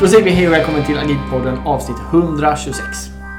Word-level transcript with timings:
Då 0.00 0.08
säger 0.08 0.24
vi 0.24 0.30
hej 0.30 0.46
och 0.46 0.52
välkommen 0.52 0.84
till 0.84 0.98
Agilpodden 0.98 1.58
avsnitt 1.58 1.96
126. 2.10 2.82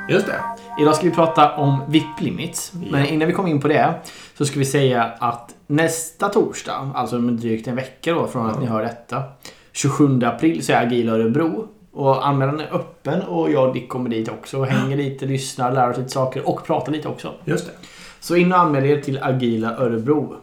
Just 0.10 0.26
det. 0.26 0.40
Idag 0.82 0.96
ska 0.96 1.06
vi 1.06 1.12
prata 1.12 1.56
om 1.56 1.82
VIP 1.88 2.22
Limits. 2.22 2.74
Men 2.92 3.06
innan 3.06 3.28
vi 3.28 3.34
kommer 3.34 3.50
in 3.50 3.62
på 3.62 3.68
det 3.68 3.94
så 4.38 4.46
ska 4.46 4.60
vi 4.60 4.66
säga 4.66 5.04
att 5.20 5.56
nästa 5.68 6.30
torsdag, 6.30 6.92
alltså 6.96 7.16
om 7.16 7.38
drygt 7.38 7.68
en 7.68 7.76
vecka 7.76 8.14
då 8.14 8.28
från 8.28 8.50
att 8.50 8.60
ni 8.60 8.66
hör 8.66 8.82
detta, 8.82 9.24
27 9.72 10.20
april 10.24 10.66
så 10.66 10.72
är 10.72 10.86
Agil 10.86 11.10
Örebro. 11.10 11.68
Och 11.92 12.28
anmälan 12.28 12.60
är 12.60 12.76
öppen 12.76 13.22
och 13.22 13.52
jag 13.52 13.68
och 13.68 13.74
Dick 13.74 13.90
kommer 13.90 14.10
dit 14.10 14.30
också 14.30 14.58
och 14.58 14.66
hänger 14.66 14.98
lite, 14.98 15.26
lyssnar, 15.26 15.72
lär 15.72 15.90
oss 15.90 15.98
lite 15.98 16.10
saker 16.10 16.50
och 16.50 16.66
pratar 16.66 16.92
lite 16.92 17.08
också. 17.08 17.34
Just 17.46 17.66
det. 17.66 17.72
Så 18.20 18.36
in 18.36 18.52
och 18.52 18.60
anmäl 18.60 18.86
er 18.86 19.02
till 19.02 19.24
Agila 19.24 19.78
Örebro. 19.78 20.36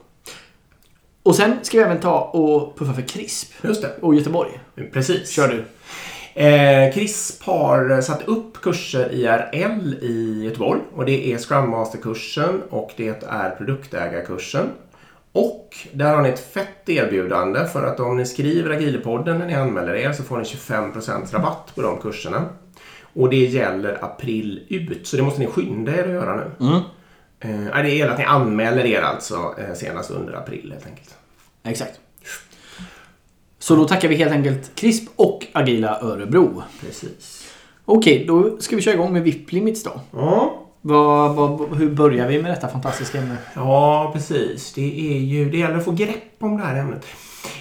Och 1.26 1.34
sen 1.34 1.56
ska 1.62 1.78
vi 1.78 1.84
även 1.84 2.00
ta 2.00 2.20
och 2.20 2.78
puffa 2.78 2.92
för 2.94 3.02
CRISP 3.02 3.64
Just 3.64 3.82
det. 3.82 3.96
och 4.00 4.14
Göteborg. 4.14 4.60
Precis. 4.92 5.30
Kör 5.30 5.48
du. 5.48 5.64
Eh, 6.42 6.92
CRISP 6.94 7.42
har 7.42 8.00
satt 8.00 8.28
upp 8.28 8.60
kurser 8.60 9.12
IRL 9.12 9.94
i 10.04 10.44
Göteborg. 10.44 10.80
Och 10.94 11.04
det 11.04 11.32
är 11.32 11.38
Scrum 11.38 11.70
Master-kursen 11.70 12.62
och 12.70 12.90
det 12.96 13.22
är 13.28 13.50
produktägarkursen. 13.50 14.66
Och 15.32 15.76
där 15.92 16.14
har 16.14 16.22
ni 16.22 16.28
ett 16.28 16.52
fett 16.52 16.88
erbjudande 16.88 17.66
för 17.66 17.86
att 17.86 18.00
om 18.00 18.16
ni 18.16 18.26
skriver 18.26 18.70
Agilepodden 18.70 19.38
när 19.38 19.46
ni 19.46 19.54
anmäler 19.54 19.94
er 19.94 20.12
så 20.12 20.22
får 20.22 20.38
ni 20.38 20.44
25% 20.44 21.32
rabatt 21.32 21.72
på 21.74 21.82
de 21.82 21.98
kurserna. 21.98 22.44
Och 23.14 23.30
det 23.30 23.44
gäller 23.44 24.04
april 24.04 24.66
ut, 24.68 25.06
så 25.06 25.16
det 25.16 25.22
måste 25.22 25.40
ni 25.40 25.46
skynda 25.46 25.92
er 25.92 26.04
att 26.04 26.10
göra 26.10 26.36
nu. 26.36 26.66
Mm. 26.66 26.80
Eh, 27.74 27.82
det 27.82 27.88
gäller 27.94 28.12
att 28.12 28.18
ni 28.18 28.24
anmäler 28.24 28.84
er 28.86 29.00
alltså 29.02 29.54
eh, 29.58 29.74
senast 29.74 30.10
under 30.10 30.32
april 30.34 30.70
helt 30.72 30.86
enkelt. 30.86 31.14
Exakt. 31.64 32.00
Så 33.58 33.76
då 33.76 33.88
tackar 33.88 34.08
vi 34.08 34.14
helt 34.14 34.32
enkelt 34.32 34.70
CRISP 34.74 35.08
och 35.16 35.46
Agila 35.52 36.00
Örebro. 36.02 36.62
Precis. 36.80 37.52
Okej, 37.84 38.24
då 38.28 38.60
ska 38.60 38.76
vi 38.76 38.82
köra 38.82 38.94
igång 38.94 39.12
med 39.12 39.22
VIP 39.22 39.52
Limits 39.52 39.82
då. 39.82 40.00
Ja, 40.12 40.62
Vad, 40.80 41.34
vad, 41.34 41.76
hur 41.76 41.90
börjar 41.90 42.28
vi 42.28 42.42
med 42.42 42.50
detta 42.50 42.68
fantastiska 42.68 43.18
ämne? 43.18 43.36
Ja, 43.54 44.10
precis. 44.14 44.72
Det 44.72 45.14
är 45.16 45.18
ju... 45.18 45.50
Det 45.50 45.58
gäller 45.58 45.76
att 45.76 45.84
få 45.84 45.90
grepp 45.90 46.34
om 46.38 46.56
det 46.56 46.62
här 46.62 46.76
ämnet. 46.76 47.06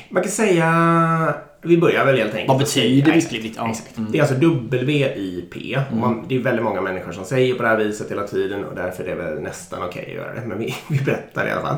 Man 0.09 0.23
kan 0.23 0.31
säga... 0.31 1.35
Vi 1.61 1.77
börjar 1.77 2.05
väl 2.05 2.17
helt 2.17 2.33
enkelt. 2.33 2.49
Vad 2.49 2.57
betyder 2.57 3.31
Limit? 3.31 3.53
Ja. 3.57 3.69
Exakt. 3.69 3.97
Mm. 3.97 4.11
Det 4.11 4.17
är 4.17 4.21
alltså 4.21 4.35
WIP. 4.71 5.77
Och 5.91 5.97
man, 5.97 6.25
det 6.27 6.35
är 6.35 6.39
väldigt 6.39 6.63
många 6.63 6.81
människor 6.81 7.11
som 7.11 7.25
säger 7.25 7.55
på 7.55 7.63
det 7.63 7.69
här 7.69 7.77
viset 7.77 8.11
hela 8.11 8.27
tiden 8.27 8.65
och 8.65 8.75
därför 8.75 9.03
är 9.03 9.07
det 9.07 9.15
väl 9.15 9.41
nästan 9.41 9.83
okej 9.83 10.05
att 10.07 10.13
göra 10.13 10.33
det. 10.33 10.41
Men 10.47 10.57
vi, 10.57 10.75
vi 10.89 11.03
berättar 11.03 11.47
i 11.47 11.51
alla 11.51 11.61
fall. 11.61 11.77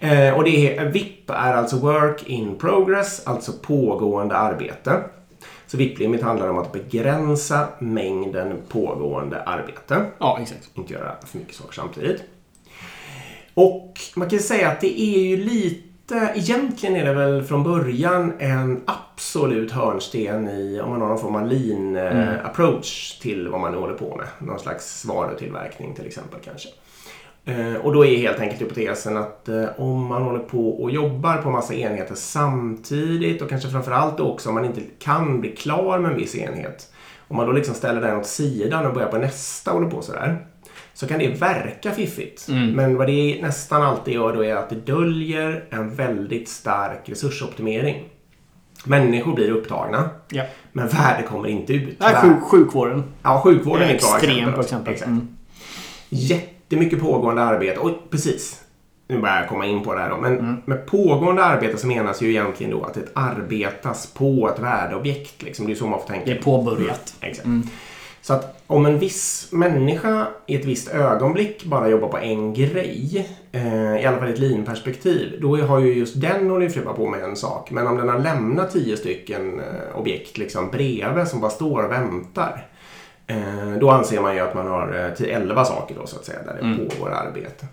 Eh, 0.00 0.34
och 0.34 0.44
det 0.44 0.76
är, 0.76 0.84
VIP 0.84 1.30
är 1.30 1.54
alltså 1.54 1.76
Work 1.76 2.26
in 2.26 2.58
Progress, 2.58 3.26
alltså 3.26 3.52
pågående 3.52 4.36
arbete. 4.36 5.00
Så 5.66 5.76
VIP-limit 5.76 6.22
handlar 6.22 6.48
om 6.48 6.58
att 6.58 6.72
begränsa 6.72 7.68
mängden 7.78 8.56
pågående 8.68 9.42
arbete 9.42 10.04
Ja, 10.18 10.38
exakt. 10.42 10.70
inte 10.74 10.92
göra 10.92 11.16
för 11.26 11.38
mycket 11.38 11.54
saker 11.54 11.72
samtidigt. 11.74 12.22
Och 13.54 13.92
man 14.16 14.30
kan 14.30 14.38
säga 14.38 14.68
att 14.68 14.80
det 14.80 15.00
är 15.00 15.18
ju 15.18 15.36
lite, 15.36 15.88
egentligen 16.34 16.96
är 16.96 17.04
det 17.04 17.12
väl 17.12 17.42
från 17.42 17.62
början 17.62 18.32
en 18.38 18.80
absolut 18.86 19.72
hörnsten 19.72 20.48
i 20.48 20.80
om 20.80 20.90
man 20.90 21.00
har 21.00 21.08
någon 21.08 21.18
form 21.18 21.36
av 21.36 21.46
lean 21.46 21.96
eh, 21.96 22.46
approach 22.46 23.18
till 23.18 23.48
vad 23.48 23.60
man 23.60 23.74
håller 23.74 23.94
på 23.94 24.16
med. 24.16 24.26
Någon 24.48 24.58
slags 24.58 25.04
varutillverkning 25.04 25.94
till 25.94 26.06
exempel 26.06 26.40
kanske. 26.44 26.68
Eh, 27.44 27.74
Och 27.74 27.92
då 27.92 28.06
är 28.06 28.16
helt 28.16 28.40
enkelt 28.40 28.60
hypotesen 28.62 29.16
att 29.16 29.48
eh, 29.48 29.64
om 29.76 30.06
man 30.06 30.22
håller 30.22 30.38
på 30.38 30.82
och 30.82 30.90
jobbar 30.90 31.36
på 31.36 31.50
massa 31.50 31.74
enheter 31.74 32.14
samtidigt 32.14 33.42
och 33.42 33.48
kanske 33.48 33.68
framförallt 33.68 34.20
också 34.20 34.48
om 34.48 34.54
man 34.54 34.64
inte 34.64 34.80
kan 34.98 35.40
bli 35.40 35.50
klar 35.56 35.98
med 35.98 36.10
en 36.10 36.16
viss 36.16 36.34
enhet. 36.36 36.88
Om 37.28 37.36
man 37.36 37.46
då 37.46 37.52
liksom 37.52 37.74
ställer 37.74 38.00
den 38.00 38.16
åt 38.16 38.26
sidan 38.26 38.86
och 38.86 38.94
börjar 38.94 39.08
på 39.08 39.18
nästa 39.18 39.70
och 39.72 39.78
håller 39.78 39.90
på 39.90 40.02
sådär. 40.02 40.46
Så 40.94 41.06
kan 41.08 41.18
det 41.18 41.28
verka 41.28 41.90
fiffigt. 41.90 42.46
Men 42.48 42.96
vad 42.96 43.06
det 43.06 43.38
nästan 43.42 43.82
alltid 43.82 44.14
gör 44.14 44.36
då 44.36 44.44
är 44.44 44.54
att 44.56 44.70
det 44.70 44.76
döljer 44.86 45.64
en 45.70 45.94
väldigt 45.94 46.48
stark 46.48 47.00
resursoptimering. 47.08 48.04
Människor 48.84 49.34
blir 49.34 49.50
upptagna. 49.50 50.10
Ja. 50.30 50.42
Men 50.72 50.88
värde 50.88 51.22
kommer 51.22 51.48
inte 51.48 51.72
ut. 51.72 51.96
Nej, 52.00 52.14
sjuk, 52.14 52.42
sjukvården. 52.42 53.04
Ja, 53.22 53.40
sjukvården 53.44 53.82
är 53.82 53.86
bra 53.86 53.94
Extrem 53.94 54.30
exempel. 54.30 54.54
på 54.54 54.60
exempel. 54.60 54.92
Exakt. 54.92 55.08
Mm. 55.08 55.28
Jättemycket 56.08 57.00
pågående 57.00 57.42
arbete. 57.42 57.78
Och 57.80 57.90
precis. 58.10 58.58
Nu 59.08 59.18
börjar 59.18 59.36
jag 59.36 59.48
komma 59.48 59.66
in 59.66 59.82
på 59.82 59.94
det 59.94 60.00
här 60.00 60.10
då. 60.10 60.16
Men 60.16 60.38
Mm. 60.38 60.56
med 60.64 60.86
pågående 60.86 61.44
arbete 61.44 61.76
så 61.78 61.86
menas 61.86 62.22
ju 62.22 62.30
egentligen 62.30 62.72
då 62.72 62.84
att 62.84 62.94
det 62.94 63.04
arbetas 63.14 64.06
på 64.06 64.48
ett 64.54 64.58
värdeobjekt. 64.62 65.42
Liksom. 65.42 65.66
Det 65.66 65.72
är 65.72 65.74
så 65.74 65.86
man 65.86 66.00
får 66.00 66.08
tänka. 66.08 66.24
Det 66.24 66.32
är 66.38 66.42
påbörjat. 66.42 67.14
Exakt. 67.20 67.46
Så 68.22 68.32
att 68.34 68.62
om 68.66 68.86
en 68.86 68.98
viss 68.98 69.48
människa 69.52 70.26
i 70.46 70.56
ett 70.56 70.64
visst 70.64 70.88
ögonblick 70.88 71.64
bara 71.64 71.88
jobbar 71.88 72.08
på 72.08 72.18
en 72.18 72.54
grej, 72.54 73.28
eh, 73.52 74.02
i 74.02 74.06
alla 74.06 74.18
fall 74.18 74.28
i 74.28 74.32
ett 74.32 74.38
lean-perspektiv, 74.38 75.38
då 75.40 75.56
har 75.56 75.78
ju 75.78 75.94
just 75.94 76.20
den 76.20 76.50
hållit 76.50 76.72
flippa 76.72 76.92
på 76.92 77.08
med 77.08 77.24
en 77.24 77.36
sak. 77.36 77.70
Men 77.70 77.86
om 77.86 77.96
den 77.96 78.08
har 78.08 78.18
lämnat 78.18 78.72
tio 78.72 78.96
stycken 78.96 79.60
eh, 79.60 79.98
objekt 79.98 80.38
liksom 80.38 80.70
bredvid 80.70 81.28
som 81.28 81.40
bara 81.40 81.50
står 81.50 81.84
och 81.84 81.90
väntar, 81.92 82.66
eh, 83.26 83.72
då 83.80 83.90
anser 83.90 84.20
man 84.20 84.34
ju 84.34 84.40
att 84.40 84.54
man 84.54 84.66
har 84.66 85.04
eh, 85.04 85.14
till 85.16 85.26
elva 85.30 85.64
saker 85.64 85.94
då 86.00 86.06
så 86.06 86.16
att 86.16 86.24
säga, 86.24 86.38
där 86.42 86.54
det 86.54 86.88
pågår 86.88 87.10
arbete. 87.10 87.66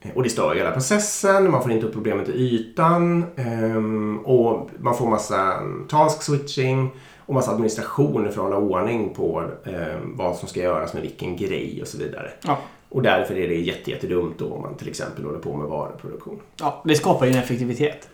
Eh, 0.00 0.10
Och 0.14 0.22
det 0.22 0.30
stör 0.30 0.54
hela 0.54 0.70
processen, 0.70 1.50
man 1.50 1.62
får 1.62 1.72
inte 1.72 1.86
upp 1.86 1.92
problemet 1.92 2.28
i 2.28 2.32
ytan 2.32 3.24
ehm, 3.36 4.18
och 4.18 4.70
man 4.78 4.96
får 4.96 5.06
massa 5.10 5.52
mm, 5.54 5.86
task 5.90 6.22
switching 6.22 6.90
och 7.30 7.34
massa 7.34 7.50
administration 7.50 8.22
för 8.22 8.28
att 8.28 8.36
hålla 8.36 8.56
ordning 8.56 9.14
på 9.14 9.42
ehm, 9.64 10.16
vad 10.16 10.36
som 10.36 10.48
ska 10.48 10.60
göras 10.60 10.94
med 10.94 11.02
vilken 11.02 11.36
grej 11.36 11.78
och 11.82 11.88
så 11.88 11.98
vidare. 11.98 12.30
Ja. 12.46 12.58
Och 12.88 13.02
därför 13.02 13.38
är 13.38 13.48
det 13.48 13.54
jätte, 13.54 13.90
jättedumt 13.90 14.38
då 14.38 14.52
om 14.52 14.62
man 14.62 14.74
till 14.74 14.88
exempel 14.88 15.24
håller 15.24 15.38
på 15.38 15.56
med 15.56 15.66
varuproduktion. 15.68 16.40
ja, 16.60 16.82
det 16.84 16.94
skapar 16.94 17.26
ju 17.26 17.32
en 17.32 17.38
effektivitet. 17.38 18.08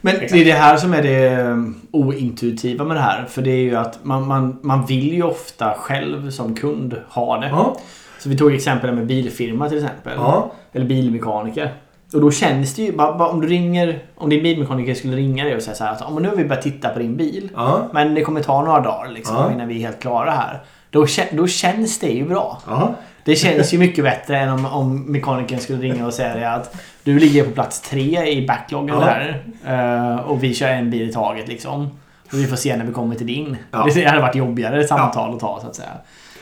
Men 0.00 0.14
Exakt. 0.14 0.32
det 0.32 0.40
är 0.40 0.44
det 0.44 0.52
här 0.52 0.76
som 0.76 0.94
är 0.94 1.02
det 1.02 1.42
um, 1.42 1.80
ointuitiva 1.90 2.84
med 2.84 2.96
det 2.96 3.00
här. 3.00 3.24
För 3.24 3.42
det 3.42 3.50
är 3.50 3.62
ju 3.62 3.76
att 3.76 4.04
man, 4.04 4.26
man, 4.26 4.58
man 4.62 4.86
vill 4.86 5.14
ju 5.14 5.22
ofta 5.22 5.74
själv 5.74 6.30
som 6.30 6.54
kund 6.54 6.96
ha 7.08 7.40
det. 7.40 7.48
Ja, 7.48 7.76
Så 8.18 8.28
vi 8.28 8.38
tog 8.38 8.54
exempel 8.54 8.94
med 8.94 9.06
bilfirma 9.06 9.68
till 9.68 9.78
exempel. 9.78 10.12
ja, 10.16 10.52
Eller 10.72 10.86
bilmekaniker. 10.86 11.74
Och 12.14 12.20
då 12.20 12.30
känns 12.30 12.74
det 12.74 12.82
ju, 12.82 12.92
bara, 12.92 13.18
bara 13.18 13.28
om 13.28 13.40
du 13.40 13.46
ringer, 13.48 13.98
om 14.14 14.30
din 14.30 14.42
bilmekaniker 14.42 14.94
skulle 14.94 15.16
ringa 15.16 15.44
dig 15.44 15.56
och 15.56 15.62
säga 15.62 15.74
så 15.74 15.84
här 15.84 15.92
att 15.92 16.00
"Ja, 16.00 16.10
men 16.10 16.22
nu 16.22 16.28
har 16.28 16.36
vi 16.36 16.44
börjat 16.44 16.62
titta 16.62 16.88
på 16.88 16.98
din 16.98 17.16
bil. 17.16 17.48
ja, 17.54 17.88
Men 17.92 18.14
det 18.14 18.22
kommer 18.22 18.42
ta 18.42 18.62
några 18.64 18.80
dagar 18.80 19.10
liksom 19.10 19.36
Ja. 19.36 19.52
innan 19.52 19.68
vi 19.68 19.76
är 19.76 19.80
helt 19.86 20.00
klara 20.00 20.30
här. 20.30 20.62
Då, 20.90 21.06
då 21.32 21.46
känns 21.46 21.98
det 21.98 22.06
ju 22.08 22.24
bra. 22.28 22.58
ja, 22.66 22.94
Det 23.24 23.36
känns 23.36 23.74
ju 23.74 23.78
mycket 23.78 24.04
bättre 24.04 24.38
än 24.38 24.48
om, 24.48 24.66
om 24.66 25.02
mekanikern 25.12 25.58
skulle 25.60 25.78
ringa 25.82 26.06
och 26.06 26.14
säga 26.14 26.50
att 26.50 26.76
du 27.04 27.18
ligger 27.18 27.44
på 27.44 27.50
plats 27.50 27.80
tre 27.80 28.26
i 28.32 28.46
backloggen 28.46 28.96
där. 29.00 29.42
eh, 29.66 30.16
och 30.30 30.42
vi 30.42 30.54
kör 30.54 30.68
en 30.68 30.90
bil 30.90 31.08
i 31.08 31.12
taget 31.12 31.48
liksom. 31.48 31.90
Och 32.32 32.34
vi 32.38 32.46
får 32.46 32.56
se 32.56 32.76
när 32.76 32.84
vi 32.84 32.92
kommer 32.92 33.14
till 33.14 33.26
din. 33.26 33.56
Det 33.94 34.04
hade 34.04 34.20
varit 34.20 34.34
jobbigare 34.34 34.84
samtal 34.84 35.34
att 35.34 35.40
ta 35.40 35.58
så 35.60 35.66
att 35.66 35.74
säga. 35.76 35.88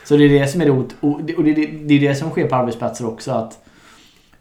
Så 0.04 0.16
det 0.16 0.24
är 0.24 0.28
det 0.40 0.46
som 0.46 0.60
är 0.60 0.64
det- 0.66 0.70
och 1.00 1.22
det, 1.22 1.32
det, 1.42 1.66
det 1.66 1.94
är 1.94 2.00
det 2.08 2.14
som 2.14 2.30
sker 2.30 2.46
på 2.48 2.54
arbetsplatser 2.56 3.06
också. 3.08 3.32
att 3.32 3.58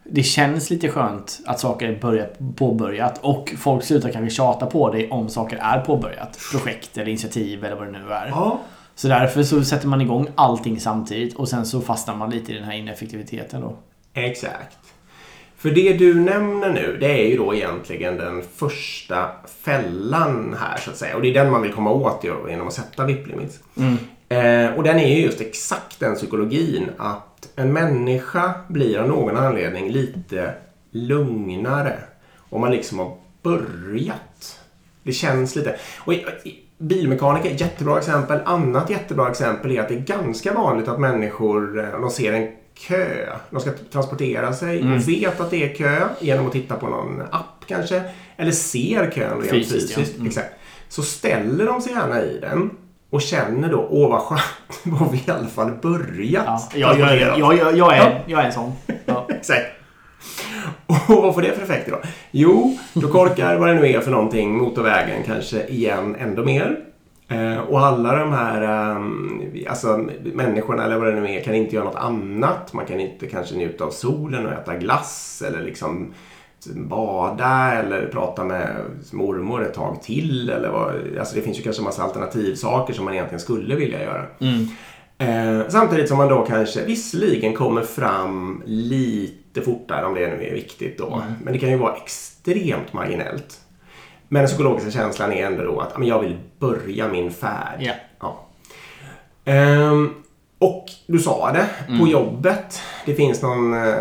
det 0.04 0.24
känns 0.24 0.70
lite 0.70 0.90
skönt 0.90 1.40
att 1.46 1.60
saker 1.60 1.88
är 1.88 2.00
börjat, 2.00 2.38
påbörjat 2.56 3.20
och 3.22 3.54
folk 3.58 3.84
slutar 3.84 4.10
kanske 4.10 4.36
tjata 4.36 4.66
på 4.66 4.92
dig 4.92 5.10
om 5.10 5.30
saker 5.30 5.58
är 5.58 5.80
påbörjat. 5.80 6.40
Projekt 6.52 6.98
eller 6.98 7.10
initiativ 7.10 7.66
eller 7.66 7.76
vad 7.76 7.88
det 7.88 7.92
nu 7.92 8.14
är. 8.14 8.28
ja. 8.28 8.60
Så 8.96 9.08
därför 9.08 9.44
så 9.44 9.64
sätter 9.64 9.88
man 9.88 10.02
igång 10.02 10.28
allting 10.36 10.80
samtidigt 10.80 11.36
och 11.36 11.50
sen 11.50 11.66
så 11.66 11.82
fastnar 11.82 12.16
man 12.16 12.30
lite 12.30 12.52
i 12.52 12.56
den 12.56 12.64
här 12.64 12.74
ineffektiviteten 12.74 13.62
då. 13.62 13.76
Exakt. 14.14 14.78
För 15.58 15.70
det 15.70 15.94
du 15.94 16.20
nämner 16.20 16.70
nu, 16.70 16.98
det 17.00 17.22
är 17.22 17.28
ju 17.30 17.38
då 17.38 17.56
egentligen 17.56 18.18
den 18.18 18.44
första 18.56 19.32
fällan 19.64 20.56
här 20.60 20.78
så 20.78 20.90
att 20.92 20.98
säga. 20.98 21.16
Och 21.16 21.22
det 21.22 21.30
är 21.30 21.34
den 21.34 21.52
man 21.52 21.62
vill 21.62 21.74
komma 21.74 21.92
åt 21.92 22.26
genom 22.50 22.68
att 22.68 22.74
sätta 22.74 23.06
VIP-limits. 23.06 23.60
Eh, 24.30 24.74
och 24.78 24.84
den 24.84 25.00
är 25.00 25.16
ju 25.16 25.22
just 25.22 25.42
exakt 25.42 26.00
den 26.00 26.16
psykologin 26.16 26.90
att 26.98 27.33
en 27.56 27.74
människa 27.74 28.54
blir 28.68 28.98
av 29.00 29.08
någon 29.08 29.38
anledning 29.38 29.92
lite 29.92 30.54
lugnare 30.92 31.98
om 32.38 32.62
man 32.62 32.72
liksom 32.72 33.00
har 33.00 33.18
börjat. 33.42 34.60
Det 35.04 35.12
känns 35.12 35.56
lite... 35.56 35.76
Och 35.98 36.14
bilmekaniker, 36.78 37.50
jättebra 37.50 37.98
exempel. 37.98 38.40
Annat 38.46 38.90
jättebra 38.90 39.30
exempel 39.30 39.72
är 39.72 39.82
att 39.82 39.88
det 39.90 39.96
är 39.96 40.00
ganska 40.00 40.54
vanligt 40.54 40.88
att 40.88 41.00
människor, 41.00 41.80
eh, 41.80 42.00
de 42.02 42.10
ser 42.10 42.34
en 42.34 42.48
kö. 42.74 43.38
De 43.50 43.60
ska 43.60 43.72
transportera 43.92 44.54
sig 44.54 44.82
och 44.94 45.10
vet 45.10 45.40
att 45.40 45.52
det 45.52 45.72
är 45.72 45.76
kö 45.76 46.08
genom 46.20 46.46
att 46.46 46.52
titta 46.52 46.76
på 46.76 46.88
någon 46.88 47.22
app 47.32 47.66
kanske. 47.68 48.04
Eller 48.38 48.52
ser 48.52 49.12
kön 49.12 49.38
rent 49.42 49.50
Fysiskt, 49.50 49.94
fysiskt. 49.94 50.12
ja. 50.12 50.16
Mm. 50.16 50.28
Exakt. 50.28 50.54
Så 50.90 51.02
ställer 51.02 51.66
de 51.66 51.82
sig 51.82 51.94
gärna 51.94 52.22
i 52.22 52.40
den 52.42 52.70
och 53.14 53.22
känner 53.22 53.70
då, 53.70 53.88
åh 53.90 54.10
vad 54.10 54.22
skönt, 54.22 54.42
då 54.84 54.92
har 54.92 55.10
vi 55.12 55.18
i 55.18 55.32
alla 55.32 55.48
fall 55.48 55.72
börjat. 55.82 56.72
Ja, 56.76 56.96
jag, 56.96 57.00
jag, 57.00 57.18
jag, 57.18 57.58
jag, 57.58 57.78
jag, 57.78 57.98
är, 57.98 58.24
jag 58.26 58.42
är 58.42 58.46
en 58.46 58.54
sån. 58.54 58.72
Ja. 59.06 59.28
Exakt. 59.30 59.66
Och 60.86 61.24
vad 61.24 61.34
får 61.34 61.42
det 61.42 61.52
för 61.52 61.64
effekter 61.64 61.92
då? 61.92 61.98
Jo, 62.32 62.78
då 62.94 63.08
korkar 63.08 63.58
vad 63.58 63.70
det 63.70 63.74
nu 63.74 63.88
är 63.88 64.00
för 64.00 64.12
någonting 64.12 64.58
motorvägen 64.58 65.24
kanske 65.26 65.68
igen 65.68 66.16
ändå 66.20 66.44
mer. 66.44 66.80
Eh, 67.28 67.58
och 67.58 67.80
alla 67.80 68.16
de 68.16 68.32
här 68.34 68.92
um, 68.96 69.42
alltså, 69.70 70.10
människorna 70.24 70.86
eller 70.86 70.98
vad 70.98 71.14
det 71.14 71.20
nu 71.20 71.30
är 71.30 71.44
kan 71.44 71.56
inte 71.56 71.76
göra 71.76 71.86
något 71.86 71.96
annat. 71.96 72.74
Man 72.74 72.86
kan 72.86 73.00
inte 73.00 73.28
kanske 73.28 73.56
njuta 73.56 73.84
av 73.84 73.92
solen 73.92 74.46
och 74.46 74.54
äta 74.54 74.76
glass 74.76 75.44
eller 75.48 75.62
liksom 75.62 76.14
bada 76.66 77.72
eller 77.72 78.08
prata 78.08 78.44
med 78.44 78.76
mormor 79.12 79.64
ett 79.64 79.74
tag 79.74 80.02
till. 80.02 80.50
Eller 80.50 80.70
vad, 80.70 81.18
alltså 81.20 81.36
det 81.36 81.42
finns 81.42 81.60
ju 81.60 81.64
kanske 81.64 81.80
en 81.80 81.86
massa 81.86 82.04
alternativsaker 82.04 82.94
som 82.94 83.06
man 83.06 83.14
egentligen 83.14 83.40
skulle 83.40 83.76
vilja 83.76 84.04
göra. 84.04 84.26
Mm. 84.40 84.68
Eh, 85.18 85.70
samtidigt 85.70 86.08
som 86.08 86.18
man 86.18 86.28
då 86.28 86.46
kanske 86.46 86.86
visserligen 86.86 87.54
kommer 87.54 87.82
fram 87.82 88.64
lite 88.66 89.62
fortare 89.62 90.06
om 90.06 90.14
det 90.14 90.28
nu 90.28 90.44
är 90.44 90.54
viktigt 90.54 90.98
då. 90.98 91.14
Mm. 91.14 91.34
Men 91.44 91.54
det 91.54 91.60
kan 91.60 91.70
ju 91.70 91.78
vara 91.78 91.96
extremt 91.96 92.94
marginellt. 92.94 93.60
Men 94.28 94.42
den 94.42 94.48
psykologiska 94.48 94.92
känslan 94.92 95.32
är 95.32 95.46
ändå 95.46 95.64
då 95.64 95.80
att 95.80 96.08
jag 96.08 96.22
vill 96.22 96.38
börja 96.60 97.08
min 97.08 97.32
färd. 97.32 97.80
Ja. 97.80 97.94
Ja. 98.20 98.48
Ehm, 99.46 100.14
och 100.64 100.86
du 101.08 101.20
sa 101.20 101.52
det, 101.52 101.66
på 101.88 101.94
Mm. 101.94 102.08
jobbet. 102.08 102.82
Det 103.06 103.14
finns 103.16 103.42
någon 103.42 103.74
eh, 103.74 103.94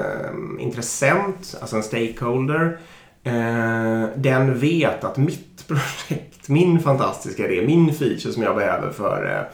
intressent, 0.58 1.56
alltså 1.60 1.76
en 1.76 1.82
stakeholder. 1.82 2.78
Eh, 3.24 4.08
den 4.16 4.58
vet 4.58 5.04
att 5.04 5.16
mitt 5.16 5.68
projekt, 5.68 6.48
min 6.48 6.80
fantastiska 6.80 7.48
idé, 7.48 7.66
min 7.66 7.94
feature 7.94 8.32
som 8.32 8.42
jag 8.42 8.56
behöver 8.56 8.90
för, 8.90 9.46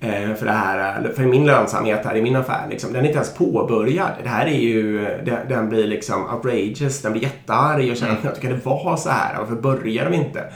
eh, 0.00 0.10
eh, 0.30 0.34
för, 0.34 0.46
det 0.46 0.52
här, 0.52 1.12
för 1.16 1.22
min 1.22 1.46
lönsamhet 1.46 2.04
här 2.04 2.16
i 2.16 2.22
min 2.22 2.36
affär, 2.36 2.66
liksom, 2.70 2.92
den 2.92 3.02
är 3.02 3.06
inte 3.06 3.16
ens 3.18 3.34
påbörjad. 3.34 4.10
Det 4.22 4.28
här 4.28 4.46
är 4.46 4.58
ju, 4.58 4.98
den, 5.24 5.48
den 5.48 5.68
blir 5.68 5.86
liksom 5.86 6.26
outrageous, 6.34 7.02
den 7.02 7.12
blir 7.12 7.22
jättearg 7.22 7.90
och 7.90 7.96
känner 7.96 8.12
Mm. 8.12 8.26
att 8.28 8.34
jag 8.34 8.42
kan 8.42 8.50
det 8.50 8.64
vara 8.66 8.96
så 8.96 9.10
här? 9.10 9.38
Varför 9.38 9.54
börjar 9.54 10.10
de 10.10 10.16
inte? 10.16 10.40
Eh, 10.40 10.46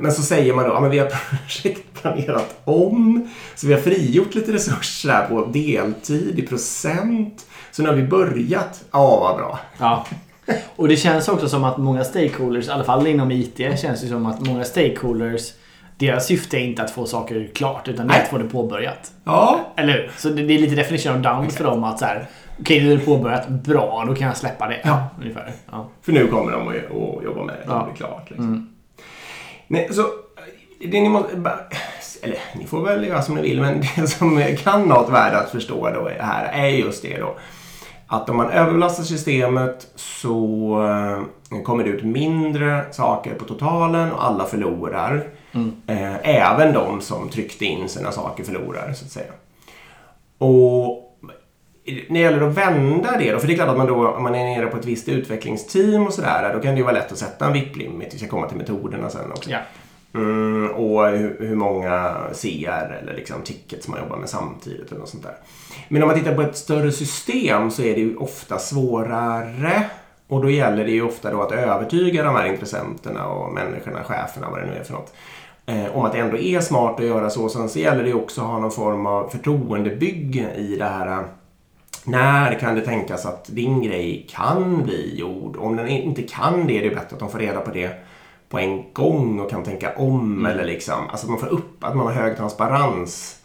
Men 0.00 0.12
så 0.12 0.22
säger 0.22 0.54
man 0.54 0.64
då, 0.64 0.70
ja 0.70 0.80
men 0.80 0.90
vi 0.90 0.98
har 0.98 1.08
projektplanerat 1.46 2.60
om, 2.64 3.30
så 3.54 3.66
vi 3.66 3.72
har 3.72 3.80
frigjort 3.80 4.34
lite 4.34 4.52
resurser 4.52 5.10
här 5.10 5.26
på 5.26 5.44
deltid, 5.44 6.38
i 6.38 6.42
procent. 6.46 7.46
Så 7.70 7.82
nu 7.82 7.88
har 7.88 7.96
vi 7.96 8.02
börjat. 8.02 8.84
Ja, 8.90 9.20
vad 9.20 9.36
bra. 9.36 9.58
Ja. 9.78 10.06
Och 10.76 10.88
det 10.88 10.96
känns 10.96 11.28
också 11.28 11.48
som 11.48 11.64
att 11.64 11.78
många 11.78 12.04
stakeholders, 12.04 12.68
i 12.68 12.70
alla 12.70 12.84
fall 12.84 13.06
inom 13.06 13.30
IT, 13.30 13.56
känns 13.56 14.00
det 14.00 14.08
som 14.08 14.26
att 14.26 14.40
många 14.46 14.64
stakeholders 14.64 15.52
deras 16.00 16.26
syfte 16.26 16.56
är 16.56 16.60
inte 16.60 16.82
att 16.82 16.90
få 16.90 17.06
saker 17.06 17.48
klart 17.54 17.88
utan 17.88 18.08
det 18.08 18.14
är 18.14 18.22
att 18.22 18.28
få 18.28 18.38
det 18.38 18.44
påbörjat. 18.44 19.12
Ja, 19.24 19.60
Eller 19.76 19.92
hur? 19.92 20.10
Så 20.16 20.28
det 20.28 20.42
är 20.42 20.58
lite 20.58 20.74
definition 20.74 21.16
of 21.16 21.22
downs 21.22 21.56
för 21.56 21.64
dem 21.64 21.84
att 21.84 21.98
så 21.98 22.04
här. 22.04 22.26
Okej, 22.60 22.82
nu 22.82 22.92
är 22.92 22.96
det 22.96 23.04
påbörjat. 23.04 23.48
Bra, 23.48 24.04
då 24.06 24.14
kan 24.14 24.26
jag 24.26 24.36
släppa 24.36 24.68
det. 24.68 24.80
Ja. 24.84 25.08
Ungefär. 25.20 25.52
Ja. 25.70 25.88
för 26.02 26.12
nu 26.12 26.26
kommer 26.26 26.52
de 26.52 26.68
att, 26.68 26.74
att 26.74 27.24
jobba 27.24 27.44
med 27.44 27.54
det. 27.54 27.64
Ja. 27.66 27.78
Det 27.78 27.84
blir 27.84 27.94
klart. 27.94 28.30
Liksom. 28.30 28.46
Mm. 28.46 28.68
Nej, 29.72 29.88
så, 29.90 30.06
det 30.78 31.00
ni, 31.00 31.08
måste, 31.08 31.36
eller, 32.22 32.38
ni 32.54 32.66
får 32.66 32.84
väl 32.84 33.04
göra 33.04 33.22
som 33.22 33.34
ni 33.34 33.42
vill, 33.42 33.60
men 33.60 33.82
det 33.96 34.06
som 34.06 34.42
kan 34.58 34.90
ha 34.90 35.04
ett 35.04 35.10
värde 35.10 35.38
att 35.38 35.50
förstå 35.50 35.90
då 35.90 36.10
här 36.18 36.44
är 36.52 36.68
just 36.68 37.02
det 37.02 37.18
då. 37.18 37.36
Att 38.06 38.30
om 38.30 38.36
man 38.36 38.50
överbelastar 38.50 39.04
systemet 39.04 39.86
så 39.94 41.26
eh, 41.52 41.62
kommer 41.62 41.84
det 41.84 41.90
ut 41.90 42.04
mindre 42.04 42.84
saker 42.90 43.34
på 43.34 43.44
totalen 43.44 44.12
och 44.12 44.24
alla 44.24 44.44
förlorar. 44.44 45.24
Mm. 45.52 45.76
Eh, 45.86 46.28
även 46.28 46.74
de 46.74 47.00
som 47.00 47.28
tryckte 47.28 47.64
in 47.64 47.88
sina 47.88 48.12
saker 48.12 48.44
förlorar, 48.44 48.92
så 48.92 49.04
att 49.04 49.10
säga. 49.10 49.32
Och 50.38 51.09
när 52.08 52.20
det 52.20 52.24
gäller 52.24 52.48
att 52.48 52.56
vända 52.56 53.18
det 53.18 53.32
då, 53.32 53.38
för 53.38 53.46
det 53.46 53.52
är 53.52 53.56
klart 53.56 53.68
att 53.68 53.76
man 53.76 53.86
då, 53.86 54.08
om 54.08 54.22
man 54.22 54.34
är 54.34 54.44
nere 54.44 54.66
på 54.66 54.76
ett 54.76 54.84
visst 54.84 55.08
utvecklingsteam 55.08 56.06
och 56.06 56.12
sådär, 56.12 56.54
då 56.54 56.60
kan 56.60 56.72
det 56.72 56.78
ju 56.78 56.82
vara 56.82 56.94
lätt 56.94 57.12
att 57.12 57.18
sätta 57.18 57.46
en 57.46 57.52
VIP-limit. 57.52 58.14
Vi 58.14 58.18
ska 58.18 58.28
komma 58.28 58.48
till 58.48 58.56
metoderna 58.56 59.10
sen 59.10 59.32
också. 59.32 59.50
Ja. 59.50 59.58
Mm, 60.14 60.70
och 60.70 61.06
hur, 61.06 61.36
hur 61.40 61.56
många 61.56 62.16
CR 62.34 62.98
eller 63.02 63.14
liksom 63.16 63.42
tickets 63.42 63.88
man 63.88 64.00
jobbar 64.00 64.16
med 64.16 64.28
samtidigt 64.28 64.90
eller 64.90 65.00
något 65.00 65.08
sånt 65.08 65.22
där. 65.22 65.36
Men 65.88 66.02
om 66.02 66.08
man 66.08 66.18
tittar 66.18 66.34
på 66.34 66.42
ett 66.42 66.56
större 66.56 66.92
system 66.92 67.70
så 67.70 67.82
är 67.82 67.94
det 67.94 68.00
ju 68.00 68.16
ofta 68.16 68.58
svårare. 68.58 69.84
Och 70.28 70.42
då 70.42 70.50
gäller 70.50 70.84
det 70.84 70.90
ju 70.90 71.02
ofta 71.02 71.30
då 71.30 71.42
att 71.42 71.52
övertyga 71.52 72.22
de 72.22 72.34
här 72.34 72.46
intressenterna 72.46 73.26
och 73.26 73.52
människorna, 73.52 74.04
cheferna, 74.04 74.50
vad 74.50 74.60
det 74.60 74.66
nu 74.66 74.72
är 74.72 74.84
för 74.84 74.92
något. 74.92 75.12
Eh, 75.66 75.96
om 75.96 76.04
att 76.04 76.12
det 76.12 76.18
ändå 76.18 76.36
är 76.36 76.60
smart 76.60 77.00
att 77.00 77.06
göra 77.06 77.30
så. 77.30 77.48
Sen 77.48 77.68
så 77.68 77.78
gäller 77.78 78.02
det 78.02 78.08
ju 78.08 78.14
också 78.14 78.40
att 78.40 78.46
ha 78.46 78.58
någon 78.58 78.70
form 78.70 79.06
av 79.06 79.28
förtroendebygge 79.28 80.54
i 80.56 80.76
det 80.76 80.84
här. 80.84 81.24
När 82.04 82.58
kan 82.58 82.74
det 82.74 82.80
tänkas 82.80 83.26
att 83.26 83.44
din 83.44 83.82
grej 83.82 84.26
kan 84.30 84.82
bli 84.82 85.18
gjord? 85.18 85.56
Om 85.56 85.76
den 85.76 85.88
inte 85.88 86.22
kan 86.22 86.66
det 86.66 86.78
är 86.78 86.82
det 86.82 86.94
bättre 86.94 87.14
att 87.14 87.18
de 87.18 87.30
får 87.30 87.38
reda 87.38 87.60
på 87.60 87.70
det 87.70 88.04
på 88.48 88.58
en 88.58 88.92
gång 88.92 89.40
och 89.40 89.50
kan 89.50 89.64
tänka 89.64 89.92
om. 89.96 90.46
Eller 90.46 90.64
liksom, 90.64 91.08
alltså 91.08 91.26
att 91.26 91.30
man 91.30 91.40
får 91.40 91.46
upp 91.46 91.84
att 91.84 91.96
man 91.96 92.06
har 92.06 92.12
hög 92.12 92.36
transparens 92.36 93.36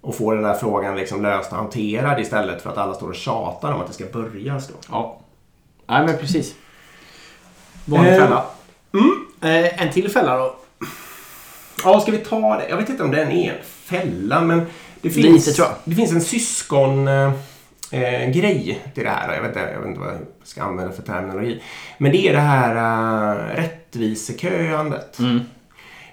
och 0.00 0.14
får 0.14 0.34
den 0.34 0.44
där 0.44 0.54
frågan 0.54 0.96
liksom 0.96 1.22
löst 1.22 1.52
och 1.52 1.58
hanterad 1.58 2.20
istället 2.20 2.62
för 2.62 2.70
att 2.70 2.78
alla 2.78 2.94
står 2.94 3.08
och 3.08 3.14
tjatar 3.14 3.72
om 3.72 3.80
att 3.80 3.86
det 3.86 3.92
ska 3.92 4.04
börja 4.04 4.60
stå. 4.60 4.74
Ja. 4.90 5.18
Nej, 5.86 6.06
men 6.06 6.16
precis. 6.18 6.54
Vanlig 7.84 8.12
Eh, 8.12 8.18
fälla. 8.18 8.44
Eh, 9.40 9.82
en 9.82 9.92
till 9.92 10.10
fälla 10.10 10.36
då. 10.36 10.56
Ja, 11.84 12.00
ska 12.00 12.12
vi 12.12 12.18
ta 12.18 12.56
det? 12.56 12.68
Jag 12.68 12.76
vet 12.76 12.88
inte 12.88 13.02
om 13.02 13.10
den 13.10 13.30
är 13.30 13.52
en 13.52 13.64
fälla, 13.64 14.40
men 14.40 14.66
det 15.00 15.10
finns, 15.10 15.46
Lite, 15.46 15.52
tror 15.56 15.68
jag. 15.68 15.76
Det 15.84 15.94
finns 15.94 16.12
en 16.12 16.20
syskon 16.20 17.08
eh, 17.08 17.32
eh, 17.90 18.30
grej 18.30 18.82
till 18.94 19.04
det 19.04 19.10
här. 19.10 19.34
Jag 19.34 19.42
vet, 19.42 19.48
inte, 19.48 19.70
jag 19.72 19.78
vet 19.78 19.88
inte 19.88 20.00
vad 20.00 20.08
jag 20.08 20.20
ska 20.42 20.62
använda 20.62 20.92
för 20.92 21.02
terminologi. 21.02 21.62
Men 21.98 22.12
det 22.12 22.28
är 22.28 22.32
det 22.32 22.40
här 22.40 22.76
eh, 22.76 23.56
rättviseköandet. 23.56 25.18
Mm. 25.18 25.40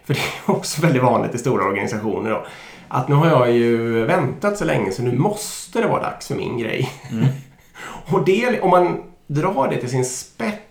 För 0.06 0.14
det 0.14 0.20
är 0.20 0.52
också 0.56 0.82
väldigt 0.82 1.04
vanligt 1.04 1.36
i 1.36 1.38
stora 1.38 1.66
organisationer 1.66 2.30
då. 2.30 2.46
Att 2.88 3.08
nu 3.08 3.16
har 3.16 3.28
jag 3.28 3.52
ju 3.52 4.04
väntat 4.06 4.58
så 4.58 4.66
länge 4.66 4.92
så 4.92 5.02
nu 5.02 5.18
måste 5.18 5.82
det 5.82 5.88
vara 5.88 6.02
dags 6.02 6.28
för 6.28 6.36
min 6.36 6.58
grej. 6.58 6.92
Och 8.12 8.26
det, 8.26 8.62
om 8.62 8.70
man 8.70 9.04
drar 9.28 9.70
det 9.70 9.78
till 9.78 9.90
sin 9.90 10.06
spets, 10.06 10.62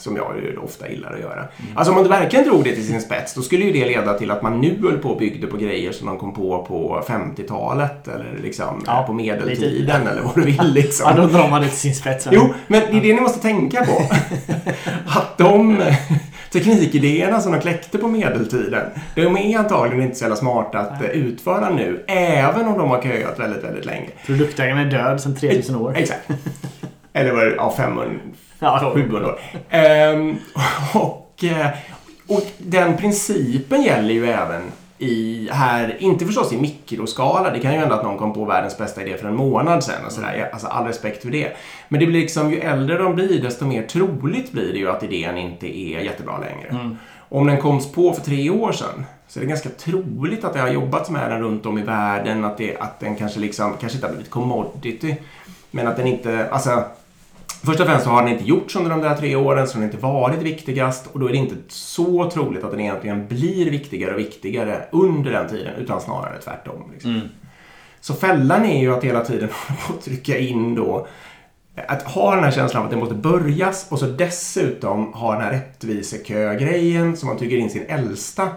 som 0.00 0.16
jag 0.16 0.36
ju 0.42 0.56
ofta 0.56 0.88
gillar 0.88 1.12
att 1.12 1.20
göra. 1.20 1.44
Alltså 1.74 1.92
om 1.92 2.00
man 2.00 2.08
verkligen 2.08 2.44
drog 2.44 2.64
det 2.64 2.74
till 2.74 2.86
sin 2.86 3.00
spets, 3.00 3.34
då 3.34 3.42
skulle 3.42 3.64
ju 3.64 3.72
det 3.72 3.86
leda 3.86 4.14
till 4.14 4.30
att 4.30 4.42
man 4.42 4.60
nu 4.60 4.78
höll 4.82 4.98
på 4.98 5.08
och 5.08 5.18
byggde 5.18 5.46
på 5.46 5.56
grejer 5.56 5.92
som 5.92 6.06
man 6.06 6.18
kom 6.18 6.34
på 6.34 6.64
på 6.68 7.04
50-talet 7.06 8.08
eller 8.08 8.38
liksom 8.42 8.84
Ja, 8.86 9.04
på 9.06 9.12
medeltiden 9.12 10.06
eller 10.06 10.22
vad 10.22 10.34
du 10.34 10.42
vill 10.42 10.72
liksom. 10.74 11.06
Ja, 11.16 11.22
då 11.22 11.28
drar 11.28 11.48
man 11.48 11.62
det 11.62 11.68
till 11.68 11.78
sin 11.78 11.94
spets. 11.94 12.28
Jo, 12.30 12.54
men 12.66 12.80
det 12.80 12.98
är 12.98 13.02
det 13.02 13.14
ni 13.14 13.20
måste 13.20 13.40
tänka 13.40 13.84
på. 13.84 14.02
Att 15.06 15.38
de 15.38 15.80
eh, 15.80 15.94
teknikidéerna 16.52 17.40
som 17.40 17.52
de 17.52 17.60
kläckte 17.60 17.98
på 17.98 18.08
medeltiden, 18.08 18.84
de 19.14 19.36
är 19.36 19.58
antagligen 19.58 20.02
inte 20.02 20.16
så 20.16 20.24
jävla 20.24 20.36
smarta 20.36 20.78
att 20.78 21.02
eh, 21.02 21.10
utföra 21.10 21.70
nu, 21.70 22.04
även 22.08 22.68
om 22.68 22.78
de 22.78 22.90
har 22.90 23.02
köat 23.02 23.38
väldigt, 23.38 23.64
väldigt 23.64 23.84
länge. 23.84 24.08
Produktägaren 24.26 24.78
är 24.78 24.90
död 24.90 25.20
sedan 25.20 25.36
3000 25.36 25.76
år. 25.76 25.94
Exakt. 25.96 26.28
Eller 27.12 27.32
var 27.32 27.44
det, 27.44 27.54
ja, 27.54 27.74
500, 27.76 28.14
Ja, 28.60 28.80
då. 28.82 28.94
700 28.94 29.26
år. 29.26 29.40
Ehm, 29.70 30.36
och, 30.94 31.44
eh, 31.44 31.66
och 32.26 32.46
den 32.58 32.96
principen 32.96 33.82
gäller 33.82 34.14
ju 34.14 34.26
även 34.26 34.62
i 34.98 35.48
här, 35.52 35.96
inte 35.98 36.26
förstås 36.26 36.52
i 36.52 36.56
mikroskala, 36.56 37.50
det 37.50 37.60
kan 37.60 37.72
ju 37.72 37.78
hända 37.78 37.94
att 37.94 38.02
någon 38.02 38.18
kom 38.18 38.32
på 38.32 38.44
världens 38.44 38.78
bästa 38.78 39.02
idé 39.02 39.16
för 39.16 39.28
en 39.28 39.36
månad 39.36 39.84
sedan 39.84 40.04
och 40.06 40.12
sådär, 40.12 40.50
alltså 40.52 40.66
all 40.66 40.86
respekt 40.86 41.22
för 41.22 41.30
det. 41.30 41.56
Men 41.88 42.00
det 42.00 42.06
blir 42.06 42.20
liksom, 42.20 42.50
ju 42.50 42.60
äldre 42.60 42.98
de 42.98 43.14
blir 43.14 43.42
desto 43.42 43.66
mer 43.66 43.82
troligt 43.82 44.52
blir 44.52 44.72
det 44.72 44.78
ju 44.78 44.90
att 44.90 45.02
idén 45.02 45.38
inte 45.38 45.78
är 45.78 46.00
jättebra 46.00 46.38
längre. 46.38 46.96
Om 47.28 47.46
den 47.46 47.60
koms 47.60 47.92
på 47.92 48.12
för 48.12 48.22
tre 48.22 48.50
år 48.50 48.72
sedan 48.72 49.04
så 49.28 49.38
är 49.38 49.40
det 49.40 49.48
ganska 49.48 49.68
troligt 49.68 50.44
att 50.44 50.52
det 50.52 50.60
har 50.60 50.68
jobbats 50.68 51.10
med 51.10 51.30
den 51.30 51.40
runt 51.40 51.66
om 51.66 51.78
i 51.78 51.82
världen, 51.82 52.44
att, 52.44 52.58
det, 52.58 52.76
att 52.76 53.00
den 53.00 53.16
kanske 53.16 53.40
liksom, 53.40 53.74
kanske 53.80 53.96
inte 53.96 54.06
har 54.06 54.12
blivit 54.12 54.30
commodity, 54.30 55.16
men 55.70 55.86
att 55.86 55.96
den 55.96 56.06
inte, 56.06 56.48
alltså 56.50 56.84
Först 57.62 57.80
och 57.80 57.86
främst 57.86 58.04
så 58.04 58.10
har 58.10 58.22
den 58.22 58.32
inte 58.32 58.44
gjorts 58.44 58.76
under 58.76 58.90
de 58.90 59.00
där 59.00 59.16
tre 59.16 59.36
åren, 59.36 59.66
så 59.66 59.72
den 59.72 59.82
har 59.82 59.86
inte 59.86 60.02
varit 60.02 60.42
viktigast 60.42 61.06
och 61.12 61.20
då 61.20 61.26
är 61.26 61.32
det 61.32 61.36
inte 61.36 61.54
så 61.68 62.30
troligt 62.30 62.64
att 62.64 62.70
den 62.70 62.80
egentligen 62.80 63.26
blir 63.28 63.70
viktigare 63.70 64.14
och 64.14 64.18
viktigare 64.18 64.84
under 64.92 65.32
den 65.32 65.48
tiden, 65.48 65.74
utan 65.74 66.00
snarare 66.00 66.38
tvärtom. 66.38 66.90
Liksom. 66.92 67.10
Mm. 67.10 67.28
Så 68.00 68.14
fällan 68.14 68.64
är 68.64 68.80
ju 68.80 68.94
att 68.94 69.04
hela 69.04 69.24
tiden 69.24 69.48
hålla 69.52 69.80
på 69.86 69.92
att 69.92 70.04
trycka 70.04 70.38
in 70.38 70.74
då 70.74 71.06
att 71.88 72.02
ha 72.02 72.34
den 72.34 72.44
här 72.44 72.50
känslan 72.50 72.82
av 72.82 72.86
att 72.86 72.94
det 72.94 73.00
måste 73.00 73.14
börjas 73.14 73.86
och 73.90 73.98
så 73.98 74.06
dessutom 74.06 75.12
ha 75.12 75.32
den 75.32 75.42
här 75.42 75.52
rättvisekö-grejen 75.52 77.16
som 77.16 77.28
man 77.28 77.38
trycker 77.38 77.56
in 77.56 77.70
sin 77.70 77.86
äldsta, 77.88 78.48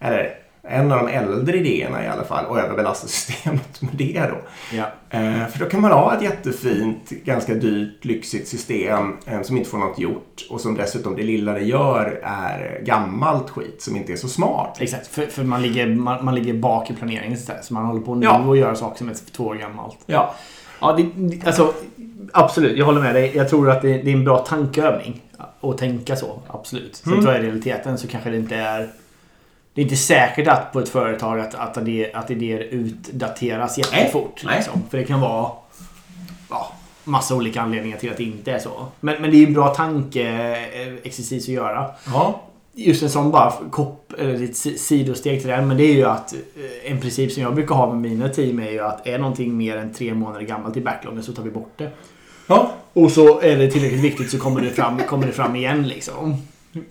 eller 0.00 0.34
en 0.68 0.92
av 0.92 0.98
de 0.98 1.08
äldre 1.12 1.56
idéerna 1.56 2.04
i 2.04 2.08
alla 2.08 2.24
fall, 2.24 2.44
och 2.46 2.58
överbelasta 2.58 3.06
systemet 3.08 3.82
med 3.82 3.90
det 3.94 4.22
då. 4.30 4.36
Ja. 4.76 4.84
Eh, 5.10 5.46
för 5.46 5.58
då 5.58 5.64
kan 5.66 5.80
man 5.80 5.90
ha 5.92 6.16
ett 6.16 6.22
jättefint, 6.22 7.10
ganska 7.10 7.54
dyrt, 7.54 8.04
lyxigt 8.04 8.48
system 8.48 9.16
eh, 9.26 9.42
som 9.42 9.56
inte 9.56 9.70
får 9.70 9.78
något 9.78 9.98
gjort 9.98 10.46
och 10.50 10.60
som 10.60 10.74
dessutom 10.74 11.16
det 11.16 11.22
lilla 11.22 11.52
det 11.52 11.62
gör 11.62 12.20
är 12.24 12.80
gammalt 12.84 13.50
skit 13.50 13.82
som 13.82 13.96
inte 13.96 14.12
är 14.12 14.16
så 14.16 14.28
smart. 14.28 14.76
Exakt, 14.80 15.06
för, 15.06 15.26
för 15.26 15.44
man, 15.44 15.62
ligger, 15.62 15.86
man, 15.94 16.24
man 16.24 16.34
ligger 16.34 16.54
bak 16.54 16.90
i 16.90 16.94
planeringen 16.94 17.32
istället. 17.32 17.64
Så 17.64 17.74
man 17.74 17.84
håller 17.84 18.00
på 18.00 18.14
nu 18.14 18.26
Ja. 18.26 18.38
och 18.38 18.56
gör 18.56 18.74
saker 18.74 18.98
som 18.98 19.08
är 19.08 19.14
två 19.36 19.44
år 19.44 19.54
gammalt. 19.54 19.98
Ja, 20.06 20.34
Ja, 20.80 20.92
det, 20.96 21.02
det- 21.16 21.46
alltså, 21.46 21.72
absolut. 22.32 22.78
Jag 22.78 22.86
håller 22.86 23.00
med 23.00 23.14
dig. 23.14 23.32
Jag 23.36 23.48
tror 23.48 23.70
att 23.70 23.82
det, 23.82 23.88
det 23.88 24.10
är 24.10 24.14
en 24.14 24.24
bra 24.24 24.38
tankeövning 24.38 25.22
att 25.60 25.78
tänka 25.78 26.16
så. 26.16 26.40
Absolut. 26.48 26.96
Sen 26.96 27.12
Mm. 27.12 27.24
tror 27.24 27.34
jag 27.34 27.42
i 27.44 27.46
realiteten 27.46 27.98
så 27.98 28.08
kanske 28.08 28.30
det 28.30 28.36
inte 28.36 28.56
är... 28.56 28.88
det 29.78 29.82
är 29.82 29.84
inte 29.84 29.96
säkert 29.96 30.48
att 30.48 30.72
på 30.72 30.80
ett 30.80 30.88
företag 30.88 31.40
att, 31.40 31.54
att, 31.54 31.76
idéer, 31.78 32.10
att 32.16 32.30
idéer 32.30 32.58
utdateras 32.58 33.78
jättefort. 33.78 34.42
Nej. 34.44 34.56
Liksom. 34.56 34.82
För 34.90 34.98
det 34.98 35.04
kan 35.04 35.20
vara 35.20 35.50
ja, 36.50 36.72
massa 37.04 37.34
olika 37.34 37.60
anledningar 37.60 37.98
till 37.98 38.10
att 38.10 38.16
det 38.16 38.22
inte 38.22 38.52
är 38.52 38.58
så. 38.58 38.86
Men, 39.00 39.22
men 39.22 39.30
det 39.30 39.42
är 39.42 39.46
en 39.46 39.52
bra 39.52 39.74
tankeexercis 39.74 41.44
att 41.44 41.48
göra. 41.48 41.90
Ja. 42.06 42.40
Just 42.74 43.02
en 43.02 43.10
sån 43.10 43.30
bara 43.30 43.52
kopp, 43.70 44.12
eller 44.18 44.44
ett 44.44 44.56
si- 44.56 44.78
sidosteg 44.78 45.40
till 45.40 45.50
den. 45.50 45.68
Men 45.68 45.76
det 45.76 45.84
är 45.84 45.94
ju 45.94 46.04
att 46.04 46.32
eh, 46.34 46.92
en 46.92 47.00
princip 47.00 47.32
som 47.32 47.42
jag 47.42 47.54
brukar 47.54 47.74
ha 47.74 47.92
med 47.94 48.10
mina 48.10 48.28
team 48.28 48.58
är 48.58 48.70
ju 48.70 48.80
att 48.80 49.06
är 49.06 49.18
någonting 49.18 49.56
mer 49.56 49.76
än 49.76 49.94
tre 49.94 50.14
månader 50.14 50.46
gammalt 50.46 50.76
i 50.76 50.80
backloggen 50.80 51.22
så 51.22 51.32
tar 51.32 51.42
vi 51.42 51.50
bort 51.50 51.72
det. 51.76 51.90
Ja. 52.46 52.70
Och 52.92 53.10
så 53.12 53.40
är 53.40 53.56
det 53.56 53.70
tillräckligt 53.70 54.04
viktigt 54.04 54.30
så 54.30 54.38
kommer 54.38 54.60
det 54.60 54.70
fram, 54.70 54.98
kommer 54.98 55.26
det 55.26 55.32
fram 55.32 55.56
igen 55.56 55.88
liksom. 55.88 56.36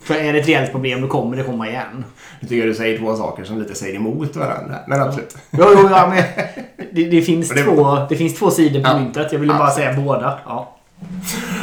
För 0.02 0.14
är 0.14 0.32
det 0.32 0.38
ett 0.38 0.48
reellt 0.48 0.72
problem 0.72 1.00
då 1.00 1.08
kommer 1.08 1.36
det 1.36 1.42
komma 1.42 1.68
igen. 1.68 2.04
Jag 2.40 2.48
tycker 2.48 2.66
du 2.66 2.74
säger 2.74 2.98
två 2.98 3.16
saker 3.16 3.44
som 3.44 3.58
lite 3.58 3.74
säger 3.74 3.94
emot 3.96 4.36
varandra. 4.36 4.76
Men 4.86 5.00
absolut. 5.02 5.36
Jo, 5.50 5.64
jo, 5.74 5.88
ja, 5.90 6.06
men 6.14 6.24
det, 6.92 7.04
det, 7.04 7.22
finns 7.22 7.48
det- 7.54 7.62
två, 7.64 7.96
det 8.08 8.16
finns 8.16 8.38
två 8.38 8.50
sidor 8.50 8.80
på 8.82 8.88
Ja. 8.88 8.98
myntet. 8.98 9.32
Jag 9.32 9.38
ville 9.38 9.52
bara 9.54 9.70
säga 9.70 9.92
båda. 10.00 10.38
Ja. 10.46 10.74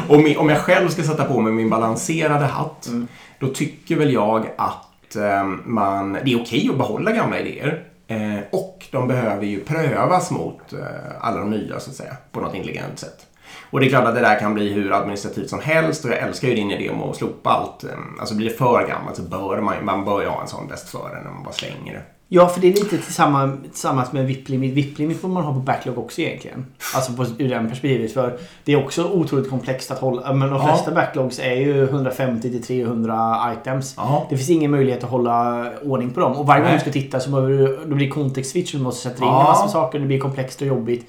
Om, 0.09 0.33
om 0.37 0.49
jag 0.49 0.57
själv 0.59 0.89
ska 0.89 1.03
sätta 1.03 1.23
på 1.25 1.41
mig 1.41 1.53
min 1.53 1.69
balanserade 1.69 2.45
hatt, 2.45 2.87
Mm. 2.87 3.07
då 3.39 3.47
tycker 3.47 3.95
väl 3.95 4.13
jag 4.13 4.45
att 4.57 5.15
eh, 5.15 5.43
man, 5.65 6.17
det 6.25 6.33
är 6.33 6.41
okej 6.41 6.67
att 6.71 6.77
behålla 6.77 7.11
gamla 7.11 7.39
idéer. 7.39 7.83
Eh, 8.07 8.39
och 8.51 8.85
de 8.91 9.07
behöver 9.07 9.45
ju 9.45 9.59
prövas 9.59 10.31
mot 10.31 10.73
eh, 10.73 10.79
alla 11.21 11.37
de 11.39 11.49
nya, 11.49 11.79
så 11.79 11.89
att 11.89 11.95
säga, 11.95 12.15
på 12.31 12.39
något 12.41 12.55
intelligent 12.55 12.99
sätt. 12.99 13.25
Och 13.69 13.79
det 13.79 13.85
är 13.85 13.89
klart 13.89 14.05
att 14.05 14.15
det 14.15 14.21
där 14.21 14.39
kan 14.39 14.53
bli 14.53 14.73
hur 14.73 14.91
administrativt 14.93 15.49
som 15.49 15.59
helst 15.61 16.05
och 16.05 16.11
jag 16.11 16.17
älskar 16.19 16.47
ju 16.47 16.55
din 16.55 16.71
idé 16.71 16.89
om 16.89 17.03
att 17.09 17.15
slopa 17.15 17.49
allt. 17.49 17.83
Eh, 17.83 17.89
Alltså 18.19 18.35
blir 18.35 18.49
det 18.49 18.55
för 18.55 18.87
gammalt 18.87 19.15
så 19.15 19.21
bör 19.21 19.61
man, 19.61 19.75
man 19.85 20.05
bör 20.05 20.21
ju 20.21 20.27
ha 20.27 20.41
en 20.41 20.47
sån 20.47 20.67
bäst 20.67 20.89
före 20.89 21.23
när 21.23 21.31
man 21.31 21.43
bara 21.43 21.53
slänger 21.53 21.93
det. 21.93 22.01
Ja, 22.27 22.47
för 22.47 22.61
det 22.61 22.67
är 22.67 22.73
lite 22.73 22.97
tillsammans, 22.97 23.59
tillsammans 23.71 24.11
med 24.11 24.25
VIP-limit. 24.27 24.73
VIP-limit 24.73 25.21
får 25.21 25.27
man 25.27 25.43
ha 25.43 25.53
på 25.53 25.59
backlog 25.59 25.97
också 25.97 26.21
egentligen. 26.21 26.65
Alltså 26.95 27.13
på, 27.13 27.25
ur 27.37 27.49
den 27.49 27.69
perspektivet. 27.69 28.13
För 28.13 28.37
det 28.63 28.73
är 28.73 28.83
också 28.85 29.03
otroligt 29.03 29.49
komplext 29.49 29.91
att 29.91 29.99
hålla. 29.99 30.33
Men 30.33 30.49
de 30.49 30.57
Ja. 30.59 30.67
flesta 30.67 30.91
backlogs 30.91 31.39
är 31.39 31.55
ju 31.55 31.83
150 31.83 32.49
till 32.51 32.63
300 32.63 33.53
items. 33.61 33.93
Ja. 33.97 34.25
Det 34.29 34.37
finns 34.37 34.49
ingen 34.49 34.71
möjlighet 34.71 35.03
att 35.03 35.09
hålla 35.09 35.65
ordning 35.83 36.09
på 36.11 36.19
dem. 36.19 36.31
Och 36.33 36.45
varje 36.47 36.63
gång 36.63 36.73
du 36.73 36.79
ska 36.79 36.91
titta 36.91 37.19
så 37.19 37.29
behöver 37.29 37.49
du, 37.49 37.79
då 37.85 37.95
blir 37.95 38.07
det 38.07 38.11
context 38.13 38.51
switch 38.51 38.73
och 38.73 38.79
du 38.79 38.83
måste 38.83 39.09
sätta 39.09 39.23
in 39.23 39.29
Ja. 39.31 39.39
en 39.39 39.43
massa 39.45 39.67
saker. 39.67 39.99
Det 39.99 40.05
blir 40.05 40.19
komplext 40.19 40.61
och 40.61 40.67
jobbigt. 40.67 41.07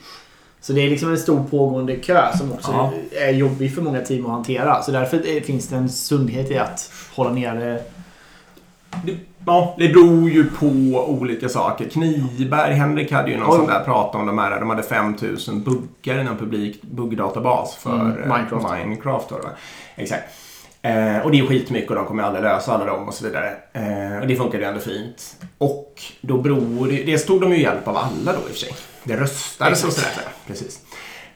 Så 0.66 0.72
det 0.72 0.80
är 0.86 0.90
liksom 0.90 1.10
en 1.10 1.18
stor 1.18 1.44
pågående 1.50 1.96
kö 1.96 2.36
som 2.38 2.52
också 2.52 2.70
Ja. 2.72 2.92
är 3.20 3.30
jobbig 3.32 3.74
för 3.74 3.82
många 3.82 4.00
team 4.00 4.26
att 4.26 4.32
hantera. 4.32 4.82
Så 4.82 4.90
därför 4.92 5.26
är- 5.26 5.40
finns 5.40 5.68
det 5.68 5.76
en 5.76 5.88
sundhet 5.88 6.50
i 6.50 6.58
att 6.58 6.90
hålla 7.14 7.30
nere 7.32 7.78
Det, 9.04 9.16
ja, 9.46 9.74
det 9.78 9.88
beror 9.88 10.30
ju 10.30 10.50
på 10.50 10.66
olika 11.08 11.48
saker. 11.48 11.88
Kniberg, 11.88 12.72
Henrik 12.74 13.12
hade 13.12 13.30
ju 13.30 13.36
någon 13.38 13.50
Oj. 13.50 13.56
sån 13.56 13.66
där 13.66 13.84
prat 13.84 14.14
om 14.14 14.26
de 14.26 14.38
här. 14.38 14.60
De 14.60 14.70
hade 14.70 14.82
5000 14.82 15.62
buggar 15.62 16.20
i 16.20 16.24
någon 16.24 16.36
publik 16.36 16.82
buggdatabas 16.82 17.74
för 17.74 17.94
Mm, 18.00 18.22
eh, 18.22 18.36
Minecraft. 18.36 18.66
Minecraft 18.86 19.28
då? 19.28 19.36
Exakt. 19.96 20.24
Eh, 20.82 21.18
och 21.18 21.30
det 21.30 21.38
är 21.38 21.46
skitmycket 21.46 21.90
och 21.90 21.96
de 21.96 22.06
kommer 22.06 22.22
aldrig 22.22 22.44
lösa 22.44 22.72
alla 22.72 22.84
dem 22.84 23.08
och 23.08 23.14
så 23.14 23.24
vidare. 23.24 23.56
Eh, 23.72 24.20
och 24.20 24.26
det 24.26 24.36
funkade 24.36 24.62
ju 24.64 24.68
ändå 24.68 24.80
fint. 24.80 25.36
Och 25.58 26.02
då 26.20 26.38
beror 26.38 26.88
det, 26.88 27.02
det 27.02 27.18
stod 27.18 27.40
de 27.40 27.52
ju 27.52 27.62
hjälp 27.62 27.88
av 27.88 27.96
alla 27.96 28.32
då 28.32 28.38
i 28.38 28.42
och 28.42 28.46
för 28.46 28.54
sig. 28.54 28.72
Det 29.04 29.16
röstades 29.16 29.84
och 29.84 29.92
sådär. 29.92 30.28
Precis. 30.46 30.80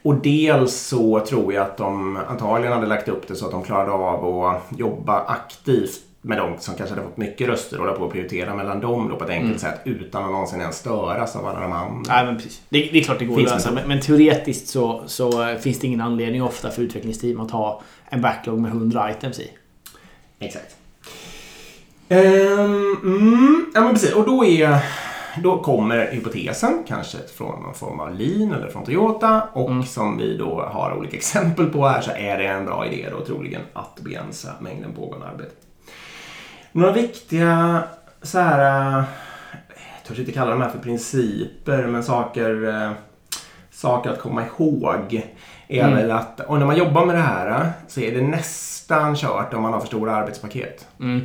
Och 0.02 0.14
dels 0.14 0.74
så 0.74 1.20
tror 1.20 1.52
jag 1.54 1.62
att 1.62 1.76
de 1.76 2.18
antagligen 2.28 2.72
hade 2.72 2.86
lagt 2.86 3.08
upp 3.08 3.28
det 3.28 3.34
så 3.34 3.44
att 3.44 3.50
de 3.50 3.62
klarade 3.62 3.92
av 3.92 4.44
att 4.44 4.78
jobba 4.78 5.20
aktivt 5.20 6.00
med 6.22 6.38
de 6.38 6.54
som 6.58 6.74
kanske 6.74 6.94
hade 6.94 7.06
fått 7.06 7.16
mycket 7.16 7.48
röster 7.48 7.78
och 7.78 7.84
hålla 7.84 7.98
på 7.98 8.04
att 8.04 8.12
prioritera 8.12 8.54
mellan 8.54 8.80
dem 8.80 9.08
då 9.08 9.16
på 9.16 9.24
ett 9.24 9.30
enkelt 9.30 9.60
sätt 9.60 9.80
utan 9.84 10.24
att 10.24 10.30
någonsin 10.30 10.60
ens 10.60 10.76
störas 10.76 11.36
av 11.36 11.46
alla 11.46 11.60
de 11.60 11.72
andra. 11.72 12.14
Nej, 12.14 12.24
men 12.24 12.36
precis. 12.36 12.62
Det, 12.68 12.78
det 12.92 12.98
är 12.98 13.02
klart 13.04 13.18
det 13.18 13.24
går 13.24 13.36
att 13.36 13.42
lösa. 13.42 13.70
Men, 13.70 13.88
men 13.88 14.00
teoretiskt 14.00 14.68
så, 14.68 15.02
så 15.06 15.56
finns 15.60 15.78
det 15.78 15.86
ingen 15.86 16.00
anledning 16.00 16.42
ofta 16.42 16.70
för 16.70 16.82
utvecklingsteam 16.82 17.40
att 17.40 17.50
ha 17.50 17.82
en 18.10 18.20
backlog 18.20 18.60
med 18.60 18.70
100 18.70 19.10
items 19.10 19.38
i. 19.40 19.50
Exakt. 20.38 20.76
Ehm, 22.08 22.96
mm, 23.02 23.70
ja 23.74 23.80
men 23.80 23.92
precis. 23.92 24.12
Och 24.12 24.26
då 24.26 24.44
är 24.44 24.78
då 25.42 25.62
kommer 25.62 26.06
hypotesen, 26.12 26.84
kanske 26.88 27.18
från 27.36 27.62
någon 27.62 27.74
form 27.74 28.00
av 28.00 28.14
lean 28.14 28.52
eller 28.52 28.68
från 28.68 28.84
Toyota 28.84 29.42
och 29.52 29.70
Mm. 29.70 29.82
som 29.82 30.18
vi 30.18 30.36
då 30.36 30.62
har 30.62 30.96
olika 30.96 31.16
exempel 31.16 31.66
på 31.66 31.88
här 31.88 32.00
så 32.00 32.10
är 32.10 32.38
det 32.38 32.46
en 32.46 32.64
bra 32.64 32.86
idé 32.86 33.08
då 33.10 33.24
troligen 33.24 33.62
att 33.72 34.00
begränsa 34.00 34.48
mängden 34.60 34.92
pågående 34.94 35.26
arbete. 35.26 35.50
Några 36.72 36.92
viktiga 36.92 37.82
så 38.22 38.38
här, 38.38 38.98
eh, 38.98 39.04
jag 39.74 40.04
törs 40.06 40.18
inte 40.18 40.32
kalla 40.32 40.50
de 40.50 40.60
här 40.60 40.70
för 40.70 40.78
principer, 40.78 41.86
men 41.86 42.04
saker, 42.04 42.68
eh, 42.68 42.92
saker 43.80 44.10
att 44.10 44.20
komma 44.20 44.42
ihåg 44.46 45.22
är 45.68 45.84
Mm. 45.84 45.96
väl 45.96 46.10
att 46.10 46.40
och 46.40 46.58
när 46.58 46.66
man 46.66 46.76
jobbar 46.76 47.06
med 47.06 47.14
det 47.14 47.20
här 47.20 47.70
så 47.88 48.00
är 48.00 48.14
det 48.14 48.22
nästan 48.22 49.16
kört 49.16 49.54
om 49.54 49.62
man 49.62 49.72
har 49.72 49.80
för 49.80 49.86
stora 49.86 50.12
arbetspaket. 50.16 50.88
Mm. 51.00 51.20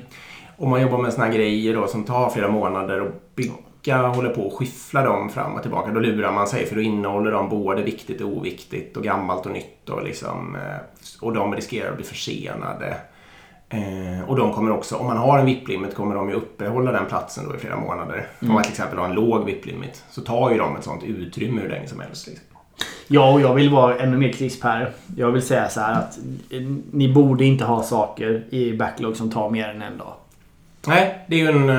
Om 0.57 0.69
man 0.69 0.81
jobbar 0.81 0.97
med 0.97 1.13
såna 1.13 1.29
grejer 1.29 1.75
då 1.75 1.88
som 1.88 2.03
tar 2.03 2.29
flera 2.29 2.47
månader 2.47 3.01
och 3.01 3.12
bygga, 3.35 4.07
håller 4.07 4.29
på 4.29 4.41
och 4.41 4.53
skyffla 4.59 5.01
dem 5.03 5.29
fram 5.29 5.53
och 5.53 5.62
tillbaka. 5.62 5.91
Då 5.91 6.00
lurar 6.00 6.31
man 6.31 6.47
sig 6.47 6.65
för 6.65 6.75
då 6.75 6.81
innehåller 6.81 7.31
de 7.31 7.50
både 7.50 7.83
viktigt 7.83 8.21
och 8.21 8.29
oviktigt 8.29 8.97
och 8.97 9.03
gammalt 9.03 9.45
och 9.45 9.51
nytt 9.51 9.89
och 9.89 10.03
liksom 10.03 10.55
eh, 10.55 10.77
och 11.21 11.33
de 11.33 11.55
riskerar 11.55 11.89
att 11.89 11.95
bli 11.95 12.05
försenade. 12.05 12.95
Eh, 13.69 14.29
och 14.29 14.36
de 14.36 14.53
kommer 14.53 14.72
också, 14.72 14.95
om 14.95 15.05
man 15.07 15.17
har 15.17 15.39
en 15.39 15.45
VIP-limit 15.45 15.95
kommer 15.95 16.15
de 16.15 16.29
ju 16.29 16.36
uppehålla 16.36 16.91
den 16.91 17.05
platsen 17.05 17.50
då 17.50 17.55
i 17.55 17.60
flera 17.60 17.77
månader. 17.79 18.27
Om 18.41 18.48
man 18.53 18.63
till 18.63 18.72
exempel 18.72 19.00
har 19.00 19.05
en 19.05 19.13
låg 19.13 19.45
VIP-limit 19.45 20.03
så 20.12 20.22
tar 20.22 20.51
ju 20.51 20.57
de 20.57 20.75
ett 20.75 20.84
sånt 20.84 21.03
utrymme 21.03 21.62
hur 21.62 21.69
länge 21.69 21.88
som 21.88 22.00
helst. 22.00 22.27
Liksom. 22.27 22.45
Ja, 23.07 23.34
och 23.34 23.41
jag 23.41 23.53
vill 23.53 23.69
vara 23.69 23.98
ännu 24.00 24.17
mer 24.17 24.31
krisp 24.31 24.63
här. 24.63 24.91
Jag 25.17 25.31
vill 25.31 25.41
säga 25.41 25.69
så 25.69 25.79
här 25.79 25.93
att 25.93 26.17
eh, 26.50 26.62
ni 26.91 27.13
borde 27.13 27.45
inte 27.45 27.65
ha 27.65 27.84
saker 27.84 28.43
i 28.50 28.74
backlog 28.74 29.15
som 29.17 29.31
tar 29.31 29.50
mer 29.50 29.69
än 29.69 29.81
en 29.81 29.98
dag. 29.98 30.13
Nej, 30.88 31.19
det 31.27 31.36
är 31.36 31.39
ju 31.39 31.48
en... 31.48 31.69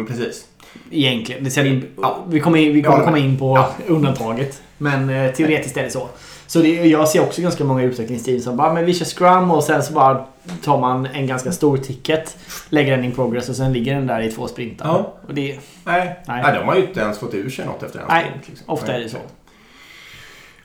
Eh, 0.00 0.06
precis. 0.06 0.46
Egentligen. 0.90 1.44
Det 1.44 1.50
sen, 1.50 1.84
Ja. 2.02 2.18
Vi 2.28 2.40
kommer, 2.40 2.58
in, 2.58 2.72
vi 2.74 2.82
kommer 2.82 3.04
komma 3.04 3.18
in 3.18 3.38
på 3.38 3.56
Ja. 3.56 3.70
undantaget. 3.86 4.62
Men 4.78 5.10
eh, 5.10 5.32
teoretiskt 5.32 5.76
är 5.76 5.82
det 5.82 5.90
så. 5.90 6.08
Så 6.54 6.60
det, 6.60 6.68
jag 6.68 7.08
ser 7.08 7.22
också 7.22 7.42
ganska 7.42 7.64
många 7.64 7.82
utvecklingsteam 7.82 8.40
som 8.40 8.56
bara 8.56 8.72
men 8.72 8.84
vi 8.84 8.94
kör 8.94 9.04
scrum 9.04 9.50
och 9.50 9.64
sen 9.64 9.82
så 9.82 9.92
bara 9.92 10.26
tar 10.64 10.80
man 10.80 11.06
en 11.06 11.26
ganska 11.26 11.52
stor 11.52 11.76
ticket. 11.76 12.36
Lägger 12.68 12.96
den 12.96 13.04
in 13.04 13.12
progress 13.12 13.48
och 13.48 13.56
sen 13.56 13.72
ligger 13.72 13.94
den 13.94 14.06
där 14.06 14.20
i 14.20 14.32
två 14.32 14.48
sprintar. 14.48 14.86
Ja. 14.86 15.14
Och 15.28 15.34
det, 15.34 15.58
Nej. 15.84 16.20
Nej. 16.26 16.42
Nej. 16.42 16.54
de 16.58 16.68
har 16.68 16.74
ju 16.74 16.86
inte 16.86 17.00
ens 17.00 17.18
fått 17.18 17.34
ur 17.34 17.50
sig 17.50 17.66
något 17.66 17.82
efter 17.82 17.98
en 17.98 18.04
Nej, 18.08 18.24
sprint. 18.24 18.48
Liksom. 18.48 18.70
ofta 18.70 18.86
Nej. 18.86 18.96
är 18.96 19.04
det 19.04 19.08
så. 19.08 19.16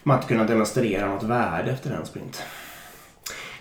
Man 0.04 0.16
har 0.16 0.22
inte 0.22 0.34
kunnat 0.34 0.48
demonstrera 0.48 1.08
något 1.08 1.24
värde 1.24 1.72
efter 1.72 1.92
en 1.92 2.06
sprint. 2.06 2.44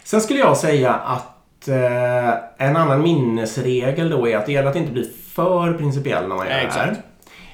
Sen 0.04 0.20
skulle 0.20 0.38
jag 0.38 0.56
säga 0.56 0.94
att 0.94 1.68
eh, 1.68 2.66
en 2.68 2.76
annan 2.76 3.02
minnesregel 3.02 4.10
då 4.10 4.28
är 4.28 4.36
att 4.36 4.46
det 4.46 4.52
gäller 4.52 4.70
att 4.70 4.76
inte 4.76 4.92
bli 4.92 5.10
för 5.34 5.74
principiell 5.74 6.28
när 6.28 6.36
man 6.36 6.46
gör 6.46 6.54
det 6.54 6.70
här. 6.72 6.96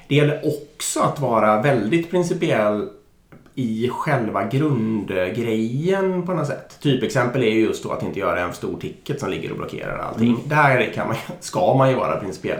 Det 0.07 0.15
gäller 0.15 0.41
också 0.45 0.99
att 0.99 1.19
vara 1.19 1.61
väldigt 1.61 2.11
principiell 2.11 2.89
i 3.55 3.89
själva 3.89 4.47
grundgrejen 4.47 6.25
på 6.25 6.33
något 6.33 6.47
sätt. 6.47 6.77
Typexempel 6.79 7.43
är 7.43 7.51
ju 7.51 7.59
just 7.59 7.83
då 7.83 7.91
att 7.91 8.03
inte 8.03 8.19
göra 8.19 8.41
en 8.41 8.53
stor 8.53 8.79
ticket 8.79 9.19
som 9.19 9.29
ligger 9.29 9.51
och 9.51 9.57
blockerar 9.57 9.97
allting. 9.97 10.29
Mm. 10.29 10.41
Där 10.45 10.93
kan 10.93 11.07
man, 11.07 11.15
ska 11.39 11.73
man 11.73 11.89
ju 11.89 11.95
vara 11.95 12.19
principiell. 12.19 12.59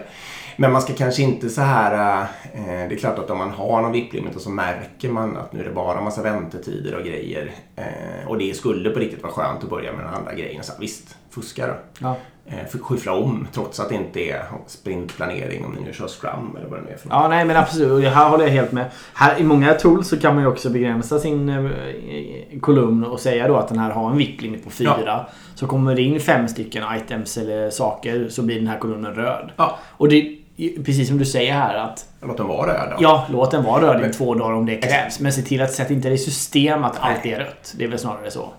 Men 0.57 0.71
man 0.71 0.81
ska 0.81 0.93
kanske 0.93 1.23
inte 1.23 1.49
så 1.49 1.61
här... 1.61 2.21
Eh, 2.53 2.89
det 2.89 2.95
är 2.95 2.97
klart 2.97 3.19
att 3.19 3.29
om 3.29 3.37
man 3.37 3.49
har 3.49 3.81
någon 3.81 3.91
VIP-limit 3.91 4.35
och 4.35 4.41
så 4.41 4.49
märker 4.49 5.09
man 5.09 5.37
att 5.37 5.53
nu 5.53 5.59
är 5.59 5.63
det 5.63 5.71
bara 5.71 6.01
massa 6.01 6.21
väntetider 6.21 6.95
och 6.95 7.05
grejer. 7.05 7.51
Eh, 7.75 8.27
och 8.27 8.37
det 8.37 8.57
skulle 8.57 8.89
på 8.89 8.99
riktigt 8.99 9.23
vara 9.23 9.33
skönt 9.33 9.63
att 9.63 9.69
börja 9.69 9.91
med 9.91 10.05
den 10.05 10.13
andra 10.13 10.33
grejen. 10.33 10.63
Så 10.63 10.73
visst, 10.79 11.17
fuska 11.35 11.67
då. 11.67 11.73
Ja. 11.99 12.15
Eh, 12.47 12.65
för 12.71 12.77
skyffla 12.77 13.11
om 13.11 13.47
trots 13.53 13.79
att 13.79 13.89
det 13.89 13.95
inte 13.95 14.19
är 14.19 14.43
sprintplanering 14.67 15.65
om 15.65 15.71
ni 15.71 15.81
nu 15.81 15.93
kör 15.93 16.07
scrum 16.07 16.57
eller 16.57 16.69
vad 16.69 16.79
det 16.79 16.83
nu 16.85 16.91
är 16.91 16.97
för 16.97 17.09
något. 17.09 17.15
Ja, 17.21 17.27
nej 17.27 17.45
men 17.45 17.55
absolut. 17.57 18.13
Här 18.13 18.29
håller 18.29 18.43
jag 18.45 18.51
helt 18.51 18.71
med. 18.71 18.85
Här, 19.13 19.39
I 19.39 19.43
många 19.43 19.73
tools 19.73 20.07
så 20.07 20.19
kan 20.19 20.35
man 20.35 20.43
ju 20.43 20.49
också 20.49 20.69
begränsa 20.69 21.19
sin 21.19 21.49
eh, 21.49 22.59
kolumn 22.61 23.03
och 23.03 23.19
säga 23.19 23.47
då 23.47 23.57
att 23.57 23.67
den 23.67 23.79
här 23.79 23.91
har 23.91 24.11
en 24.11 24.17
VIP-limit 24.17 24.63
på 24.63 24.69
fyra. 24.69 25.25
Så 25.55 25.67
kommer 25.67 25.95
det 25.95 26.01
in 26.01 26.19
fem 26.19 26.47
stycken 26.47 26.83
items 26.97 27.37
eller 27.37 27.69
saker 27.69 28.29
så 28.29 28.41
blir 28.41 28.55
den 28.55 28.67
här 28.67 28.79
kolumnen 28.79 29.13
röd. 29.13 29.51
Ja. 29.57 29.77
Och 29.91 30.09
det 30.09 30.37
precis 30.85 31.07
som 31.07 31.17
du 31.17 31.25
säger 31.25 31.53
här 31.53 31.75
att 31.75 32.05
Låt 32.21 32.37
dem 32.37 32.47
vara 32.47 32.73
röda. 32.73 32.97
ja, 32.99 33.25
låt 33.31 33.51
den 33.51 33.63
vara 33.63 33.81
röd 33.81 34.09
i 34.09 34.13
två 34.13 34.33
dagar 34.33 34.53
om 34.53 34.65
det 34.65 34.75
krävs. 34.75 35.19
Men 35.19 35.33
se 35.33 35.41
till 35.41 35.61
att 35.61 35.71
sätta 35.71 35.93
inte 35.93 36.07
det 36.09 36.13
i 36.15 36.17
system 36.17 36.83
att 36.83 36.97
allt 36.99 37.25
är 37.25 37.39
rött. 37.39 37.73
Det 37.77 37.83
är 37.83 37.87
väl 37.87 37.99
snarare 37.99 38.31
så. 38.31 38.49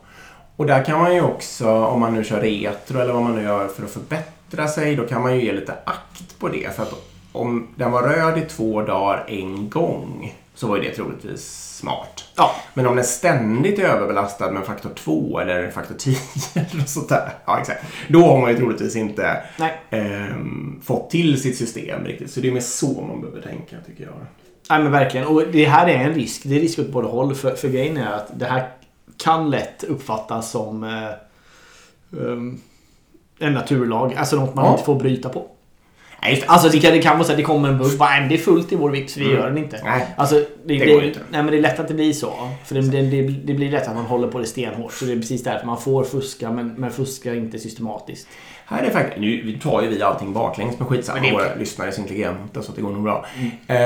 Och 0.57 0.67
där 0.67 0.85
kan 0.85 0.99
man 0.99 1.15
ju 1.15 1.23
också, 1.23 1.71
om 1.71 2.01
man 2.01 2.15
nu 2.15 2.25
kör 2.25 2.41
retro 2.41 3.01
eller 3.01 3.13
vad 3.13 3.23
man 3.23 3.35
nu 3.35 3.43
gör 3.43 3.69
för 3.69 3.85
att 3.85 3.91
förbättra 3.91 4.69
sig, 4.69 4.97
då 4.97 5.07
kan 5.07 5.23
man 5.23 5.35
ju 5.35 5.45
ge 5.45 5.53
lite 5.53 5.73
akt 5.85 6.39
på 6.39 6.49
det. 6.49 6.77
För 6.77 6.83
att 6.83 6.93
om 7.33 7.69
den 7.77 7.91
var 7.91 8.03
röd 8.03 8.39
i 8.39 8.41
två 8.41 8.83
dagar 8.83 9.25
en 9.29 9.71
gång 9.71 10.35
så 10.55 10.67
var 10.67 10.77
ju 10.77 10.83
det 10.83 10.95
troligtvis 10.95 11.77
smart. 11.79 12.25
Ja. 12.37 12.55
Men 12.75 12.87
om 12.87 12.97
den 12.97 13.05
ständigt 13.05 13.79
är 13.79 13.83
överbelastad 13.83 14.51
med 14.51 14.65
faktor 14.65 14.91
2 14.95 15.41
eller 15.41 15.71
faktor 15.71 15.95
10 15.95 16.17
eller 16.55 16.85
sånt 16.85 17.09
där. 17.09 17.31
Ja, 17.47 17.61
exakt. 17.61 17.85
Då 18.09 18.23
har 18.23 18.41
man 18.41 18.51
ju 18.51 18.57
troligtvis 18.57 18.97
inte 18.97 19.43
ehm, 19.91 20.81
fått 20.85 21.11
till 21.11 21.43
sitt 21.43 21.57
system 21.57 22.05
riktigt. 22.05 22.31
Så 22.31 22.41
det 22.41 22.49
är 22.49 22.53
mer 22.53 22.61
så 22.61 23.01
man 23.01 23.21
behöver 23.21 23.43
tänka 23.43 23.77
tycker 23.87 24.05
jag. 24.05 24.15
Nej 24.71 24.83
men 24.83 24.93
verkligen. 24.93 25.27
Och 25.27 25.43
det 25.53 25.65
här 25.65 25.89
är 25.89 25.99
en 25.99 26.15
risk. 26.15 26.43
Det 26.45 26.57
är 26.57 26.61
risk 26.61 26.79
åt 26.79 26.89
båda 26.89 27.09
håll. 27.09 27.35
För, 27.35 27.55
för 27.55 27.69
grejen 27.69 27.97
är 27.97 28.13
att 28.13 28.39
det 28.39 28.47
här 28.47 28.69
kan 29.19 29.51
lätt 29.51 29.85
uppfattas 29.85 30.51
som 30.51 30.85
eh, 30.85 31.11
um, 32.11 32.61
en 33.39 33.53
naturlag. 33.53 34.15
Alltså 34.15 34.37
något 34.37 34.55
man 34.55 34.65
Ja. 34.65 34.73
inte 34.73 34.85
får 34.85 34.95
bryta 34.95 35.29
på. 35.29 35.47
Nej, 36.27 36.41
det. 36.41 36.47
Alltså 36.53 36.69
det 36.69 36.79
kan, 36.81 36.93
det 36.93 37.03
kan 37.03 37.17
vara 37.17 37.25
så 37.27 37.33
att 37.33 37.39
det 37.39 37.45
kommer 37.45 37.69
en 37.69 37.79
bugg. 37.79 37.91
"Nej, 37.99 38.27
det 38.29 38.35
är 38.35 38.39
fullt 38.39 38.73
i 38.73 38.77
vår 38.77 38.91
vikt 38.91 39.11
så 39.11 39.21
vi 39.21 39.27
Mm. 39.27 39.39
gör 39.39 39.47
den 39.49 39.59
inte. 39.59 39.81
Nej. 39.85 40.07
Alltså, 40.17 40.35
det, 40.35 40.45
Det 40.65 40.79
det, 40.85 40.93
går 40.93 41.05
inte. 41.05 41.21
Nej 41.31 41.43
men 41.43 41.53
det 41.53 41.59
är 41.59 41.63
lätt 41.63 41.81
att 41.81 41.89
det 41.89 41.95
blir 41.95 42.13
så. 42.13 42.33
För 42.65 42.75
det, 42.75 42.81
det, 42.81 43.03
det, 43.03 43.23
det 43.23 43.55
blir 43.55 43.71
lätt 43.71 43.89
att 43.89 43.95
man 43.95 44.05
håller 44.05 44.29
på 44.29 44.39
det 44.39 44.47
stenhårt. 44.47 44.93
Så 44.93 45.05
det 45.05 45.13
är 45.13 45.17
precis 45.17 45.43
därför 45.45 45.67
man 45.67 45.81
får 45.81 46.05
fuska 46.05 46.51
men, 46.51 46.75
men 46.77 46.91
fuska 46.91 47.35
inte 47.35 47.59
systematiskt. 47.59 48.29
Här 48.69 48.83
är 48.83 48.91
faktiskt, 48.91 49.21
nu 49.21 49.59
tar 49.63 49.83
ju 49.83 49.89
vi 49.89 50.03
allting 50.03 50.33
baklänges 50.33 50.79
med 50.79 50.89
skitsamma. 50.89 51.19
Men 51.21 51.29
det 51.31 51.35
Våra 51.37 51.55
lyssnare 51.59 51.89
är 51.89 51.93
så 51.93 52.01
intelligenta 52.01 52.63
så 52.63 52.71
att 52.71 52.77
det 52.77 52.83
går 52.83 52.91
nog 52.91 53.03
bra. 53.03 53.25
Eh, 53.67 53.77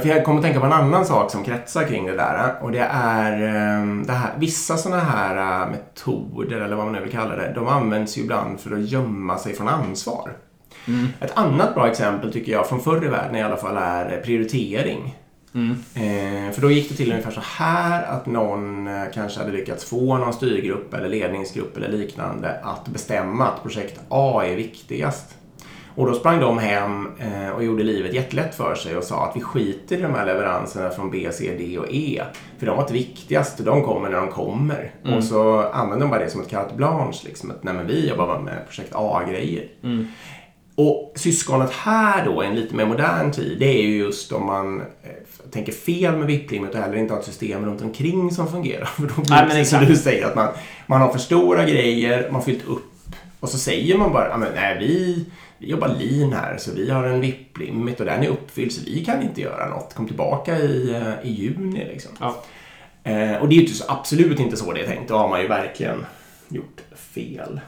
för 0.00 0.06
jag 0.06 0.24
kommer 0.24 0.38
att 0.38 0.44
tänka 0.44 0.60
på 0.60 0.66
en 0.66 0.72
annan 0.72 1.04
sak 1.04 1.30
som 1.30 1.44
kretsar 1.44 1.84
kring 1.84 2.06
det 2.06 2.16
där. 2.16 2.52
Och 2.62 2.72
det 2.72 2.88
är 2.92 3.32
eh, 3.32 3.86
det 4.06 4.12
här, 4.12 4.30
vissa 4.38 4.76
sådana 4.76 5.02
här 5.02 5.62
eh, 5.62 5.70
metoder, 5.70 6.60
eller 6.60 6.76
vad 6.76 6.84
man 6.84 6.94
nu 6.94 7.00
vill 7.00 7.12
kalla 7.12 7.36
det, 7.36 7.52
de 7.54 7.68
används 7.68 8.18
ju 8.18 8.22
ibland 8.22 8.60
för 8.60 8.74
att 8.74 8.80
gömma 8.90 9.38
sig 9.38 9.54
från 9.54 9.68
ansvar. 9.68 10.30
Ett 11.20 11.32
annat 11.34 11.74
bra 11.74 11.88
exempel 11.88 12.32
tycker 12.32 12.52
jag, 12.52 12.68
från 12.68 12.80
förr 12.80 13.04
i 13.04 13.08
världen 13.08 13.36
i 13.36 13.42
alla 13.42 13.56
fall, 13.56 13.76
är 13.76 14.12
eh, 14.12 14.18
prioritering. 14.24 15.16
Eh, 15.94 16.52
för 16.52 16.60
då 16.60 16.70
gick 16.70 16.88
det 16.88 16.94
till 16.94 17.10
ungefär 17.10 17.30
så 17.30 17.40
här 17.44 18.02
att 18.02 18.26
någon 18.26 18.86
eh, 18.86 19.02
kanske 19.14 19.40
hade 19.40 19.52
lyckats 19.52 19.84
få 19.84 20.18
någon 20.18 20.32
styrgrupp 20.32 20.94
eller 20.94 21.08
ledningsgrupp 21.08 21.76
eller 21.76 21.88
liknande 21.88 22.60
att 22.62 22.88
bestämma 22.88 23.46
att 23.46 23.62
projekt 23.62 24.00
A 24.08 24.42
är 24.44 24.56
viktigast. 24.56 25.34
Och 25.94 26.06
då 26.06 26.14
sprang 26.14 26.40
de 26.40 26.58
hem 26.58 27.08
eh, 27.18 27.50
och 27.50 27.64
gjorde 27.64 27.82
livet 27.82 28.14
jättelätt 28.14 28.54
för 28.54 28.74
sig 28.74 28.96
och 28.96 29.04
sa 29.04 29.26
att 29.26 29.36
vi 29.36 29.40
skiter 29.40 29.98
i 29.98 30.02
de 30.02 30.14
här 30.14 30.26
leveranserna 30.26 30.90
från 30.90 31.10
B, 31.10 31.28
C, 31.32 31.54
D 31.58 31.78
och 31.78 31.86
E. 31.90 32.22
För 32.58 32.66
de 32.66 32.76
var 32.76 32.82
inte 32.82 32.92
viktigast, 32.92 33.58
de 33.64 33.82
kommer 33.82 34.08
när 34.08 34.20
de 34.20 34.28
kommer. 34.28 34.90
Och 35.16 35.24
så 35.24 35.62
använde 35.62 36.04
de 36.04 36.10
bara 36.10 36.20
det 36.20 36.30
som 36.30 36.40
ett 36.40 36.50
carte 36.50 36.74
blanche. 36.74 37.18
Liksom, 37.24 37.50
att 37.50 37.64
nej 37.64 37.74
men 37.74 37.86
vi 37.86 38.08
jobbar 38.08 38.26
bara 38.26 38.40
med 38.40 38.66
projekt 38.68 38.92
A-grejer. 38.94 39.68
Och 40.74 41.12
syskonet 41.16 41.70
här 41.72 42.24
då, 42.24 42.44
i 42.44 42.46
en 42.46 42.54
lite 42.54 42.74
mer 42.74 42.86
modern 42.86 43.32
tid, 43.32 43.56
det 43.58 43.66
är 43.66 43.82
ju 43.82 43.98
just 43.98 44.32
om 44.32 44.46
man 44.46 44.80
eh, 44.80 44.86
tänker 45.50 45.72
fel 45.72 46.16
med 46.16 46.26
vipplimmet 46.26 46.74
och 46.74 46.80
heller 46.80 46.96
inte 46.96 47.12
har 47.14 47.20
ett 47.20 47.26
system 47.26 47.66
runt 47.66 47.82
omkring 47.82 48.30
som 48.30 48.52
fungerar. 48.52 48.84
För 48.96 49.02
då 49.02 49.22
blir 49.22 49.58
det 49.58 49.64
som 49.64 49.84
du 49.84 49.96
säger, 49.96 50.26
att 50.26 50.34
man, 50.34 50.48
man 50.86 51.00
har 51.00 51.12
för 51.12 51.18
stora 51.18 51.64
grejer, 51.64 52.22
man 52.22 52.34
har 52.34 52.42
fyllt 52.42 52.66
upp 52.66 52.84
och 53.40 53.48
så 53.48 53.58
säger 53.58 53.98
man 53.98 54.12
bara, 54.12 54.28
"Ja, 54.28 54.36
men, 54.36 54.48
nej 54.54 54.76
vi, 54.78 55.24
vi 55.58 55.70
jobbar 55.70 55.88
lean 55.88 56.32
här 56.32 56.56
så 56.58 56.70
vi 56.74 56.90
har 56.90 57.04
en 57.04 57.20
vipplimit 57.20 58.00
och 58.00 58.06
den 58.06 58.22
är 58.22 58.28
uppfylld 58.28 58.72
så 58.72 58.80
vi 58.84 59.04
kan 59.04 59.22
inte 59.22 59.40
göra 59.40 59.68
något. 59.68 59.94
Kom 59.94 60.06
tillbaka 60.06 60.58
i, 60.58 60.90
eh, 60.90 61.30
i 61.30 61.32
juni 61.32 61.84
liksom. 61.92 62.12
Ja. 62.20 62.42
Eh, 63.04 63.36
och 63.36 63.48
det 63.48 63.56
är 63.56 63.60
ju 63.60 63.68
absolut 63.88 64.40
inte 64.40 64.56
så 64.56 64.72
det 64.72 64.80
är 64.80 64.86
tänkt. 64.86 65.08
Då 65.08 65.16
har 65.16 65.28
man 65.28 65.40
ju 65.42 65.48
verkligen 65.48 66.06
gjort 66.48 66.80
fel. 66.94 67.60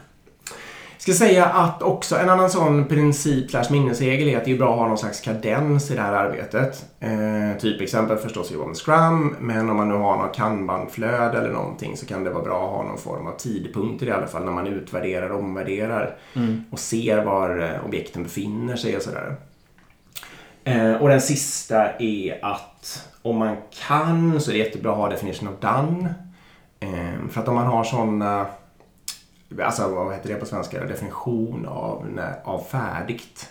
Ska 1.03 1.13
säga 1.13 1.45
att 1.45 1.81
också 1.81 2.17
en 2.17 2.29
annan 2.29 2.49
sån 2.49 2.85
princip 2.85 3.49
slash 3.51 3.71
minnesregel 3.71 4.27
är 4.27 4.37
att 4.37 4.45
det 4.45 4.51
är 4.51 4.57
bra 4.57 4.73
att 4.73 4.79
ha 4.79 4.87
någon 4.87 4.97
slags 4.97 5.21
kadens 5.21 5.91
i 5.91 5.95
det 5.95 6.01
här 6.01 6.13
arbetet. 6.13 6.85
Eh, 6.99 7.59
typexempel 7.59 8.17
förstås 8.17 8.51
är 8.51 8.55
med 8.55 8.77
Scrum, 8.77 9.35
men 9.39 9.69
om 9.69 9.77
man 9.77 9.89
nu 9.89 9.95
har 9.95 10.17
något 10.17 10.35
kanbanflöde 10.35 11.37
eller 11.37 11.49
någonting 11.49 11.97
så 11.97 12.05
kan 12.05 12.23
det 12.23 12.29
vara 12.29 12.43
bra 12.43 12.65
att 12.65 12.71
ha 12.71 12.83
någon 12.83 12.97
form 12.97 13.27
av 13.27 13.37
tidpunkter 13.37 14.05
i 14.07 14.11
alla 14.11 14.27
fall 14.27 14.45
när 14.45 14.51
man 14.51 14.67
utvärderar 14.67 15.29
och 15.29 15.39
omvärderar 15.39 16.15
och 16.71 16.79
ser 16.79 17.23
var 17.23 17.59
eh, 17.59 17.85
objekten 17.85 18.23
befinner 18.23 18.75
sig 18.75 18.97
och 18.97 19.03
sådär. 19.03 19.35
Eh, 20.63 20.93
och 20.93 21.09
den 21.09 21.21
sista 21.21 21.91
är 21.99 22.45
att 22.45 23.09
om 23.21 23.37
man 23.37 23.55
kan 23.87 24.41
så 24.41 24.51
är 24.51 24.53
det 24.53 24.59
jättebra 24.59 24.91
att 24.91 24.97
ha 24.97 25.09
definition 25.09 25.47
of 25.47 25.59
done. 25.59 26.13
Eh, 26.79 27.29
för 27.29 27.41
att 27.41 27.47
om 27.47 27.55
man 27.55 27.67
har 27.67 27.83
sådana, 27.83 28.45
alltså 29.61 29.87
vad 29.95 30.13
heter 30.13 30.29
det 30.29 30.35
på 30.35 30.45
svenska, 30.45 30.85
definition 30.85 31.65
av, 31.65 32.05
när- 32.15 32.35
av 32.43 32.63
färdigt. 32.71 33.49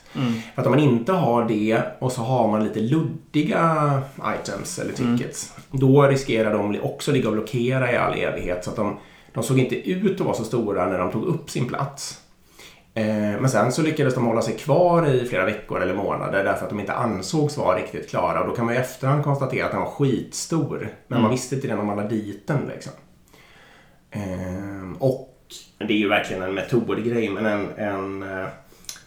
För 0.55 0.61
att 0.63 0.67
om 0.67 0.71
man 0.73 0.81
inte 0.81 1.13
har 1.13 1.45
det 1.45 1.83
och 1.99 2.13
så 2.13 2.21
har 2.21 2.49
man 2.49 2.65
lite 2.65 2.81
luddiga 2.81 4.03
items 4.41 4.79
eller 4.79 4.93
tickets. 4.93 5.53
Då 5.71 6.03
riskerar 6.03 6.53
de 6.53 6.81
också 6.83 7.13
ligga 7.13 7.29
och 7.29 7.35
blockera 7.35 7.93
i 7.93 7.97
all 7.97 8.15
evighet. 8.19 8.65
Så 8.65 8.71
att 8.71 8.77
de, 8.77 8.97
de 9.33 9.43
såg 9.43 9.59
inte 9.59 9.91
ut 9.91 10.21
att 10.21 10.27
vara 10.27 10.37
så 10.37 10.45
stora 10.45 10.87
när 10.89 10.99
de 10.99 11.11
tog 11.11 11.25
upp 11.25 11.51
sin 11.51 11.69
plats. 11.69 12.19
Eh, 12.95 13.05
Men 13.41 13.49
sen 13.49 13.73
så 13.73 13.83
lyckades 13.83 14.15
de 14.15 14.27
hålla 14.27 14.43
sig 14.43 14.55
kvar 14.57 15.07
i 15.09 15.25
flera 15.29 15.45
veckor 15.45 15.83
eller 15.83 15.95
månader 15.95 16.45
därför 16.45 16.65
att 16.65 16.71
de 16.71 16.81
inte 16.81 16.93
ansågs 16.93 17.57
vara 17.57 17.77
riktigt 17.79 18.11
klara. 18.11 18.41
Och 18.41 18.49
då 18.49 18.55
kan 18.55 18.65
man 18.65 18.75
i 18.75 18.79
efterhand 18.79 19.25
konstatera 19.25 19.65
att 19.67 19.73
den 19.73 19.81
var 19.81 19.91
skitstor. 19.91 20.89
Men 21.09 21.23
man 21.23 21.31
visste 21.31 21.55
inte 21.55 21.69
det 21.69 21.75
när 21.77 21.83
man 21.83 21.97
la 21.97 22.03
dit 22.09 22.47
den. 22.47 22.69
Liksom. 22.75 22.93
Ehm, 24.11 24.97
Och 25.01 25.32
det 25.79 25.93
är 25.93 25.99
ju 25.99 26.09
verkligen 26.09 26.43
en 26.43 26.55
metodgrej 26.55 27.29
men 27.29 27.47
en, 27.47 27.69
en 27.77 28.23
eh, 28.23 28.47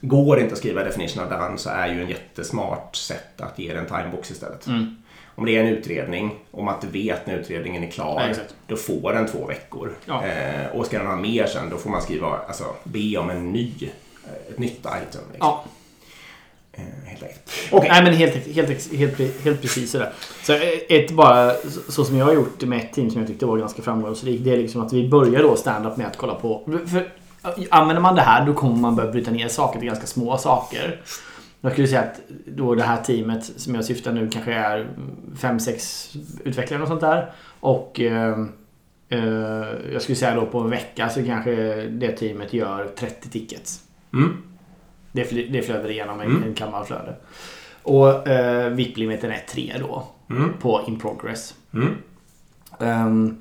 Går 0.01 0.39
inte 0.39 0.53
att 0.53 0.59
skriva 0.59 0.83
definition 0.83 1.23
of 1.23 1.29
done 1.29 1.57
så 1.57 1.69
är 1.69 1.87
ju 1.87 2.01
en 2.01 2.09
jättesmart 2.09 2.95
sätt 2.95 3.41
att 3.41 3.59
ge 3.59 3.73
den 3.73 3.85
timebox 3.85 4.31
istället. 4.31 4.67
Om 5.35 5.45
det 5.45 5.57
är 5.57 5.61
en 5.61 5.67
utredning, 5.67 6.35
om 6.51 6.65
man 6.65 6.75
inte 6.75 6.87
vet 6.87 7.27
när 7.27 7.37
utredningen 7.37 7.83
är 7.83 7.91
klar, 7.91 8.27
exakt. 8.29 8.55
då 8.67 8.75
får 8.75 9.13
den 9.13 9.27
två 9.27 9.45
veckor. 9.45 9.95
Ja. 10.05 10.25
Eh, 10.25 10.67
och 10.75 10.85
ska 10.85 10.97
den 10.97 11.07
ha 11.07 11.15
mer 11.15 11.45
sen, 11.45 11.69
då 11.69 11.77
får 11.77 11.89
man 11.89 12.01
skriva, 12.01 12.27
alltså, 12.47 12.75
be 12.83 13.17
om 13.17 13.29
en 13.29 13.51
ny, 13.51 13.71
eh, 14.23 14.49
ett 14.49 14.59
nytt 14.59 14.79
item. 14.79 15.21
Liksom. 15.31 15.37
Ja. 15.39 15.65
Eh, 16.75 16.83
helt. 17.05 17.23
Okej. 17.71 17.89
Nej 17.91 18.03
men 18.03 18.13
helt, 18.13 18.47
helt, 18.55 18.93
helt, 18.93 19.43
helt 19.43 19.61
precis 19.61 19.91
sådär. 19.91 20.13
Så 20.43 20.53
ett 20.89 21.11
bara, 21.11 21.51
så 21.89 22.05
som 22.05 22.17
jag 22.17 22.25
har 22.25 22.33
gjort 22.33 22.63
med 22.63 22.79
ett 22.79 22.93
team 22.93 23.09
som 23.09 23.19
jag 23.21 23.27
tyckte 23.27 23.45
var 23.45 23.57
ganska 23.57 23.81
framgångsrikt. 23.81 24.43
Det 24.43 24.53
är 24.53 24.57
liksom 24.57 24.81
att 24.81 24.93
vi 24.93 25.09
börjar 25.09 25.43
då 25.43 25.55
stand-up 25.55 25.97
med 25.97 26.07
att 26.07 26.17
kolla 26.17 26.35
på... 26.35 26.61
För, 26.87 27.11
använder 27.69 28.01
man 28.01 28.15
det 28.15 28.21
här 28.21 28.45
då 28.45 28.53
kommer 28.53 28.75
man 28.75 28.95
börja 28.95 29.11
bryta 29.11 29.31
ner 29.31 29.47
saker 29.47 29.79
till 29.79 29.87
ganska 29.87 30.07
små 30.07 30.37
saker. 30.37 31.01
Jag 31.61 31.71
skulle 31.71 31.87
säga 31.87 32.01
att 32.01 32.21
då 32.45 32.75
det 32.75 32.83
här 32.83 33.03
teamet 33.03 33.45
som 33.55 33.75
jag 33.75 33.85
syftar 33.85 34.11
nu 34.11 34.29
kanske 34.29 34.53
är 34.53 34.87
5-6 35.35 36.17
utvecklare 36.43 36.81
och 36.81 36.87
sånt 36.87 37.01
där. 37.01 37.31
Och 37.59 37.99
eh, 37.99 38.39
eh, 39.09 39.19
jag 39.93 40.01
skulle 40.01 40.15
säga 40.15 40.35
då 40.35 40.45
på 40.45 40.59
en 40.59 40.69
vecka 40.69 41.09
så 41.09 41.25
kanske 41.25 41.51
det 41.85 42.11
teamet 42.11 42.53
gör 42.53 42.87
30 42.95 43.29
tickets. 43.29 43.79
Mm. 44.13 44.37
Det, 45.15 45.25
fly, 45.25 45.47
det 45.47 45.61
flödar 45.61 45.91
igenom 45.91 46.19
en, 46.21 46.27
Mm. 46.27 46.43
en 46.43 46.53
kammarflöde. 46.53 47.15
Och 47.83 48.27
eh, 48.27 48.69
VIP-limiten 48.69 49.31
är 49.31 49.43
3 49.49 49.73
då. 49.79 50.03
Mm. 50.29 50.49
På 50.61 50.81
in 50.87 50.99
progress. 50.99 51.53
Mm. 51.73 51.89
Ehm, 52.79 53.37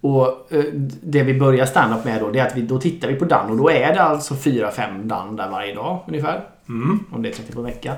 och 0.00 0.52
eh, 0.52 0.64
det 1.02 1.22
vi 1.22 1.34
börjar 1.34 1.66
stand-up 1.66 2.04
med 2.04 2.20
då, 2.20 2.30
det 2.30 2.38
är 2.38 2.46
att 2.46 2.56
vi, 2.56 2.62
då 2.62 2.80
tittar 2.80 3.08
vi 3.08 3.14
på 3.14 3.24
Dan 3.24 3.50
och 3.50 3.56
då 3.56 3.70
är 3.70 3.94
det 3.94 4.02
alltså 4.02 4.34
4-5 4.34 5.02
Dan 5.04 5.36
där 5.36 5.50
varje 5.50 5.74
dag 5.74 6.00
ungefär. 6.08 6.40
Mm. 6.68 6.98
Om 7.12 7.22
det 7.22 7.28
är 7.28 7.32
30 7.32 7.52
på 7.52 7.58
en 7.60 7.66
vecka. 7.66 7.94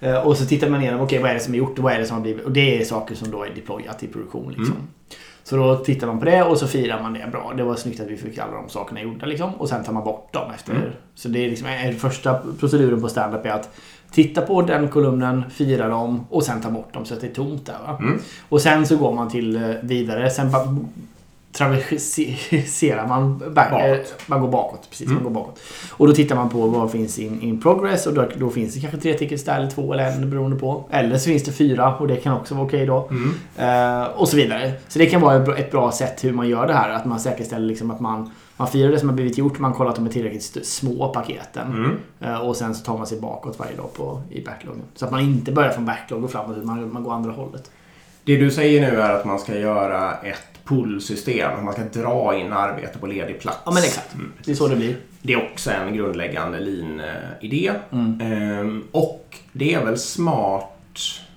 Eh, 0.00 0.26
och 0.26 0.36
så 0.36 0.46
tittar 0.46 0.68
man 0.68 0.80
igenom, 0.82 1.00
okej 1.00 1.18
vad 1.18 1.30
är 1.30 1.34
det 1.34 1.40
som 1.40 1.54
är 1.54 1.58
gjort 1.58 1.78
och 1.78 1.84
vad 1.84 1.92
är 1.92 1.98
det 1.98 2.06
som 2.06 2.16
har 2.16 2.22
blivit... 2.22 2.44
Och 2.44 2.52
det 2.52 2.80
är 2.80 2.84
saker 2.84 3.14
som 3.14 3.30
då 3.30 3.44
är 3.44 3.50
deployat 3.54 4.02
i 4.02 4.06
produktion 4.06 4.54
liksom. 4.58 4.76
Så 5.44 5.56
då 5.56 5.76
tittar 5.76 6.06
man 6.06 6.18
på 6.18 6.24
det 6.24 6.42
och 6.42 6.58
så 6.58 6.66
firar 6.66 7.02
man 7.02 7.12
det 7.12 7.28
bra. 7.32 7.52
Det 7.56 7.62
var 7.62 7.74
snyggt 7.74 8.00
att 8.00 8.06
vi 8.06 8.16
fick 8.16 8.38
alla 8.38 8.52
de 8.52 8.68
sakerna 8.68 9.02
gjorda 9.02 9.26
liksom. 9.26 9.54
Och 9.54 9.68
sen 9.68 9.84
tar 9.84 9.92
man 9.92 10.04
bort 10.04 10.32
dem 10.32 10.50
efter. 10.54 10.72
Mm. 10.72 10.88
Så 11.14 11.28
det 11.28 11.44
är 11.44 11.50
liksom 11.50 11.66
är 11.68 11.92
första 11.92 12.40
proceduren 12.60 13.00
på 13.00 13.08
stand-up 13.08 13.46
är 13.46 13.50
att 13.50 13.74
titta 14.10 14.42
på 14.42 14.62
den 14.62 14.88
kolumnen, 14.88 15.50
fira 15.50 15.88
dem 15.88 16.26
och 16.30 16.42
sen 16.42 16.60
ta 16.60 16.70
bort 16.70 16.94
dem 16.94 17.04
så 17.04 17.14
att 17.14 17.20
det 17.20 17.26
är 17.26 17.34
tomt 17.34 17.66
där. 17.66 17.96
Mm. 18.00 18.20
Och 18.48 18.60
sen 18.60 18.86
så 18.86 18.96
går 18.96 19.12
man 19.12 19.30
till 19.30 19.56
eh, 19.56 19.62
vidare. 19.82 20.30
Sen 20.30 20.50
traverserar 21.52 23.06
man 23.08 23.38
back, 23.38 23.70
Bakåt. 23.70 23.86
eh, 23.86 23.96
man 24.26 24.40
går 24.40 24.48
bakåt. 24.48 24.86
Precis, 24.90 25.06
Mm. 25.06 25.14
man 25.22 25.32
går 25.32 25.40
bakåt. 25.40 25.60
Och 25.90 26.06
då 26.08 26.14
tittar 26.14 26.36
man 26.36 26.48
på 26.48 26.66
vad 26.66 26.90
finns 26.90 27.18
in, 27.18 27.42
in 27.42 27.60
progress 27.60 28.06
och 28.06 28.14
då, 28.14 28.28
då 28.36 28.50
finns 28.50 28.74
det 28.74 28.80
kanske 28.80 28.98
tre 29.00 29.14
tickets 29.14 29.44
där 29.44 29.56
eller 29.58 29.70
två 29.70 29.92
eller 29.92 30.04
en 30.06 30.30
beroende 30.30 30.56
på. 30.56 30.84
Eller 30.90 31.18
så 31.18 31.24
finns 31.30 31.42
det 31.42 31.52
fyra 31.52 31.96
och 31.96 32.08
det 32.08 32.16
kan 32.16 32.36
också 32.36 32.54
vara 32.54 32.66
okej 32.66 32.86
då. 32.86 33.08
Mm. 33.10 33.34
Eh, 34.02 34.06
och 34.08 34.28
så 34.28 34.36
vidare. 34.36 34.72
Så 34.88 34.98
det 34.98 35.06
kan 35.06 35.20
vara 35.20 35.56
ett 35.56 35.70
bra- 35.70 35.92
sätt 35.92 36.24
hur 36.24 36.32
man 36.32 36.48
gör 36.48 36.66
det 36.66 36.72
här. 36.74 36.90
Att 36.90 37.04
man 37.04 37.20
säkerställer 37.20 37.66
liksom 37.66 37.90
att 37.90 38.00
man, 38.00 38.30
man 38.56 38.68
firar 38.68 38.90
det 38.92 38.98
som 38.98 39.08
har 39.08 39.16
blivit 39.16 39.38
gjort. 39.38 39.58
Man 39.58 39.72
kollar 39.72 39.90
att 39.90 39.96
de 39.96 40.06
är 40.06 40.10
tillräckligt 40.10 40.66
små 40.66 41.08
paketen. 41.08 41.66
Mm. 41.72 41.96
Eh, 42.20 42.40
och 42.48 42.56
sen 42.56 42.74
så 42.74 42.84
tar 42.84 42.98
man 42.98 43.06
sig 43.06 43.20
bakåt 43.20 43.58
varje 43.58 43.76
dag 43.76 43.92
på, 43.94 44.20
i 44.30 44.44
backloggen. 44.44 44.82
Så 44.94 45.04
att 45.04 45.10
man 45.10 45.20
inte 45.20 45.52
börjar 45.52 45.70
från 45.70 45.84
backlog 45.86 46.24
och 46.24 46.30
framåt 46.30 46.56
utan 46.56 46.66
man, 46.66 46.92
man 46.92 47.04
går 47.04 47.12
andra 47.12 47.30
hållet. 47.32 47.70
Det 48.24 48.36
du 48.36 48.50
säger 48.50 48.80
nu 48.80 49.00
är 49.00 49.10
att 49.14 49.24
man 49.24 49.38
ska 49.38 49.58
göra 49.58 50.12
ett 50.14 50.51
pullsystem. 50.64 51.64
Man 51.64 51.72
ska 51.72 51.82
dra 51.82 52.36
in 52.36 52.52
arbete 52.52 52.98
på 52.98 53.06
ledig 53.06 53.40
plats. 53.40 53.58
Ja 53.64 53.72
men 53.72 53.82
exakt. 53.82 54.14
Mm. 54.14 54.32
Det 54.44 54.50
är 54.50 54.54
så 54.54 54.68
det 54.68 54.76
blir. 54.76 54.96
Det 55.22 55.32
är 55.32 55.50
också 55.52 55.70
en 55.70 55.96
grundläggande 55.96 56.60
lean-idé. 56.60 57.72
Mm. 57.92 58.20
Ehm, 58.20 58.84
och 58.92 59.36
det 59.52 59.74
är 59.74 59.84
väl 59.84 59.98
smart 59.98 60.68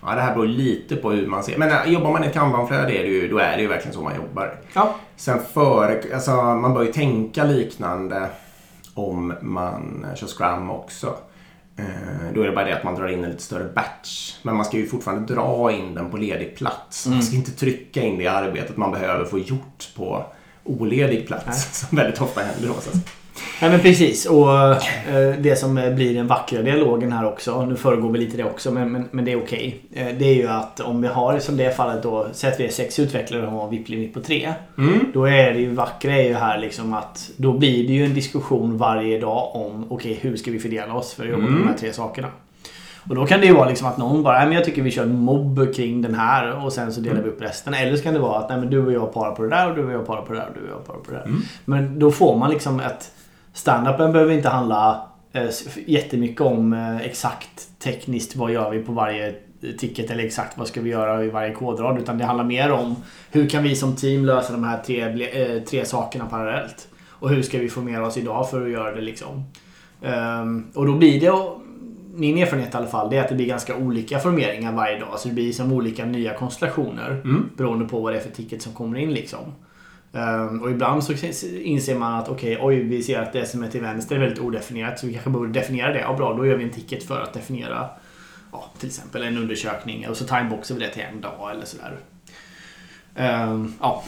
Ja, 0.08 0.16
det 0.16 0.22
här 0.22 0.34
beror 0.34 0.48
lite 0.48 0.96
på 0.96 1.12
hur 1.12 1.28
man 1.28 1.44
ser. 1.44 1.58
Men 1.58 1.72
äh, 1.72 1.94
jobbar 1.94 2.12
man 2.12 2.24
i 2.24 2.28
ett 2.28 2.34
kanbanflöde 2.34 3.28
då 3.28 3.38
är 3.38 3.56
det 3.56 3.62
ju 3.62 3.68
verkligen 3.68 3.94
så 3.94 4.02
man 4.02 4.16
jobbar. 4.16 4.58
Ja. 4.74 4.96
Sen 5.16 5.40
före, 5.54 6.02
alltså 6.14 6.32
man 6.32 6.74
bör 6.74 6.84
ju 6.84 6.92
tänka 6.92 7.44
liknande 7.44 8.30
om 8.94 9.34
man 9.42 10.06
kör 10.16 10.28
Scrum 10.28 10.72
också. 10.72 11.16
Eh, 11.78 11.86
Då 12.34 12.42
är 12.42 12.46
det 12.48 12.52
bara 12.52 12.66
det 12.66 12.76
att 12.78 12.84
man 12.84 12.96
drar 12.96 13.08
in 13.08 13.24
en 13.24 13.30
lite 13.30 13.44
större 13.44 13.74
batch. 13.74 14.36
Men 14.44 14.56
man 14.56 14.66
ska 14.66 14.78
ju 14.78 14.88
fortfarande 14.88 15.34
dra 15.34 15.72
in 15.72 15.94
den 15.96 16.12
på 16.12 16.18
ledig 16.18 16.56
plats. 16.58 17.08
Man 17.08 17.24
ska 17.24 17.36
inte 17.36 17.52
trycka 17.52 18.02
in 18.04 18.18
det 18.18 18.28
arbetet 18.28 18.78
man 18.78 18.92
behöver 18.92 19.26
få 19.26 19.40
gjort 19.40 19.90
på 19.96 20.26
oledig 20.64 21.28
plats. 21.28 21.80
Som 21.90 21.98
väldigt 21.98 22.22
ofta 22.22 22.42
händer 22.42 22.70
att 22.70 22.84
säga. 22.84 22.96
Nej 23.62 23.72
men 23.72 23.80
precis. 23.80 24.26
Och 24.26 24.52
eh, 24.52 25.36
det 25.40 25.60
som 25.60 25.76
blir 25.96 26.14
den 26.14 26.28
vackra 26.28 26.62
dialogen 26.62 27.12
här 27.12 27.26
också. 27.26 27.66
Nu 27.66 27.76
föregår 27.76 28.10
vi 28.10 28.20
lite 28.20 28.38
det 28.38 28.44
också 28.44 28.72
men, 28.72 28.92
men, 28.92 29.06
men 29.12 29.26
det 29.26 29.32
är 29.32 29.42
okej. 29.42 29.80
Eh, 29.94 30.08
det 30.18 30.26
är 30.26 30.36
ju 30.36 30.48
att 30.48 30.80
om 30.80 31.02
vi 31.02 31.08
har 31.08 31.40
som 31.40 31.58
det 31.58 31.76
fallet 31.76 32.04
då. 32.04 32.28
Säg 32.32 32.52
att 32.52 32.60
vi 32.60 32.66
är 32.66 32.70
sex 32.70 33.00
utvecklare 33.00 33.48
och 33.48 33.52
har 33.52 33.70
VIP-limit 33.70 34.14
på 34.14 34.20
tre. 34.20 34.54
Mm. 34.78 35.00
Då 35.14 35.26
är 35.26 35.54
det 35.54 35.60
ju 35.60 35.70
vackra 35.70 36.16
är 36.16 36.24
ju 36.24 36.34
här 36.34 36.58
liksom 36.58 36.94
att 36.94 37.30
då 37.38 37.54
blir 37.54 37.88
det 37.88 37.94
ju 37.94 38.06
en 38.06 38.14
diskussion 38.14 38.78
varje 38.78 39.20
dag 39.20 39.56
om 39.56 39.86
okej 39.90 40.20
hur 40.22 40.38
ska 40.38 40.52
vi 40.52 40.60
fördela 40.60 40.94
oss 40.94 41.14
för 41.14 41.24
att 41.24 41.30
jobba 41.30 41.44
med 41.44 41.62
de 41.62 41.68
här 41.68 41.78
tre 41.78 41.94
sakerna. 41.94 42.28
Och 43.10 43.16
då 43.16 43.26
kan 43.26 43.40
det 43.40 43.46
ju 43.46 43.54
vara 43.54 43.70
liksom 43.70 43.88
att 43.88 43.98
någon 43.98 44.24
bara, 44.24 44.38
nej 44.38 44.48
men 44.48 44.56
jag 44.56 44.66
tycker 44.66 44.82
vi 44.82 44.92
kör 44.92 45.04
en 45.04 45.20
mobb 45.20 45.76
kring 45.76 46.02
den 46.02 46.16
här 46.16 46.66
och 46.66 46.74
sen 46.74 46.94
så 46.94 47.02
delar 47.02 47.22
vi 47.22 47.30
upp 47.30 47.42
resten. 47.42 47.74
Eller 47.74 47.98
så 47.98 48.04
kan 48.04 48.14
det 48.14 48.20
vara 48.20 48.40
att 48.40 48.50
nej 48.50 48.58
men 48.58 48.70
du 48.70 48.86
och 48.86 48.92
jag 48.92 49.14
parar 49.14 49.32
på 49.32 49.44
det 49.44 49.50
där 49.50 49.70
och 49.70 49.76
du 49.76 49.86
och 49.86 49.92
jag 49.92 50.08
parar 50.08 50.22
på 50.22 50.34
det 50.34 50.40
där 50.40 50.48
och 50.48 50.54
du 50.54 50.62
och 50.62 50.80
jag 50.80 50.88
parar 50.88 50.98
på 50.98 51.12
det 51.12 51.18
där. 51.18 51.26
Men 51.66 52.00
då 52.00 52.12
får 52.12 52.38
man 52.38 52.50
liksom 52.50 52.80
ett... 52.80 53.12
Standupen 53.56 54.12
behöver 54.12 54.34
inte 54.34 54.50
handla 54.50 55.08
eh, 55.34 55.50
jättemycket 55.86 56.42
om 56.42 56.74
eh, 56.74 56.98
exakt 56.98 57.80
tekniskt 57.80 58.36
vad 58.36 58.52
gör 58.52 58.70
vi 58.70 58.80
på 58.80 58.92
varje 58.92 59.36
ticket 59.78 60.12
eller 60.12 60.24
exakt 60.24 60.58
vad 60.58 60.68
ska 60.68 60.82
vi 60.82 60.90
göra 60.90 61.24
i 61.24 61.30
varje 61.30 61.54
kodrad. 61.54 62.00
Utan 62.00 62.18
det 62.18 62.26
handlar 62.26 62.44
mer 62.46 62.72
om 62.72 62.96
hur 63.32 63.50
kan 63.50 63.64
vi 63.64 63.76
som 63.76 63.96
team 63.96 64.26
lösa 64.26 64.54
de 64.54 64.64
här 64.64 64.78
tre, 64.84 65.02
eh, 65.56 65.62
tre 65.64 65.86
sakerna 65.86 66.26
parallellt. 66.26 66.88
Och 67.10 67.30
hur 67.30 67.42
ska 67.42 67.58
vi 67.58 67.70
formera 67.70 68.08
oss 68.08 68.18
idag 68.18 68.50
för 68.50 68.66
att 68.66 68.72
göra 68.72 68.96
det 68.96 69.02
liksom. 69.02 69.44
Ehm, 70.02 70.68
och 70.74 70.86
då 70.86 70.94
blir 70.94 71.20
det, 71.22 71.34
min 72.16 72.38
erfarenhet 72.38 72.74
i 72.74 72.78
alla 72.78 72.88
fall, 72.88 73.10
det 73.10 73.18
är 73.18 73.22
att 73.22 73.30
det 73.30 73.36
blir 73.36 73.46
ganska 73.46 73.76
olika 73.76 74.20
formeringar 74.20 74.72
varje 74.74 75.00
dag. 75.00 75.20
Så 75.20 75.28
det 75.28 75.34
blir 75.34 75.52
som 75.52 75.72
olika 75.72 76.06
nya 76.06 76.34
konstellationer 76.34 77.22
Mm. 77.24 77.50
beroende 77.58 77.86
på 77.86 78.00
vad 78.00 78.14
det 78.14 78.20
är 78.20 78.24
för 78.24 78.30
ticket 78.30 78.62
som 78.62 78.74
kommer 78.74 78.98
in 79.00 79.14
liksom. 79.14 79.40
Ehm, 80.16 80.62
och 80.62 80.72
ibland 80.72 81.04
så 81.04 81.14
inser 81.64 81.96
man 81.96 82.14
att 82.14 82.30
okej, 82.30 82.58
oj, 82.62 82.84
vi 82.84 83.04
ser 83.04 83.22
att 83.22 83.34
det 83.34 83.46
som 83.46 83.64
är 83.64 83.70
till 83.70 83.82
vänster 83.82 84.16
är 84.16 84.20
väldigt 84.20 84.40
odefinierat. 84.40 85.00
Så 85.00 85.08
vi 85.08 85.14
kanske 85.14 85.30
borde 85.30 85.52
definiera 85.52 85.94
det. 85.94 86.00
Ja, 86.00 86.14
bra, 86.14 86.34
då 86.34 86.46
gör 86.46 86.56
vi 86.56 86.64
en 86.64 86.70
ticket 86.70 87.04
för 87.04 87.22
att 87.22 87.34
definiera 87.34 87.90
ja, 88.52 88.72
till 88.80 88.90
exempel 88.90 89.24
en 89.24 89.38
undersökning. 89.38 90.10
Och 90.10 90.18
så 90.18 90.26
timeboxar 90.26 90.76
vi 90.76 90.82
det 90.82 90.90
till 90.90 91.04
en 91.14 91.22
dag 91.22 91.52
eller 91.52 91.66
sådär. 91.66 91.98
Um, 93.18 93.74
ja, 93.82 94.04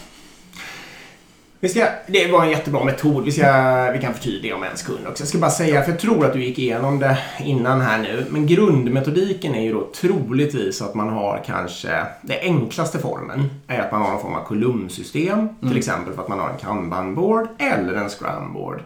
vi 1.59 1.69
ska, 1.69 1.87
det 2.07 2.31
var 2.31 2.43
en 2.43 2.49
jättebra 2.49 2.83
metod. 2.83 3.23
Vi, 3.23 3.31
ska, 3.31 3.91
vi 3.91 3.99
kan 3.99 4.13
förtydliga 4.13 4.55
om 4.55 4.63
en 4.63 4.77
sekund 4.77 5.07
också. 5.07 5.23
Jag 5.23 5.27
ska 5.27 5.37
bara 5.37 5.51
säga, 5.51 5.83
för 5.83 5.91
jag 5.91 5.99
tror 5.99 6.25
att 6.25 6.33
du 6.33 6.43
gick 6.43 6.59
igenom 6.59 6.99
det 6.99 7.17
innan 7.39 7.81
här 7.81 7.97
nu. 7.97 8.25
Men 8.29 8.47
grundmetodiken 8.47 9.55
är 9.55 9.61
ju 9.61 9.73
då 9.73 9.87
troligtvis 9.95 10.81
att 10.81 10.95
man 10.95 11.09
har 11.09 11.43
kanske, 11.45 12.05
den 12.21 12.37
enklaste 12.41 12.99
formen 12.99 13.49
är 13.67 13.79
att 13.79 13.91
man 13.91 14.01
har 14.01 14.11
någon 14.11 14.21
form 14.21 14.33
av 14.33 14.43
kolumnsystem. 14.43 15.49
Till 15.59 15.77
exempel 15.77 16.13
för 16.13 16.21
att 16.21 16.27
man 16.27 16.39
har 16.39 16.49
en 16.49 16.57
kanbanboard 16.57 17.47
eller 17.57 17.93
en 17.93 18.09
scrumboard. 18.09 18.83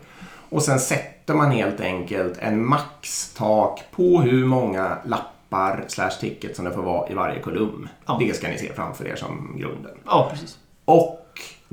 Och 0.49 0.63
sen 0.63 0.79
sätter 0.79 1.33
man 1.33 1.51
helt 1.51 1.81
enkelt 1.81 2.37
en 2.39 2.65
maxtak 2.65 3.83
på 3.95 4.21
hur 4.21 4.45
många 4.45 4.97
lappar 5.05 5.83
slash 5.87 6.19
ticket 6.19 6.55
som 6.55 6.65
det 6.65 6.71
får 6.71 6.83
vara 6.83 7.09
i 7.09 7.13
varje 7.13 7.39
kolumn. 7.39 7.89
Ja. 8.05 8.17
Det 8.19 8.35
ska 8.35 8.47
ni 8.47 8.57
se 8.57 8.73
framför 8.73 9.07
er 9.07 9.15
som 9.15 9.55
grunden. 9.59 9.91
ja 10.05 10.27
precis. 10.31 10.57
Och 10.85 11.20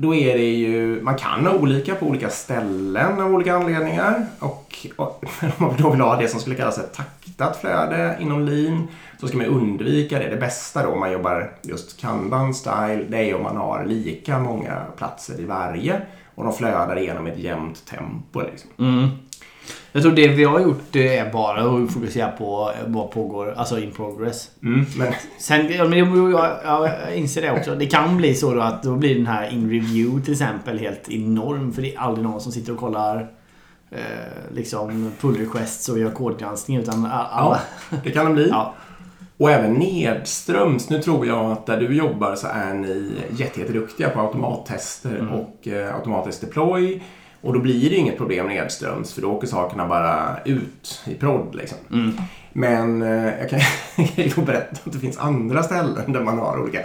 då 0.01 0.15
är 0.15 0.37
det 0.37 0.53
ju, 0.53 1.01
man 1.01 1.17
kan 1.17 1.45
ha 1.45 1.53
olika 1.53 1.95
på 1.95 2.05
olika 2.05 2.29
ställen 2.29 3.21
av 3.21 3.33
olika 3.33 3.55
anledningar. 3.55 4.25
Och, 4.39 4.87
och 4.95 5.23
om 5.41 5.51
man 5.57 5.75
då 5.77 5.89
vill 5.89 6.01
ha 6.01 6.15
det 6.15 6.27
som 6.27 6.39
skulle 6.39 6.55
kallas 6.55 6.77
ett 6.77 6.93
taktat 6.93 7.57
flöde 7.57 8.17
inom 8.19 8.45
lean 8.45 8.87
så 9.19 9.27
ska 9.27 9.37
man 9.37 9.45
undvika 9.45 10.19
det. 10.19 10.29
Det 10.29 10.37
bästa 10.37 10.83
då 10.83 10.89
om 10.89 10.99
man 10.99 11.11
jobbar 11.11 11.51
just 11.61 12.01
kanban 12.01 12.53
style 12.53 13.05
det 13.09 13.17
är 13.17 13.35
om 13.35 13.43
man 13.43 13.57
har 13.57 13.85
lika 13.85 14.39
många 14.39 14.85
platser 14.97 15.39
i 15.39 15.45
varje 15.45 16.01
och 16.35 16.43
de 16.43 16.53
flödar 16.53 16.99
igenom 16.99 17.27
ett 17.27 17.39
jämnt 17.39 17.85
tempo. 17.85 18.41
Liksom. 18.41 18.69
Mm. 18.77 19.09
Jag 19.91 20.01
tror 20.01 20.11
det 20.11 20.27
vi 20.27 20.43
har 20.43 20.59
gjort 20.59 20.81
det 20.91 21.17
är 21.17 21.31
bara 21.31 21.61
att 21.83 21.93
fokusera 21.93 22.31
på 22.31 22.71
vad 22.87 23.11
pågår, 23.11 23.53
alltså 23.57 23.79
in 23.79 23.91
progress. 23.91 24.49
Mm, 24.63 24.85
men 24.97 25.13
Sen, 25.39 25.67
ja, 25.71 25.85
men 25.87 25.99
jag, 26.31 26.51
jag, 26.63 26.89
inser 27.15 27.41
det 27.41 27.51
också. 27.51 27.75
Det 27.75 27.85
kan 27.85 28.17
bli 28.17 28.35
så 28.35 28.53
då 28.53 28.61
att 28.61 28.83
då 28.83 28.95
blir 28.95 29.15
den 29.15 29.27
här 29.27 29.49
in 29.53 29.69
review 29.69 30.25
till 30.25 30.33
exempel 30.33 30.79
helt 30.79 31.09
enorm. 31.09 31.73
För 31.73 31.81
det 31.81 31.95
är 31.95 31.99
aldrig 31.99 32.25
någon 32.27 32.41
som 32.41 32.51
sitter 32.51 32.73
och 32.73 32.79
kollar 32.79 33.27
eh, 33.91 33.99
liksom 34.53 35.11
pull 35.21 35.35
requests 35.37 35.89
och 35.89 35.99
gör 35.99 36.11
kodgranskning. 36.11 36.77
Utan 36.77 37.05
alla... 37.05 37.59
det 38.03 38.11
kan 38.11 38.25
det 38.25 38.33
bli. 38.33 38.47
Ja. 38.49 38.73
Och 39.37 39.51
även 39.51 39.73
nedströms. 39.73 40.89
Nu 40.89 41.01
tror 41.01 41.25
jag 41.27 41.51
att 41.51 41.65
där 41.65 41.77
du 41.79 41.95
jobbar 41.95 42.35
så 42.35 42.47
är 42.47 42.73
ni 42.73 43.11
jätte- 43.37 43.59
jätteduktiga 43.59 44.09
på 44.09 44.19
automattester 44.19 45.09
Mm. 45.19 45.29
och 45.33 45.67
eh, 45.67 45.95
automatisk 45.95 46.41
deploy. 46.41 47.03
Och 47.41 47.53
då 47.53 47.59
blir 47.59 47.89
det 47.89 47.95
inget 47.95 48.17
problem 48.17 48.47
nedströms 48.47 49.13
för 49.13 49.21
då 49.21 49.31
åker 49.31 49.47
sakerna 49.47 49.87
bara 49.87 50.39
ut 50.45 51.01
i 51.05 51.15
prod. 51.15 51.55
Liksom. 51.55 51.77
Mm. 51.91 52.13
Men 52.53 53.01
eh, 53.01 53.39
jag 53.39 53.49
kan 53.49 53.59
jag 53.95 54.15
kan 54.15 54.23
ju 54.25 54.45
berätta 54.45 54.77
att 54.83 54.93
det 54.93 54.99
finns 54.99 55.17
andra 55.17 55.63
ställen 55.63 56.13
där 56.13 56.21
man 56.21 56.39
har 56.39 56.61
olika 56.61 56.79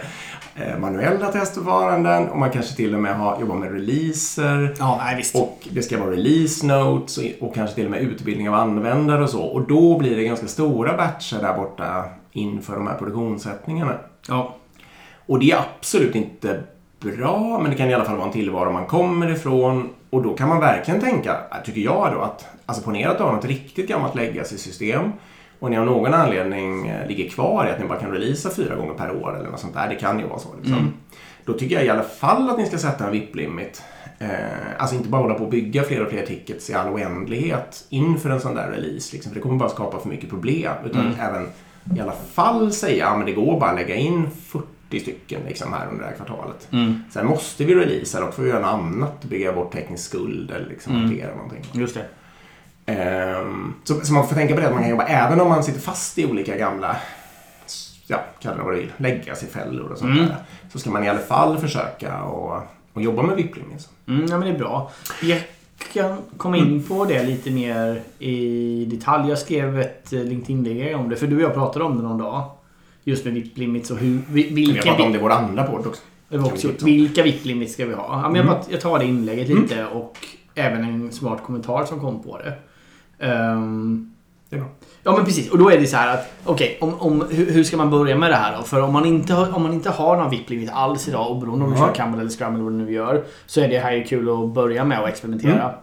eh, 0.55 0.79
manuella 0.79 1.31
testförfaranden 1.31 2.29
och 2.29 2.37
man 2.37 2.51
kanske 2.51 2.75
till 2.75 2.95
och 2.95 3.01
med 3.01 3.17
har, 3.17 3.39
jobbar 3.39 3.55
med 3.55 3.71
releaser. 3.71 4.75
Ja, 4.79 5.01
nej. 5.05 5.23
Och 5.33 5.67
det 5.71 5.81
ska 5.81 5.99
vara 5.99 6.11
release 6.11 6.65
notes 6.65 7.17
och, 7.17 7.23
och 7.39 7.55
kanske 7.55 7.75
till 7.75 7.85
och 7.85 7.91
med 7.91 8.01
utbildning 8.01 8.49
av 8.49 8.55
användare 8.55 9.23
och 9.23 9.29
så. 9.29 9.41
Och 9.41 9.67
då 9.67 9.97
blir 9.99 10.15
det 10.15 10.23
ganska 10.23 10.47
stora 10.47 10.97
batcher 10.97 11.37
där 11.41 11.57
borta 11.57 12.05
inför 12.31 12.75
de 12.75 12.87
här 12.87 12.97
produktionssättningarna. 12.97 13.93
Ja. 14.27 14.55
Och 15.25 15.39
det 15.39 15.51
är 15.51 15.57
absolut 15.57 16.15
inte 16.15 16.63
bra, 16.99 17.59
men 17.61 17.71
det 17.71 17.77
kan 17.77 17.89
i 17.89 17.93
alla 17.93 18.05
fall 18.05 18.15
vara 18.15 18.27
en 18.27 18.33
tillvaro 18.33 18.71
man 18.71 18.85
kommer 18.85 19.31
ifrån. 19.31 19.89
Och 20.15 20.23
då 20.23 20.33
kan 20.33 20.49
man 20.49 20.59
verkligen 20.59 20.99
tänka, 21.01 21.37
tycker 21.65 21.81
jag 21.81 22.11
då, 22.13 22.21
att 22.21 22.45
alltså 22.65 22.83
ponera 22.83 23.11
att 23.11 23.17
du 23.17 23.23
har 23.23 23.33
något 23.33 23.45
riktigt 23.45 23.87
gammalt 23.87 24.15
legacy-system 24.15 25.11
och 25.59 25.71
ni 25.71 25.77
av 25.77 25.85
någon 25.85 26.13
anledning 26.13 26.87
eh, 26.87 27.07
ligger 27.07 27.29
kvar 27.29 27.67
i 27.67 27.71
att 27.71 27.79
ni 27.79 27.85
bara 27.85 27.99
kan 27.99 28.11
releasa 28.11 28.49
fyra 28.49 28.75
gånger 28.75 28.93
per 28.93 29.11
år 29.11 29.37
eller 29.39 29.49
något 29.49 29.59
sånt 29.59 29.73
där. 29.73 29.89
Det 29.89 29.95
kan 29.95 30.19
ju 30.19 30.27
vara 30.27 30.39
så. 30.39 30.49
Liksom. 30.57 30.73
Mm. 30.77 30.93
Då 31.45 31.53
tycker 31.53 31.75
jag 31.75 31.85
i 31.85 31.89
alla 31.89 32.03
fall 32.03 32.49
att 32.49 32.57
ni 32.57 32.65
ska 32.65 32.77
sätta 32.77 33.05
en 33.05 33.11
VIP-limit. 33.11 33.83
Eh, 34.19 34.29
alltså 34.77 34.95
inte 34.95 35.09
bara 35.09 35.21
hålla 35.21 35.33
på 35.33 35.43
och 35.43 35.49
bygga 35.49 35.83
fler 35.83 36.03
och 36.03 36.09
fler 36.09 36.25
tickets 36.25 36.69
i 36.69 36.73
all 36.73 36.93
oändlighet 36.93 37.85
inför 37.89 38.29
en 38.29 38.39
sån 38.41 38.55
där 38.55 38.71
release. 38.71 39.13
Liksom, 39.13 39.31
för 39.31 39.35
det 39.35 39.41
kommer 39.41 39.55
bara 39.55 39.69
skapa 39.69 39.99
för 39.99 40.09
mycket 40.09 40.29
problem. 40.29 40.73
Utan 40.85 41.01
Mm. 41.01 41.13
även 41.19 41.47
i 41.97 42.01
alla 42.01 42.15
fall 42.33 42.71
säga 42.71 43.07
att 43.07 43.25
det 43.25 43.31
går 43.31 43.59
bara 43.59 43.69
att 43.69 43.75
lägga 43.75 43.95
in 43.95 44.29
40 44.47 44.67
stycken 44.99 45.41
liksom, 45.47 45.73
här 45.73 45.87
under 45.87 46.03
det 46.03 46.09
här 46.09 46.15
kvartalet. 46.15 46.67
Mm. 46.71 47.03
Sen 47.11 47.25
måste 47.27 47.65
vi 47.65 47.75
releasa 47.75 48.23
också 48.23 48.31
får 48.35 48.43
vi 48.43 48.49
göra 48.49 48.59
något 48.59 48.69
annat. 48.95 49.23
Bygga 49.23 49.53
bort 49.53 49.71
teknisk 49.73 50.05
skuld 50.09 50.51
eller 50.51 50.69
liksom 50.69 50.93
Mm. 50.95 51.05
hantera 51.07 51.35
någonting. 51.35 51.65
Just 51.71 51.95
det. 51.95 52.05
Ehm, 52.85 53.73
så, 53.83 53.93
så 54.01 54.13
man 54.13 54.27
får 54.27 54.35
tänka 54.35 54.53
på 54.55 54.59
det 54.61 54.67
att 54.67 54.73
man 54.73 54.81
kan 54.81 54.89
jobba 54.91 55.03
även 55.05 55.41
om 55.41 55.47
man 55.49 55.63
sitter 55.63 55.79
fast 55.79 56.17
i 56.17 56.25
olika 56.25 56.57
gamla 56.57 56.95
ja, 58.07 58.19
kalla 58.41 58.57
det 58.57 58.63
vad 58.63 58.73
du 58.73 58.77
vill, 58.79 58.91
läggas 58.97 59.43
i 59.43 59.45
fällor 59.45 59.91
och 59.91 59.97
sånt 59.97 60.11
Mm. 60.11 60.25
där. 60.25 60.35
Så 60.71 60.79
ska 60.79 60.89
man 60.91 61.03
i 61.03 61.09
alla 61.09 61.19
fall 61.19 61.57
försöka 61.57 62.23
och, 62.23 62.61
och 62.93 63.01
jobba 63.01 63.21
med 63.23 63.35
VIP-limits. 63.35 63.89
Mm, 64.07 64.25
ja, 64.29 64.37
men 64.37 64.47
det 64.47 64.55
är 64.55 64.59
bra. 64.59 64.91
Jag 65.21 65.41
kan 65.93 66.17
komma 66.37 66.57
in 66.57 66.83
på 66.83 67.05
det 67.05 67.23
lite 67.23 67.51
mer 67.51 68.01
i 68.19 68.85
detalj. 68.85 69.29
Jag 69.29 69.37
skrev 69.37 69.79
ett 69.79 70.13
eh, 70.13 70.19
LinkedIn-inlägg 70.23 70.95
om 70.95 71.09
det. 71.09 71.15
För 71.15 71.27
du 71.27 71.35
och 71.35 71.41
jag 71.41 71.53
pratade 71.53 71.85
om 71.85 71.97
det 71.97 72.03
någon 72.03 72.17
dag. 72.17 72.51
Just 73.07 73.25
med 73.25 73.33
VIP-limits 73.33 73.91
och 73.91 73.97
hur, 73.97 74.19
vi- 74.29 74.43
Vi 74.43 74.65
har 74.65 74.73
vilka, 74.73 74.81
pratat 74.81 75.05
om 75.05 75.11
det 75.11 75.17
i 75.17 75.21
vår 75.21 75.29
andra 75.31 75.63
podd 75.63 75.87
också. 75.87 76.01
också, 76.51 76.85
vilka 76.85 77.23
VIP-limits 77.23 77.73
ska 77.73 77.85
vi 77.85 77.93
ha? 77.93 78.21
Ja, 78.23 78.29
men 78.29 78.35
jag, 78.35 78.45
Mm. 78.45 78.57
jag 78.69 78.81
tar 78.81 78.99
det 78.99 79.05
inlägget 79.05 79.49
lite 79.49 79.85
och 79.85 80.17
även 80.55 80.83
en 80.83 81.11
smart 81.11 81.43
kommentar 81.43 81.85
som 81.85 81.99
kom 81.99 82.23
på 82.23 82.37
det. 82.37 82.53
Ehm, 83.25 84.11
Det 84.49 84.55
är 84.55 84.59
bra. 84.59 84.69
Ja 85.03 85.15
men 85.15 85.25
precis. 85.25 85.49
Och 85.51 85.57
då 85.57 85.69
är 85.71 85.77
det 85.79 85.87
så 85.87 85.97
här 85.97 86.13
att 86.13 86.33
okej, 86.43 86.77
om, 86.81 86.93
om, 86.99 87.25
hur, 87.29 87.51
hur 87.51 87.63
ska 87.63 87.77
man 87.77 87.89
börja 87.89 88.15
med 88.17 88.29
det 88.31 88.35
här 88.35 88.57
då? 88.57 88.63
För 88.63 88.81
om 88.81 88.93
man 88.93 89.05
inte 89.05 89.35
om 89.35 89.63
man 89.63 89.73
inte 89.73 89.89
har 89.89 90.17
någon 90.17 90.29
VIP-limit 90.29 90.69
alls 90.73 91.07
idag, 91.07 91.31
oberoende 91.31 91.65
om 91.65 91.71
du 91.71 91.77
Ja. 91.77 91.85
kör 91.87 91.93
Camel 91.93 92.19
eller 92.19 92.29
Scrum 92.29 92.53
eller 92.53 92.63
vad 92.63 92.73
du 92.73 92.77
nu 92.77 92.91
gör, 92.91 93.23
så 93.45 93.61
är 93.61 93.67
det 93.69 93.79
här 93.79 93.91
ju 93.91 94.03
kul 94.03 94.29
att 94.29 94.49
börja 94.53 94.85
med 94.85 95.01
och 95.01 95.07
experimentera. 95.07 95.73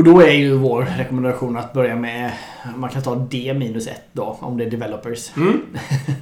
Mm. 0.00 0.12
Och 0.12 0.18
då 0.18 0.26
är 0.26 0.32
ju 0.32 0.54
vår 0.54 0.82
rekommendation 0.98 1.56
att 1.56 1.72
börja 1.72 1.96
med, 1.96 2.32
man 2.76 2.90
kan 2.90 3.02
ta 3.02 3.14
D 3.14 3.54
minus 3.54 3.86
1 3.86 4.02
då, 4.12 4.38
om 4.40 4.58
det 4.58 4.64
är 4.64 4.70
developers. 4.70 5.36
Mm. 5.36 5.62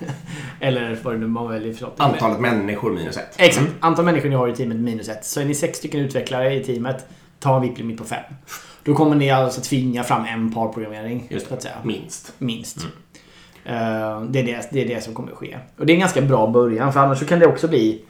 eller 0.60 0.98
vad 1.02 1.14
det 1.14 1.18
nu 1.18 1.26
man 1.26 1.48
väljer 1.48 1.74
för 1.74 1.84
något. 1.84 2.00
Antalet 2.00 2.40
människor 2.40 2.90
minus 2.90 3.16
ett. 3.16 3.34
Exakt. 3.36 3.66
Mm. 3.66 3.78
Antal 3.80 4.04
människor 4.04 4.28
ni 4.28 4.34
har 4.34 4.48
i 4.48 4.54
teamet 4.54 4.76
minus 4.76 5.08
ett. 5.08 5.24
Så 5.24 5.40
är 5.40 5.44
ni 5.44 5.54
sex 5.54 5.78
stycken 5.78 6.00
utvecklare 6.00 6.54
i 6.54 6.64
teamet, 6.64 7.06
ta 7.38 7.56
en 7.56 7.62
VIP-limit 7.62 7.98
på 7.98 8.04
fem. 8.04 8.22
Då 8.84 8.94
kommer 8.94 9.16
ni 9.16 9.30
alltså 9.30 9.60
tvinga 9.60 10.04
fram 10.04 10.24
en 10.24 10.52
parprogrammering. 10.52 11.26
Just 11.30 11.62
säga. 11.62 11.74
Minst. 11.82 12.32
Minst. 12.38 12.78
Eh, 13.64 14.22
det, 14.22 14.38
är 14.38 14.44
det, 14.44 14.68
det 14.70 14.82
är 14.82 14.88
det 14.88 15.04
som 15.04 15.14
kommer 15.14 15.32
att 15.32 15.38
ske. 15.38 15.58
Och 15.78 15.86
det 15.86 15.92
är 15.92 15.94
en 15.94 16.00
ganska 16.00 16.20
bra 16.20 16.46
början 16.46 16.92
för 16.92 17.00
annars 17.00 17.18
så 17.18 17.24
kan 17.24 17.38
det 17.38 17.46
också 17.46 17.68
bli 17.68 18.04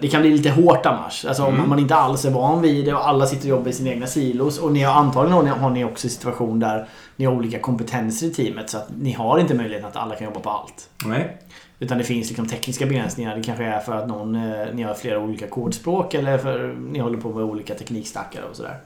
det 0.00 0.08
kan 0.10 0.20
bli 0.20 0.30
lite 0.30 0.50
hårt 0.50 0.86
annars. 0.86 1.24
Alltså 1.24 1.42
om 1.44 1.54
Mm. 1.54 1.68
man 1.68 1.78
inte 1.78 1.94
alls 1.94 2.24
är 2.24 2.30
van 2.30 2.62
vid 2.62 2.84
det 2.84 2.94
och 2.94 3.08
alla 3.08 3.26
sitter 3.26 3.44
och 3.44 3.58
jobbar 3.58 3.68
i 3.68 3.72
sina 3.72 3.90
egna 3.90 4.06
silos. 4.06 4.58
Och 4.58 4.72
ni 4.72 4.82
har, 4.82 4.94
antagligen 4.94 5.32
har 5.36 5.42
ni, 5.42 5.50
har 5.50 5.70
ni 5.70 5.84
också 5.84 6.06
en 6.06 6.10
situation 6.10 6.60
där 6.60 6.86
ni 7.16 7.24
har 7.24 7.32
olika 7.34 7.58
kompetenser 7.58 8.26
i 8.26 8.30
teamet. 8.30 8.70
Så 8.70 8.78
att 8.78 8.88
ni 9.00 9.12
har 9.12 9.38
inte 9.38 9.54
möjligheten 9.54 9.88
att 9.88 9.96
alla 9.96 10.14
kan 10.14 10.24
jobba 10.24 10.40
på 10.40 10.50
allt. 10.50 10.88
Nej. 11.06 11.36
Utan 11.78 11.98
det 11.98 12.04
finns 12.04 12.28
liksom 12.28 12.46
tekniska 12.48 12.86
begränsningar. 12.86 13.36
Det 13.36 13.42
kanske 13.42 13.64
är 13.64 13.80
för 13.80 13.92
att 13.92 14.08
någon, 14.08 14.34
eh, 14.34 14.66
ni 14.72 14.82
har 14.82 14.94
flera 14.94 15.18
olika 15.18 15.46
kodspråk 15.46 16.14
eller 16.14 16.38
för 16.38 16.74
ni 16.90 16.98
håller 16.98 17.18
på 17.18 17.28
med 17.32 17.44
olika 17.44 17.74
teknikstackar 17.74 18.42
och 18.50 18.56
sådär. 18.56 18.76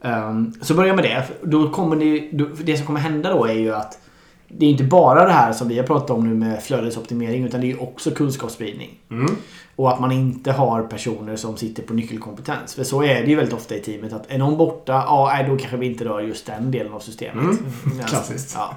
Um, 0.00 0.54
så 0.62 0.74
börja 0.74 0.94
med 0.94 1.04
det. 1.04 1.24
Då 1.42 1.70
kommer 1.70 1.96
ni, 1.96 2.30
det 2.64 2.76
som 2.76 2.86
kommer 2.86 3.00
hända 3.00 3.30
då 3.32 3.44
är 3.44 3.52
ju 3.52 3.74
att 3.74 3.98
det 4.48 4.66
är 4.66 4.70
inte 4.70 4.84
bara 4.84 5.24
det 5.26 5.32
här 5.32 5.52
som 5.52 5.68
vi 5.68 5.78
har 5.78 5.86
pratat 5.86 6.10
om 6.10 6.28
nu 6.28 6.34
med 6.34 6.62
flödesoptimering 6.62 7.44
utan 7.44 7.60
det 7.60 7.70
är 7.70 7.82
också 7.82 8.10
kunskapsspridning. 8.10 8.98
Mm. 9.10 9.36
Och 9.76 9.92
att 9.92 10.00
man 10.00 10.12
inte 10.12 10.52
har 10.52 10.82
personer 10.82 11.36
som 11.36 11.56
sitter 11.56 11.82
på 11.82 11.94
nyckelkompetens. 11.94 12.74
För 12.74 12.84
så 12.84 13.02
är 13.02 13.22
det 13.22 13.30
ju 13.30 13.36
väldigt 13.36 13.54
ofta 13.54 13.76
i 13.76 13.80
teamet 13.80 14.12
att 14.12 14.30
är 14.30 14.38
någon 14.38 14.56
borta, 14.56 14.92
ja 14.92 15.30
nej, 15.34 15.48
då 15.48 15.56
kanske 15.56 15.76
vi 15.76 15.86
inte 15.86 16.04
rör 16.04 16.20
just 16.20 16.46
den 16.46 16.70
delen 16.70 16.92
av 16.92 17.00
systemet. 17.00 17.44
Mm. 17.44 17.72
Ja. 17.98 18.04
Klassiskt. 18.06 18.56
Ja. 18.58 18.76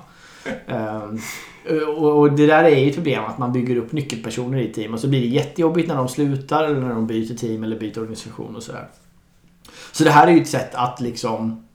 Och, 1.98 2.18
och 2.20 2.32
det 2.32 2.48
där 2.48 2.64
är 2.64 2.78
ju 2.78 2.90
ett 2.90 2.96
problem 2.96 3.24
att 3.26 3.38
man 3.38 3.54
bygger 3.54 3.76
upp 3.76 3.92
nyckelpersoner 3.92 4.58
i 4.58 4.74
team 4.74 4.94
och 4.94 5.00
så 5.00 5.08
blir 5.08 5.22
det 5.22 5.28
jättejobbigt 5.28 5.88
när 5.88 5.96
de 5.96 6.08
slutar 6.08 6.64
eller 6.64 6.80
när 6.82 6.90
de 6.90 7.08
byter 7.08 7.36
team 7.36 7.64
eller 7.64 7.80
byter 7.80 8.00
organisation 8.00 8.56
och 8.56 8.64
sådär. 8.64 8.88
Så 9.92 10.04
det 10.04 10.12
här 10.12 10.28
är 10.28 10.32
ju 10.32 10.42
ett 10.42 10.48
sätt 10.48 10.76
att 10.76 11.02
liksom 11.02 11.68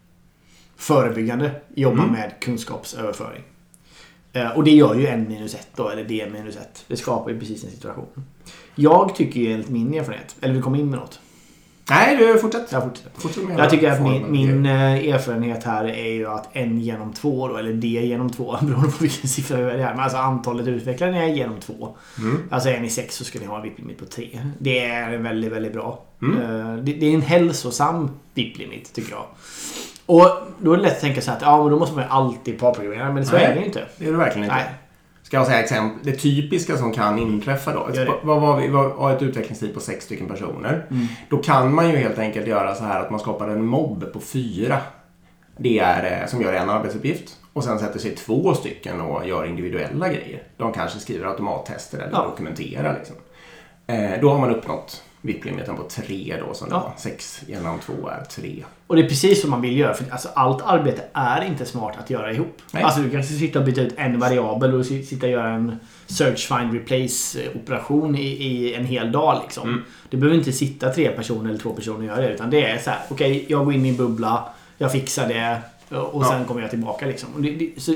förebyggande 0.76 1.50
jobba 1.74 2.02
Mm. 2.02 2.12
med 2.12 2.32
kunskapsöverföring. 2.40 3.42
Eh, 4.34 4.56
Och 4.56 4.64
det 4.64 4.70
gör 4.70 4.94
ju 4.94 5.06
en 5.06 5.28
minus 5.28 5.54
ett 5.54 5.68
då, 5.76 5.88
eller 5.88 6.04
d 6.04 6.26
minus 6.32 6.56
ett. 6.56 6.84
Det 6.88 6.96
skapar 6.96 7.30
ju 7.30 7.38
precis 7.40 7.64
en 7.64 7.70
situation. 7.70 8.06
Jag 8.74 9.14
tycker 9.14 9.40
ju 9.40 9.52
enligt 9.52 9.68
min 9.70 9.94
erfarenhet, 9.94 10.36
eller 10.40 10.54
du 10.54 10.62
komma 10.62 10.76
in 10.78 10.90
med 10.90 10.98
något? 10.98 11.20
Nej, 11.90 12.16
du 12.16 12.38
fortsätt. 12.38 12.72
Jag 12.72 12.82
fortsätter. 12.82 13.10
fortsätt 13.14 13.44
med 13.48 13.58
Jag 13.58 13.70
tycker 13.70 13.90
att 13.90 14.02
min, 14.02 14.30
min 14.32 14.66
eh, 14.66 15.08
erfarenhet 15.14 15.64
här 15.64 15.84
är 15.84 16.12
ju 16.12 16.26
att 16.28 16.48
en 16.52 16.80
genom 16.80 17.12
två 17.12 17.48
då, 17.48 17.56
eller 17.56 17.72
d 17.72 17.86
genom 17.88 18.30
två, 18.30 18.56
beroende 18.62 18.88
på 18.90 18.96
vilken 19.00 19.28
siffra 19.28 19.56
vi 19.56 19.62
väljer 19.62 19.84
här. 19.84 19.94
Men 19.94 20.00
alltså 20.04 20.18
antalet 20.18 20.66
utvecklare 20.68 21.18
är 21.18 21.26
genom 21.26 21.60
två. 21.60 21.96
Mm. 22.18 22.42
Alltså 22.50 22.68
är 22.68 22.80
ni 22.80 22.90
sex 22.90 23.16
så 23.16 23.24
ska 23.24 23.38
ni 23.38 23.46
ha 23.46 23.56
en 23.56 23.62
VIP-limit 23.62 23.98
på 23.98 24.04
tre. 24.04 24.40
Det 24.58 24.84
är 24.84 25.16
väldigt, 25.18 25.52
väldigt 25.52 25.72
bra. 25.72 26.02
Mm. 26.22 26.40
Eh, 26.40 26.76
Det, 26.84 26.92
det 26.92 27.06
är 27.06 27.14
en 27.14 27.22
hälsosam 27.22 28.10
VIP-limit 28.34 28.92
tycker 28.92 29.12
jag. 29.12 29.24
Och 30.06 30.30
då 30.58 30.72
är 30.72 30.76
det 30.76 30.82
lätt 30.82 30.92
att 30.92 31.00
tänka 31.00 31.20
så 31.20 31.30
här 31.30 31.36
att 31.36 31.42
ja, 31.42 31.62
men 31.62 31.70
då 31.70 31.78
måste 31.78 31.94
man 31.94 32.04
ju 32.04 32.10
alltid 32.10 32.58
parprogrammera. 32.60 33.12
Men 33.12 33.26
så 33.26 33.36
Nej. 33.36 33.44
är 33.44 33.54
det 33.54 33.60
ju 33.60 33.66
inte. 33.66 33.84
Det 33.98 34.06
är 34.06 34.12
det 34.12 34.18
verkligen 34.18 34.44
inte. 34.44 34.56
Nej. 34.56 34.64
Ska 35.22 35.36
jag 35.36 35.46
säga 35.46 35.60
exempel, 35.60 36.12
det 36.12 36.18
typiska 36.18 36.76
som 36.76 36.92
kan 36.92 37.18
inträffa 37.18 37.72
då. 37.72 37.88
Vad 38.22 38.40
var 38.40 38.60
vi? 38.60 38.68
Vad 38.68 38.92
har 38.92 39.12
ett 39.12 39.22
utvecklingstid 39.22 39.74
på 39.74 39.80
sex 39.80 40.04
stycken 40.04 40.28
personer. 40.28 40.86
Mm. 40.90 41.06
Då 41.28 41.36
kan 41.36 41.74
man 41.74 41.90
ju 41.90 41.96
helt 41.96 42.18
enkelt 42.18 42.46
göra 42.46 42.74
så 42.74 42.84
här 42.84 43.00
att 43.00 43.10
man 43.10 43.20
skapar 43.20 43.48
en 43.48 43.66
mobb 43.66 44.12
på 44.12 44.20
fyra. 44.20 44.78
Det 45.56 45.78
är 45.78 46.20
eh, 46.22 46.26
som 46.28 46.42
gör 46.42 46.52
en 46.52 46.70
arbetsuppgift. 46.70 47.36
Och 47.52 47.64
sen 47.64 47.78
sätter 47.78 47.98
sig 47.98 48.14
två 48.14 48.54
stycken 48.54 49.00
och 49.00 49.28
gör 49.28 49.44
individuella 49.46 50.08
grejer. 50.08 50.42
De 50.56 50.72
kanske 50.72 50.98
skriver 50.98 51.26
automattester 51.26 51.98
eller 51.98 52.12
Ja. 52.12 52.24
dokumenterar. 52.24 52.94
Liksom. 52.98 53.16
Eh, 53.86 54.20
då 54.20 54.30
har 54.30 54.38
man 54.38 54.50
uppnått 54.50 55.02
VIP-limiten 55.24 55.76
på 55.76 55.82
tre 55.82 56.36
då 56.48 56.54
som 56.54 56.68
det 56.68 56.74
Ja. 56.74 56.80
var. 56.80 56.92
Sex 56.96 57.40
genom 57.46 57.78
två 57.78 58.08
är 58.08 58.24
tre. 58.24 58.64
Och 58.86 58.96
det 58.96 59.02
är 59.02 59.08
precis 59.08 59.40
som 59.40 59.50
man 59.50 59.60
vill 59.60 59.78
göra. 59.78 59.94
För 59.94 60.04
alltså, 60.10 60.28
allt 60.34 60.62
arbete 60.62 61.02
är 61.12 61.44
inte 61.44 61.66
smart 61.66 61.96
att 61.98 62.10
göra 62.10 62.32
ihop. 62.32 62.56
Nej. 62.72 62.82
Alltså 62.82 63.00
du 63.00 63.10
kanske 63.10 63.34
sitta 63.34 63.58
och 63.58 63.64
byta 63.64 63.80
ut 63.80 63.94
en 63.96 64.18
variabel 64.20 64.74
och 64.74 64.86
si- 64.86 65.02
sitta 65.04 65.26
och 65.26 65.32
göra 65.32 65.48
en 65.50 65.76
search, 66.06 66.48
find, 66.58 66.72
replace 66.72 67.38
operation 67.54 68.16
i, 68.16 68.20
i 68.26 68.74
en 68.74 68.84
hel 68.84 69.12
dag. 69.12 69.40
Liksom. 69.42 69.68
Mm. 69.68 69.82
Det 70.10 70.16
behöver 70.16 70.38
inte 70.38 70.52
sitta 70.52 70.90
tre 70.90 71.08
personer 71.10 71.50
eller 71.50 71.58
två 71.60 71.70
personer 71.72 71.98
och 71.98 72.04
göra 72.04 72.20
det. 72.20 72.34
Utan 72.34 72.50
det 72.50 72.64
är 72.64 72.78
så 72.78 72.90
här, 72.90 72.98
okej, 73.08 73.44
jag 73.48 73.64
går 73.64 73.74
in 73.74 73.86
i 73.86 73.88
en 73.88 73.96
bubbla, 73.96 74.48
jag 74.78 74.92
fixar 74.92 75.28
det 75.28 75.58
och 75.96 76.22
Ja. 76.24 76.28
sen 76.30 76.44
kommer 76.44 76.60
jag 76.60 76.70
tillbaka. 76.70 77.06
Liksom. 77.06 77.28
Det, 77.42 77.50
det, 77.50 77.80
så, 77.80 77.94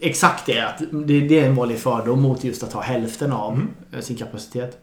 exakt 0.00 0.46
det, 0.46 0.60
att 0.60 0.78
det, 0.92 1.20
det 1.20 1.40
är 1.40 1.46
en 1.46 1.54
vanlig 1.54 1.78
fördom 1.78 2.22
mot 2.22 2.44
just 2.44 2.62
att 2.62 2.72
ha 2.72 2.80
hälften 2.82 3.32
av 3.32 3.52
Mm. 3.52 4.02
sin 4.02 4.16
kapacitet. 4.16 4.78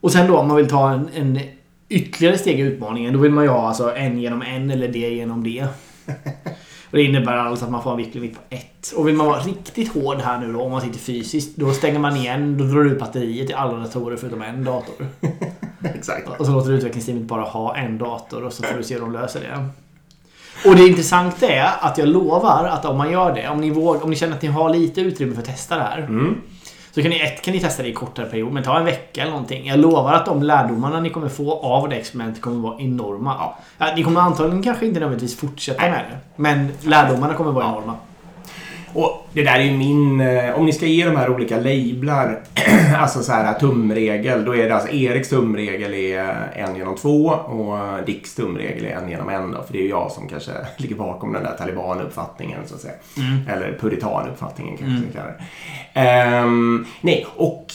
Och 0.00 0.12
sen 0.12 0.26
då 0.26 0.36
om 0.38 0.48
man 0.48 0.56
vill 0.56 0.68
ta 0.68 0.90
en, 0.90 1.08
en 1.14 1.40
ytterligare 1.88 2.38
steg 2.38 2.60
i 2.60 2.62
utmaningen. 2.62 3.12
Då 3.12 3.18
vill 3.18 3.32
man 3.32 3.44
ju 3.44 3.50
ha 3.50 3.68
alltså 3.68 3.96
en 3.96 4.18
genom 4.18 4.42
en 4.42 4.70
eller 4.70 4.88
det 4.88 4.98
genom 4.98 5.44
det. 5.44 5.66
Och 6.90 6.96
det 6.96 7.02
innebär 7.02 7.32
alltså 7.32 7.64
att 7.64 7.70
man 7.70 7.82
får 7.82 7.90
en 7.90 7.96
viktig 7.96 8.20
limit 8.20 8.36
på 8.36 8.40
ett. 8.48 8.92
Och 8.96 9.08
vill 9.08 9.14
man 9.14 9.26
vara 9.26 9.40
riktigt 9.40 9.92
hård 9.92 10.16
här 10.16 10.38
nu 10.38 10.52
då, 10.52 10.60
om 10.62 10.70
man 10.70 10.80
sitter 10.80 10.98
fysiskt. 10.98 11.56
Då 11.56 11.72
stänger 11.72 11.98
man 11.98 12.16
igen, 12.16 12.58
då 12.58 12.64
drar 12.64 12.84
du 12.84 12.90
ut 12.90 12.98
batteriet 12.98 13.50
i 13.50 13.52
alla 13.52 13.78
datorer 13.78 14.16
förutom 14.16 14.42
en 14.42 14.64
dator. 14.64 15.06
Exakt. 15.94 16.40
Och 16.40 16.46
så 16.46 16.52
låter 16.52 16.72
utvecklingsteamet 16.72 17.22
bara 17.22 17.42
ha 17.42 17.76
en 17.76 17.98
dator 17.98 18.44
och 18.44 18.52
så 18.52 18.62
får 18.62 18.76
du 18.76 18.82
se 18.82 18.94
hur 18.94 19.00
de 19.00 19.12
löser 19.12 19.40
det. 19.40 19.68
Och 20.68 20.76
det 20.76 20.86
intressanta 20.86 21.46
är 21.46 21.70
att 21.80 21.98
jag 21.98 22.08
lovar 22.08 22.64
att 22.64 22.84
om 22.84 22.98
man 22.98 23.12
gör 23.12 23.34
det, 23.34 23.48
om 23.48 23.60
ni, 23.60 23.70
vågar, 23.70 24.04
om 24.04 24.10
ni 24.10 24.16
känner 24.16 24.36
att 24.36 24.42
ni 24.42 24.48
har 24.48 24.70
lite 24.70 25.00
utrymme 25.00 25.34
för 25.34 25.42
att 25.42 25.48
testa 25.48 25.76
det 25.76 25.82
här. 25.82 25.98
Mm. 25.98 26.34
Så 26.94 27.02
kan 27.02 27.10
ni, 27.10 27.20
ett, 27.20 27.42
kan 27.42 27.54
ni 27.54 27.60
testa 27.60 27.82
det 27.82 27.88
i 27.88 27.92
kortare 27.92 28.26
period, 28.26 28.52
men 28.52 28.62
ta 28.62 28.78
en 28.78 28.84
vecka 28.84 29.20
eller 29.20 29.30
någonting. 29.30 29.66
Jag 29.66 29.78
lovar 29.78 30.12
att 30.12 30.26
de 30.26 30.42
lärdomarna 30.42 31.00
ni 31.00 31.10
kommer 31.10 31.28
få 31.28 31.52
av 31.60 31.88
det 31.88 31.96
experimentet 31.96 32.42
kommer 32.42 32.68
vara 32.68 32.80
enorma. 32.80 33.54
Ja. 33.78 33.92
Ni 33.96 34.02
kommer 34.02 34.20
antagligen 34.20 34.62
kanske 34.62 34.86
inte 34.86 35.00
nödvändigtvis 35.00 35.40
fortsätta 35.40 35.82
med 35.82 36.04
det. 36.10 36.18
Men 36.36 36.68
lärdomarna 36.82 37.34
kommer 37.34 37.52
vara 37.52 37.64
Ja. 37.64 37.70
enorma. 37.70 37.96
Och 38.94 39.26
det 39.32 39.42
där 39.42 39.58
är 39.58 39.62
ju 39.62 39.76
min... 39.76 40.20
eh, 40.20 40.54
Om 40.58 40.66
ni 40.66 40.72
ska 40.72 40.86
ge 40.86 41.04
de 41.04 41.16
här 41.16 41.30
olika 41.30 41.56
lablar, 41.56 42.40
alltså 42.98 43.22
så 43.22 43.32
här 43.32 43.54
tumregel, 43.58 44.44
då 44.44 44.56
är 44.56 44.68
det 44.68 44.74
alltså 44.74 44.92
Eriks 44.92 45.28
tumregel 45.28 45.94
är 45.94 46.34
en 46.54 46.76
genom 46.76 46.96
två 46.96 47.24
och 47.28 47.78
Dicks 48.06 48.34
tumregel 48.34 48.84
är 48.84 48.90
en 48.96 49.08
genom 49.10 49.28
en 49.28 49.50
då, 49.52 49.62
för 49.62 49.72
det 49.72 49.78
är 49.78 49.82
ju 49.82 49.88
jag 49.88 50.12
som 50.12 50.28
kanske 50.28 50.50
ligger 50.76 50.96
bakom 50.96 51.32
den 51.32 51.42
där 51.42 51.56
talibanuppfattningen 51.58 52.58
så 52.66 52.74
att 52.74 52.80
säga. 52.80 52.94
Eller 53.48 53.78
puritanuppfattningen 53.80 54.76
kanske 54.76 54.96
Mm. 54.96 55.04
vi 55.08 55.14
kallar 55.18 55.36
det. 55.38 56.00
Ehm, 56.00 56.86
nej, 57.00 57.26
och 57.36 57.66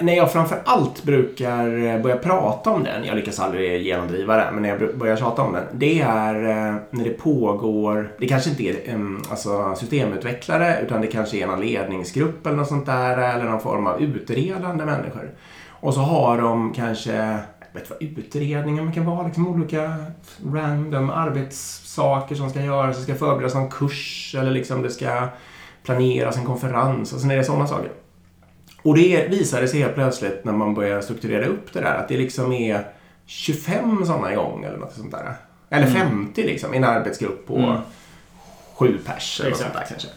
när 0.00 0.16
jag 0.16 0.32
framför 0.32 0.62
allt 0.64 1.02
brukar 1.02 1.86
eh, 1.86 2.02
börja 2.02 2.16
prata 2.16 2.70
om 2.70 2.84
den, 2.84 3.04
jag 3.04 3.16
lyckas 3.16 3.40
aldrig 3.40 3.82
genomdriva 3.82 4.36
det, 4.36 4.50
men 4.52 4.62
när 4.62 4.68
jag 4.68 4.98
börjar 4.98 5.16
tjata 5.16 5.42
om 5.42 5.52
den, 5.52 5.64
det 5.72 6.00
är 6.00 6.34
eh, 6.34 6.74
när 6.90 7.04
det 7.04 7.10
pågår, 7.10 8.12
det 8.18 8.28
kanske 8.28 8.50
inte 8.50 8.62
är 8.62 9.16
alltså 9.30 9.74
systemutvecklare, 9.74 10.80
utan 10.82 11.00
det 11.00 11.06
kanske 11.06 11.36
är 11.36 11.46
någon 11.46 11.60
ledningsgrupp 11.60 12.46
eller 12.46 12.56
något 12.56 12.68
sånt 12.68 12.86
där, 12.86 13.34
eller 13.34 13.44
någon 13.44 13.60
form 13.60 13.86
av 13.86 14.02
utredande 14.02 14.84
människor. 14.84 15.30
Och 15.68 15.94
så 15.94 16.00
har 16.00 16.38
de 16.38 16.72
kanske, 16.72 17.12
jag 17.12 17.80
vet 17.80 17.90
vad 17.90 18.02
utredningar 18.02 18.84
man 18.84 18.92
kan 18.92 19.06
vara, 19.06 19.26
liksom 19.26 19.48
olika 19.48 19.96
random 20.52 21.10
arbetssaker 21.10 22.34
som 22.34 22.50
ska 22.50 22.60
göras, 22.60 22.96
det 22.96 23.02
ska 23.02 23.14
förberedas 23.14 23.54
någon 23.54 23.70
kurs 23.70 24.34
eller 24.38 24.50
liksom 24.50 24.82
det 24.82 24.90
ska 24.90 25.28
planeras 25.82 26.36
en 26.36 26.44
konferens 26.44 26.98
alltså 26.98 27.16
och 27.16 27.20
sen 27.20 27.30
är 27.30 27.36
det 27.36 27.44
sådana 27.44 27.66
saker. 27.66 27.90
Och 28.82 28.94
det 28.94 29.28
visade 29.30 29.68
sig 29.68 29.80
helt 29.80 29.94
plötsligt 29.94 30.44
när 30.44 30.52
man 30.52 30.74
börjar 30.74 31.00
strukturera 31.00 31.46
upp 31.46 31.72
det 31.72 31.80
där 31.80 31.94
att 31.94 32.08
det 32.08 32.16
liksom 32.16 32.52
är 32.52 32.84
25 33.26 34.06
sådana 34.06 34.32
igång 34.32 34.64
eller 34.64 34.78
något 34.78 34.92
sånt 34.92 35.10
där. 35.10 35.34
Eller 35.70 35.86
50 35.86 36.42
liksom 36.42 36.74
i 36.74 36.76
en 36.76 36.84
arbetsgrupp 36.84 37.46
på 37.46 37.56
Mm. 37.56 37.76
sju 38.74 38.98
pers 39.06 39.40
eller 39.40 39.50
något 39.50 39.58
sånt 39.58 39.74
där 39.74 39.84
kanske. 39.88 40.08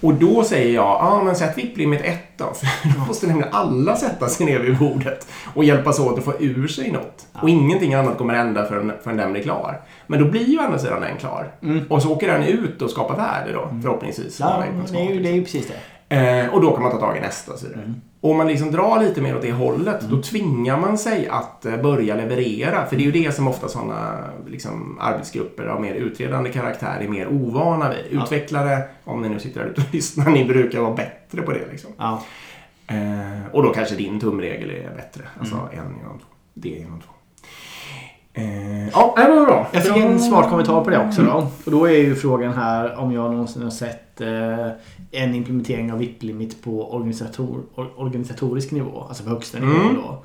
Och 0.00 0.14
då 0.14 0.44
säger 0.44 0.74
jag, 0.74 0.84
ja 0.84 0.98
ah, 1.00 1.22
men 1.24 1.36
sätt 1.36 1.58
VIP-limit 1.58 2.00
1 2.00 2.18
då. 2.36 2.44
För 2.54 2.98
då 2.98 3.06
måste 3.06 3.26
nämligen 3.26 3.54
alla 3.54 3.96
sätta 3.96 4.28
sig 4.28 4.46
ner 4.46 4.58
vid 4.58 4.78
bordet 4.78 5.26
och 5.54 5.64
hjälpas 5.64 6.00
åt 6.00 6.18
att 6.18 6.24
få 6.24 6.34
ur 6.38 6.68
sig 6.68 6.92
något. 6.92 7.26
Och 7.42 7.48
ingenting 7.48 7.94
annat 7.94 8.18
kommer 8.18 8.34
hända 8.34 8.66
förrän, 8.66 8.92
förrän 9.02 9.16
den 9.16 9.32
blir 9.32 9.42
klar. 9.42 9.80
Men 10.06 10.18
då 10.18 10.24
blir 10.24 10.44
ju 10.44 10.58
å 10.58 10.62
andra 10.62 10.78
sidan 10.78 11.00
den 11.00 11.16
klar. 11.16 11.52
Mm. 11.62 11.86
Och 11.88 12.02
så 12.02 12.12
åker 12.12 12.32
den 12.32 12.42
ut 12.42 12.82
och 12.82 12.90
skapar 12.90 13.16
värde 13.16 13.52
då, 13.52 13.70
förhoppningsvis. 13.82 14.40
om 14.40 14.46
Ja, 14.46 14.64
det 14.92 14.98
är, 14.98 15.10
ju, 15.10 15.22
det 15.22 15.28
är 15.28 15.34
ju 15.34 15.42
precis 15.42 15.66
det. 15.66 15.74
Eh, 16.12 16.54
och 16.54 16.60
då 16.60 16.72
kan 16.72 16.82
man 16.82 16.92
ta 16.92 16.98
tag 16.98 17.16
i 17.16 17.20
nästa 17.20 17.56
så 17.56 17.66
vidare. 17.66 17.94
Och 18.20 18.30
om 18.30 18.36
man 18.36 18.48
liksom 18.48 18.70
drar 18.70 19.02
lite 19.02 19.20
mer 19.20 19.36
åt 19.36 19.42
det 19.42 19.52
hållet, 19.52 20.00
då 20.00 20.22
tvingar 20.22 20.80
man 20.80 20.98
sig 20.98 21.28
att 21.28 21.66
eh, 21.66 21.76
börja 21.76 22.16
leverera. 22.16 22.86
För 22.86 22.96
det 22.96 23.02
är 23.02 23.04
ju 23.04 23.12
det 23.12 23.34
som 23.34 23.48
ofta 23.48 23.68
sådana 23.68 24.24
liksom, 24.46 24.98
arbetsgrupper 25.00 25.66
av 25.66 25.80
mer 25.80 25.94
utredande 25.94 26.52
karaktär 26.52 27.00
är 27.00 27.08
mer 27.08 27.28
ovana 27.28 27.90
vid. 27.90 27.98
Ja. 28.10 28.24
Utvecklare, 28.24 28.82
om 29.04 29.22
ni 29.22 29.28
nu 29.28 29.38
sitter 29.38 29.60
där 29.60 29.66
ute 29.66 29.80
och 29.80 29.86
lyssnar, 29.94 30.30
ni 30.30 30.44
brukar 30.44 30.80
vara 30.80 30.94
bättre 30.94 31.42
på 31.42 31.52
det. 31.52 31.66
Liksom. 31.70 31.90
Ja. 31.98 32.22
Eh, 32.86 33.46
och 33.52 33.62
då 33.62 33.72
kanske 33.72 33.94
din 33.94 34.20
tumregel 34.20 34.70
är 34.70 34.94
bättre. 34.96 35.22
Alltså 35.40 35.56
en 35.56 35.96
genom 35.98 36.18
två, 36.18 36.26
det 36.54 36.68
genom 36.68 37.00
två. 37.00 37.12
Ja, 38.92 39.14
det 39.16 39.28
var 39.30 39.46
bra. 39.46 39.68
Jag 39.72 39.82
fick 39.82 39.96
Ja. 39.96 40.02
en 40.02 40.20
smart 40.20 40.50
kommentar 40.50 40.84
på 40.84 40.90
det 40.90 40.98
också 40.98 41.22
då. 41.22 41.46
Och 41.64 41.70
då 41.70 41.84
är 41.88 41.90
ju 41.98 42.14
frågan 42.14 42.52
här 42.52 42.96
om 42.98 43.12
jag 43.12 43.30
någonsin 43.30 43.62
har 43.62 43.70
sett 43.70 44.20
eh, 44.20 44.66
en 45.22 45.34
implementering 45.34 45.92
av 45.92 45.98
VIP-limit 45.98 46.62
på 46.64 46.94
organisator, 46.94 47.62
or, 47.74 47.86
organisatorisk 47.96 48.70
nivå. 48.70 49.04
Alltså 49.08 49.24
på 49.24 49.30
högsta 49.30 49.58
nivå 49.58 49.72
Mm. 49.80 49.94
då. 49.94 50.22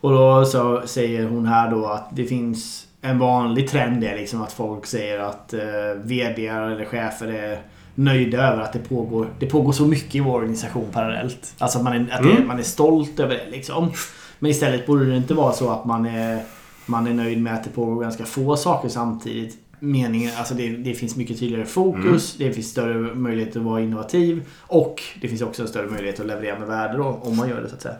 Och 0.00 0.10
då 0.12 0.44
så 0.44 0.82
säger 0.84 1.28
hon 1.28 1.46
här 1.46 1.70
då 1.70 1.86
att 1.86 2.08
det 2.12 2.24
finns 2.24 2.86
en 3.00 3.18
vanlig 3.18 3.68
trend 3.70 4.04
är 4.04 4.16
liksom 4.16 4.42
att 4.42 4.52
folk 4.52 4.86
säger 4.86 5.18
att 5.18 5.54
eh, 5.54 5.60
VD 6.04 6.46
eller 6.46 6.84
chefer 6.84 7.26
är 7.28 7.58
nöjda 7.94 8.38
över 8.52 8.62
att 8.62 8.72
det 8.72 8.78
pågår, 8.88 9.26
det 9.38 9.46
pågår 9.46 9.72
så 9.72 9.86
mycket 9.86 10.14
i 10.14 10.20
vår 10.20 10.34
organisation 10.34 10.86
parallellt. 10.92 11.54
Alltså 11.58 11.78
att 11.78 11.84
man 11.84 11.92
är, 11.92 12.08
att 12.14 12.20
Mm. 12.20 12.36
det, 12.36 12.42
man 12.46 12.58
är 12.58 12.62
stolt 12.62 13.20
över 13.20 13.34
det 13.34 13.50
liksom. 13.50 13.90
Men 14.38 14.50
istället 14.50 14.86
borde 14.86 15.04
det 15.04 15.16
inte 15.16 15.34
vara 15.34 15.52
så 15.52 15.70
att 15.70 15.84
man 15.84 16.06
är, 16.06 16.42
man 16.86 17.06
är 17.06 17.14
nöjd 17.14 17.42
med 17.42 17.54
att 17.54 17.64
det 17.64 17.70
pågår 17.70 18.02
ganska 18.02 18.24
få 18.24 18.56
saker 18.56 18.88
samtidigt. 18.88 19.58
Meningen, 19.80 20.30
alltså 20.38 20.54
det, 20.54 20.68
det 20.68 20.94
finns 20.94 21.16
mycket 21.16 21.38
tydligare 21.38 21.66
fokus, 21.66 22.36
det 22.38 22.52
finns 22.52 22.70
större 22.70 23.14
möjlighet 23.14 23.56
att 23.56 23.62
vara 23.62 23.80
innovativ 23.80 24.48
och 24.60 25.02
det 25.20 25.28
finns 25.28 25.42
också 25.42 25.62
en 25.62 25.68
större 25.68 25.90
möjlighet 25.90 26.20
att 26.20 26.26
leverera 26.26 26.58
med 26.58 26.68
värde 26.68 26.98
då, 26.98 27.20
om 27.22 27.36
man 27.36 27.48
gör 27.48 27.62
det 27.62 27.68
så 27.68 27.74
att 27.74 27.82
säga. 27.82 27.96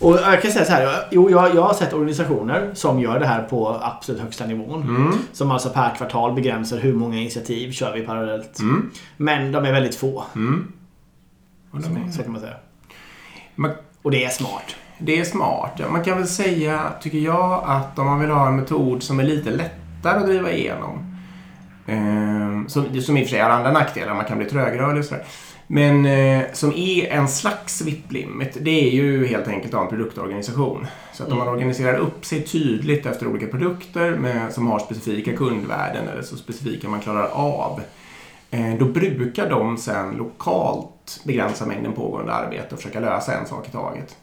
Och 0.00 0.16
jag 0.16 0.42
kan 0.42 0.52
säga 0.52 0.64
så 0.64 0.72
här, 0.72 1.08
jo, 1.10 1.30
jag, 1.30 1.54
jag 1.54 1.62
har 1.62 1.74
sett 1.74 1.92
organisationer 1.92 2.70
som 2.74 3.00
gör 3.00 3.20
det 3.20 3.26
här 3.26 3.42
på 3.42 3.78
absolut 3.82 4.20
högsta 4.20 4.46
nivån. 4.46 4.82
Mm. 4.82 5.12
Som 5.32 5.50
alltså 5.50 5.70
per 5.70 5.94
kvartal 5.94 6.34
begränsar 6.34 6.78
hur 6.78 6.94
många 6.94 7.16
initiativ 7.16 7.72
kör 7.72 7.94
vi 7.94 8.02
parallellt. 8.02 8.58
Mm. 8.58 8.90
Men 9.16 9.52
de 9.52 9.64
är 9.64 9.72
väldigt 9.72 9.94
få. 9.94 10.24
Mm. 10.34 10.72
Med. 11.70 12.14
Så 12.14 12.22
kan 12.22 12.32
man 12.32 12.40
säga. 12.40 12.54
Man, 13.54 13.70
Och 14.02 14.10
det 14.10 14.24
är 14.24 14.28
smart. 14.28 14.76
Det 15.00 15.20
är 15.20 15.24
smart. 15.24 15.80
Man 15.90 16.04
kan 16.04 16.18
väl 16.18 16.28
säga, 16.28 16.92
tycker 17.00 17.18
jag, 17.18 17.62
att 17.66 17.98
om 17.98 18.06
man 18.06 18.20
vill 18.20 18.30
ha 18.30 18.48
en 18.48 18.56
metod 18.56 19.02
som 19.02 19.20
är 19.20 19.24
lite 19.24 19.50
lättare 19.50 20.18
att 20.18 20.26
driva 20.26 20.52
igenom. 20.52 21.16
Eh, 21.86 22.66
som, 22.66 23.02
som 23.02 23.16
i 23.16 23.20
och 23.20 23.24
för 23.24 23.30
sig 23.30 23.40
har 23.40 23.50
andra 23.50 23.72
nackdelar, 23.72 24.14
man 24.14 24.24
kan 24.24 24.38
bli 24.38 24.46
trögrörlig 24.46 24.98
och 24.98 25.04
sådär. 25.04 25.24
Men 25.72 26.06
eh, 26.06 26.42
som 26.52 26.72
är 26.72 27.06
en 27.06 27.28
slags 27.28 27.82
VIP-limit, 27.82 28.56
det 28.60 28.70
är 28.70 28.90
ju 28.90 29.26
helt 29.26 29.48
enkelt 29.48 29.74
att 29.74 29.78
ha 29.78 29.84
en 29.84 29.90
produktorganisation. 29.90 30.86
Så 31.12 31.22
att 31.22 31.32
om 31.32 31.38
man 31.38 31.48
organiserar 31.48 31.98
upp 31.98 32.24
sig 32.24 32.44
tydligt 32.44 33.06
efter 33.06 33.26
olika 33.26 33.46
produkter 33.46 34.10
med, 34.10 34.52
som 34.52 34.66
har 34.66 34.78
specifika 34.78 35.36
kundvärden 35.36 36.08
eller 36.08 36.22
så 36.22 36.36
specifika 36.36 36.88
man 36.88 37.00
klarar 37.00 37.28
av. 37.32 37.80
Eh, 38.50 38.74
då 38.78 38.84
brukar 38.84 39.50
de 39.50 39.76
sen 39.76 40.16
lokalt 40.16 41.20
begränsa 41.24 41.66
mängden 41.66 41.92
pågående 41.92 42.32
arbete 42.32 42.74
och 42.74 42.80
försöka 42.80 43.00
lösa 43.00 43.34
en 43.34 43.46
sak 43.46 43.68
i 43.68 43.70
taget. 43.70 44.16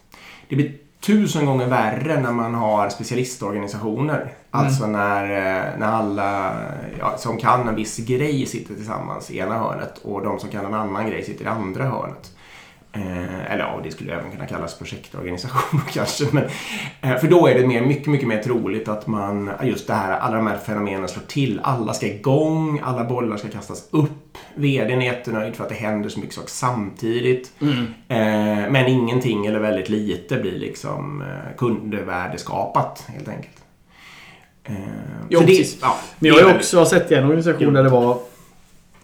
Det 0.50 0.56
blir 0.56 0.74
tusen 1.00 1.46
gånger 1.46 1.68
värre 1.68 2.22
när 2.22 2.32
man 2.32 2.54
har 2.54 2.90
specialistorganisationer. 2.90 4.34
Alltså 4.52 4.88
när, 4.88 5.24
eh, 5.24 5.80
när 5.80 5.88
alla 5.88 6.56
ja, 7.00 7.18
som 7.18 7.38
kan 7.38 7.68
en 7.68 7.76
viss 7.76 7.98
grej 7.98 8.46
sitter 8.46 8.76
tillsammans 8.76 9.32
i 9.32 9.38
ena 9.38 9.58
hörnet 9.58 9.98
och 9.98 10.24
de 10.24 10.40
som 10.40 10.50
kan 10.50 10.66
en 10.66 10.74
annan 10.74 11.10
grej 11.10 11.24
sitter 11.24 11.46
i 11.46 11.48
andra 11.48 11.84
hörnet. 11.84 12.37
Eh, 12.94 13.52
eller 13.54 13.64
ja, 13.64 13.80
det 13.84 13.92
skulle 13.92 14.14
även 14.14 14.32
kunna 14.32 14.46
kallas 14.46 14.78
projektorganisation 14.78 15.82
kanske. 15.94 16.26
Men, 16.32 16.44
eh, 17.02 17.18
för 17.18 17.28
då 17.28 17.48
är 17.48 17.56
det 17.60 17.68
mer, 17.68 17.82
mycket, 17.82 18.08
mycket 18.08 18.28
mer 18.28 18.44
troligt 18.44 18.88
att 18.88 19.08
man, 19.08 19.52
just 19.64 19.88
det 19.88 19.94
här, 19.94 20.20
alla 20.20 20.36
de 20.36 20.48
här 20.48 20.58
fenomenen 20.58 21.08
slår 21.08 21.24
till. 21.24 21.60
Alla 21.64 21.94
ska 21.94 22.08
igång, 22.08 22.82
alla 22.84 23.04
bollar 23.04 23.38
ska 23.38 23.48
kastas 23.48 23.88
upp. 23.92 24.38
VDn 24.56 25.02
är 25.02 25.06
jättenöjd 25.06 25.56
för 25.56 25.64
att 25.64 25.70
det 25.70 25.76
händer 25.76 26.10
så 26.10 26.20
mycket 26.20 26.36
saker 26.36 26.50
samtidigt. 26.50 27.52
Eh, 28.08 28.18
men 28.70 28.88
ingenting 28.88 29.46
eller 29.46 29.60
väldigt 29.60 29.90
lite 29.90 30.38
blir 30.38 30.60
liksom 30.60 31.24
kundvärdeskapat 31.58 33.06
helt 33.08 33.28
enkelt. 33.28 33.58
Eh, 34.64 34.76
Jo, 35.30 35.40
det- 35.40 35.46
precis. 35.46 35.78
ja, 35.82 35.98
Men 36.20 36.28
jag 36.34 36.44
har 36.44 36.50
ju 36.52 36.56
också 36.56 36.86
sett 36.86 37.12
i 37.12 37.16
en 37.16 37.24
organisation 37.24 37.74
där 37.74 37.84
det 37.84 37.90
var 37.90 38.18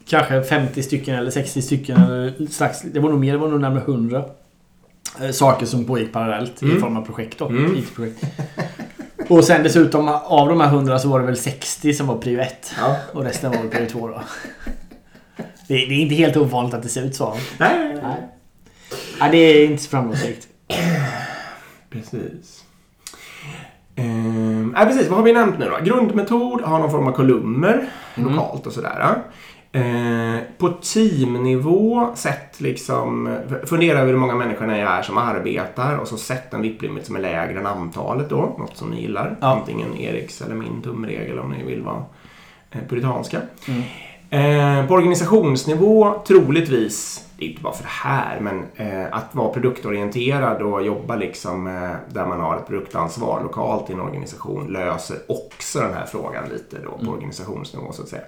kanske 0.07 0.43
50 0.43 0.83
stycken 0.83 1.15
eller 1.15 1.31
60 1.31 1.61
stycken. 1.61 2.01
Eller 2.03 2.47
strax, 2.49 2.81
det 2.81 2.99
var 2.99 3.09
nog 3.09 3.19
mer, 3.19 3.31
det 3.31 3.37
var 3.37 3.47
nog 3.47 3.61
närmare 3.61 3.81
100. 3.83 4.23
eh, 5.21 5.31
Saker 5.31 5.65
som 5.65 5.85
pågick 5.85 6.13
parallellt 6.13 6.63
i 6.63 6.65
Mm. 6.65 6.81
form 6.81 6.97
av 6.97 7.01
projekt 7.05 7.39
då. 7.39 7.47
Mm. 7.47 7.75
IT-projekt. 7.77 8.23
Och 9.29 9.43
sen 9.43 9.63
dessutom 9.63 10.07
av 10.09 10.49
de 10.49 10.59
här 10.61 10.67
100 10.67 10.99
så 10.99 11.07
var 11.09 11.19
det 11.19 11.25
väl 11.25 11.37
60 11.37 11.93
som 11.93 12.07
var 12.07 12.17
prio 12.17 12.39
1. 12.39 12.73
Ja. 12.79 12.95
Och 13.13 13.23
resten 13.23 13.51
var 13.51 13.57
väl 13.57 13.67
prio 13.69 13.85
2 13.89 14.07
då. 14.07 14.21
Det, 15.67 15.73
det 15.73 15.93
är 15.93 16.01
inte 16.01 16.15
helt 16.15 16.37
ovanligt 16.37 16.73
att 16.73 16.83
det 16.83 16.89
ser 16.89 17.03
ut 17.03 17.15
så. 17.15 17.33
Nej, 17.57 17.77
nej, 17.79 17.93
nej. 17.93 18.01
Nej. 18.03 18.29
Nej, 19.19 19.31
det 19.31 19.37
är 19.37 19.65
inte 19.65 19.83
så 19.83 19.89
framgångsrikt. 19.89 20.47
Precis. 21.89 22.63
Ehm, 23.95 24.75
äh, 24.79 24.85
precis, 24.87 25.07
vad 25.07 25.17
har 25.17 25.25
vi 25.25 25.33
nämnt 25.33 25.59
nu 25.59 25.65
då? 25.69 25.77
Grundmetod, 25.85 26.61
har 26.61 26.79
någon 26.79 26.91
form 26.91 27.07
av 27.07 27.11
kolumner 27.11 27.89
Mm. 28.17 28.29
lokalt 28.35 28.67
och 28.67 28.73
sådär. 28.73 29.15
Eh, 29.75 30.39
på 30.57 30.69
teamnivå, 30.69 32.11
sätt 32.15 32.61
liksom, 32.61 33.37
fundera 33.63 33.99
över 33.99 34.11
hur 34.11 34.19
många 34.19 34.35
människor 34.35 34.67
ni 34.67 34.79
är 34.79 35.01
som 35.01 35.17
arbetar 35.17 35.97
och 35.97 36.07
så 36.07 36.17
sätt 36.17 36.53
en 36.53 36.61
VIP-limit 36.61 37.05
som 37.05 37.15
är 37.15 37.19
lägre 37.19 37.59
än 37.59 37.65
antalet 37.65 38.29
då, 38.29 38.55
något 38.59 38.77
som 38.77 38.89
ni 38.89 39.01
gillar. 39.01 39.35
Ja. 39.41 39.47
Antingen 39.47 39.97
Eriks 39.97 40.41
eller 40.41 40.55
min 40.55 40.81
tumregel 40.81 41.39
om 41.39 41.51
ni 41.51 41.63
vill 41.63 41.81
vara 41.81 42.03
eh, 42.71 42.79
puritanska. 42.89 43.41
Mm. 43.67 43.83
Eh, 44.33 44.87
på 44.87 44.93
organisationsnivå, 44.93 46.21
troligtvis, 46.27 47.27
det 47.37 47.45
är 47.45 47.49
inte 47.49 47.61
bara 47.61 47.73
för 47.73 47.83
det 47.83 47.89
här, 47.89 48.39
men 48.39 48.65
eh, 48.75 49.05
att 49.11 49.35
vara 49.35 49.53
produktorienterad 49.53 50.61
och 50.61 50.85
jobba 50.85 51.15
liksom 51.15 51.67
eh, 51.67 52.13
där 52.13 52.25
man 52.25 52.39
har 52.39 52.57
ett 52.57 52.67
produktansvar 52.67 53.43
lokalt 53.43 53.89
i 53.89 53.93
en 53.93 53.99
organisation 53.99 54.67
löser 54.67 55.17
också 55.27 55.79
den 55.79 55.93
här 55.93 56.05
frågan 56.05 56.43
lite 56.49 56.77
då 56.83 57.05
på 57.05 57.11
organisationsnivå 57.11 57.91
så 57.91 58.01
att 58.01 58.09
säga. 58.09 58.23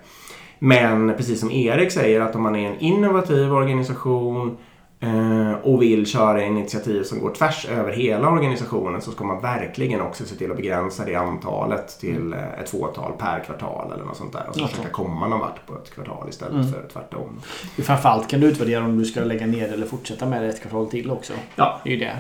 Men 0.60 1.14
precis 1.18 1.40
som 1.40 1.52
Erik 1.52 1.92
säger 1.92 2.22
att 2.22 2.36
om 2.36 2.42
man 2.44 2.56
är 2.56 2.70
en 2.70 2.80
innovativ 2.80 3.54
organisation 3.54 4.58
eh, 5.00 5.52
och 5.64 5.82
vill 5.82 6.06
köra 6.06 6.44
initiativ 6.44 7.04
som 7.04 7.20
går 7.20 7.32
tvärs 7.32 7.66
över 7.70 7.92
hela 7.94 8.30
organisationen 8.30 9.02
så 9.02 9.12
ska 9.12 9.24
man 9.24 9.42
verkligen 9.42 10.02
också 10.02 10.26
se 10.26 10.36
till 10.36 10.52
att 10.52 10.58
begränsa 10.58 11.06
det 11.06 11.16
antalet 11.16 12.00
till 12.00 12.34
eh, 12.34 12.60
ett 12.60 12.70
fåtal 12.70 13.12
per 13.20 13.40
kvartal 13.40 13.92
eller 13.94 14.04
något 14.06 14.18
sånt 14.18 14.34
där. 14.34 14.46
Och 14.50 14.56
så 14.56 14.68
försöka 14.68 14.90
komma 14.90 15.28
någon 15.28 15.40
vart 15.40 15.66
på 15.68 15.76
ett 15.76 15.92
kvartal 15.94 16.30
istället 16.30 16.54
Mm. 16.54 16.68
för 16.72 16.86
tvärtom. 16.94 17.40
Framförallt 17.84 18.28
kan 18.30 18.40
du 18.40 18.48
utvärdera 18.48 18.86
om 18.86 18.98
du 18.98 19.06
ska 19.06 19.20
lägga 19.22 19.46
ner 19.46 19.74
eller 19.74 19.86
fortsätta 19.88 20.26
med 20.26 20.42
det 20.44 20.50
ett 20.50 20.62
kvartal 20.62 20.88
till 20.88 21.12
också. 21.12 21.34
Ja, 21.56 21.80
Det 21.84 21.90
är 21.90 21.94
ju 21.94 22.00
det. 22.00 22.18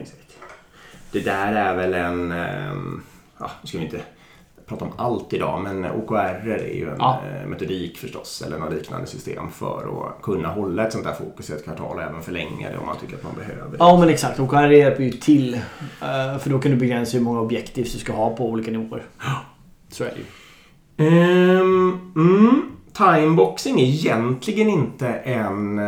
exakt. 0.00 0.20
Det 1.12 1.20
där 1.20 1.52
är 1.52 1.76
väl 1.76 1.94
en... 1.94 2.32
ehm, 2.32 3.02
Ja, 3.38 3.50
nu 3.62 3.66
ska 3.68 3.78
vi 3.78 3.84
inte 3.84 4.00
prata 4.66 4.84
om 4.84 4.90
allt 4.96 5.32
idag, 5.32 5.60
men 5.62 5.84
OKR 5.84 6.48
är 6.50 6.74
ju 6.74 6.88
en 6.90 6.96
Ja. 6.98 7.20
eh, 7.42 7.46
metodik 7.48 7.98
förstås, 7.98 8.42
eller 8.46 8.58
något 8.58 8.72
liknande 8.72 9.06
system 9.06 9.50
för 9.50 10.06
att 10.08 10.22
kunna 10.22 10.48
hålla 10.48 10.86
ett 10.86 10.92
sånt 10.92 11.04
där 11.04 11.12
fokus 11.12 11.50
i 11.50 11.52
ett 11.52 11.64
kvartal 11.64 11.96
och 11.96 12.02
även 12.02 12.22
förlänga 12.22 12.70
det 12.70 12.78
om 12.78 12.86
man 12.86 12.96
tycker 13.00 13.16
att 13.16 13.22
man 13.22 13.34
behöver 13.34 13.70
det. 13.70 13.76
Ja 13.78 13.98
men 14.00 14.08
exakt. 14.08 14.40
OKR 14.40 14.70
hjälper 14.70 15.02
ju 15.02 15.10
till. 15.10 15.54
eh, 15.54 16.38
För 16.38 16.50
då 16.50 16.58
kan 16.58 16.70
du 16.70 16.76
begränsa 16.76 17.16
hur 17.16 17.24
många 17.24 17.40
objektiv 17.40 17.84
du 17.92 17.98
ska 17.98 18.12
ha 18.12 18.36
på 18.36 18.48
olika 18.48 18.70
nivåer. 18.70 19.02
Så 19.88 20.04
är 20.04 20.08
det 20.10 20.16
ju. 20.16 20.24
Um, 20.96 22.12
mm, 22.16 22.62
timeboxing 22.92 23.80
är 23.80 23.84
egentligen 23.84 24.68
inte 24.68 25.08
en 25.08 25.78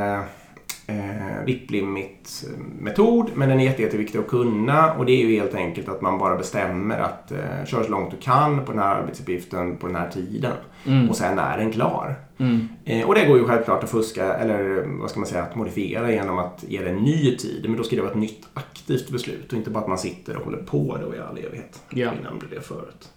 eh, 1.49 2.51
eh, 2.51 3.27
men 3.35 3.49
den 3.49 3.61
är 3.61 3.65
jätte, 3.65 3.83
jätteviktig 3.83 4.19
att 4.19 4.29
kunna 4.29 4.93
och 4.93 5.07
det 5.07 5.13
är 5.13 5.27
ju 5.27 5.37
helt 5.37 5.55
enkelt 5.55 5.89
att 5.89 6.01
man 6.01 6.19
bara 6.19 6.37
bestämmer 6.37 6.99
att 6.99 7.33
eh, 7.33 7.65
kör 7.67 7.83
så 7.83 7.91
långt 7.91 8.11
du 8.11 8.17
kan 8.17 8.65
på 8.65 8.73
den 8.73 8.81
här 8.81 8.95
arbetsuppgiften 8.95 9.77
på 9.77 9.87
den 9.87 9.97
här 9.97 10.11
tiden 10.11 10.53
Mm. 10.87 11.09
och 11.11 11.17
sen 11.17 11.39
är 11.39 11.59
den 11.59 11.73
klar. 11.73 12.15
Mm. 12.39 12.69
Eh, 12.85 13.07
och 13.07 13.15
det 13.15 13.25
går 13.27 13.39
ju 13.39 13.45
självklart 13.45 13.85
att 13.85 13.91
fuska, 13.91 14.35
eller 14.35 14.79
eh, 14.79 14.89
vad 15.01 15.11
ska 15.11 15.21
man 15.21 15.29
säga, 15.29 15.43
att 15.43 15.57
modifiera 15.57 16.13
genom 16.13 16.39
att 16.39 16.65
ge 16.69 16.83
det 16.83 16.91
en 16.91 16.97
ny 16.97 17.37
tid. 17.37 17.65
Men 17.69 17.77
då 17.77 17.85
ska 17.85 17.97
det 17.97 18.03
vara 18.03 18.13
ett 18.13 18.19
nytt 18.19 18.47
aktivt 18.55 19.11
beslut 19.11 19.53
och 19.53 19.59
inte 19.59 19.71
bara 19.71 19.81
att 19.81 19.89
man 19.89 19.99
sitter 19.99 20.37
och 20.37 20.45
håller 20.45 20.59
på 20.59 20.99
då 21.03 21.15
i 21.15 21.19
all 21.19 21.39
evighet. 21.39 21.83
Ja. 21.91 22.11
Innan 22.21 22.39
det 22.39 22.47
blev 22.47 22.61
förut. 22.61 23.09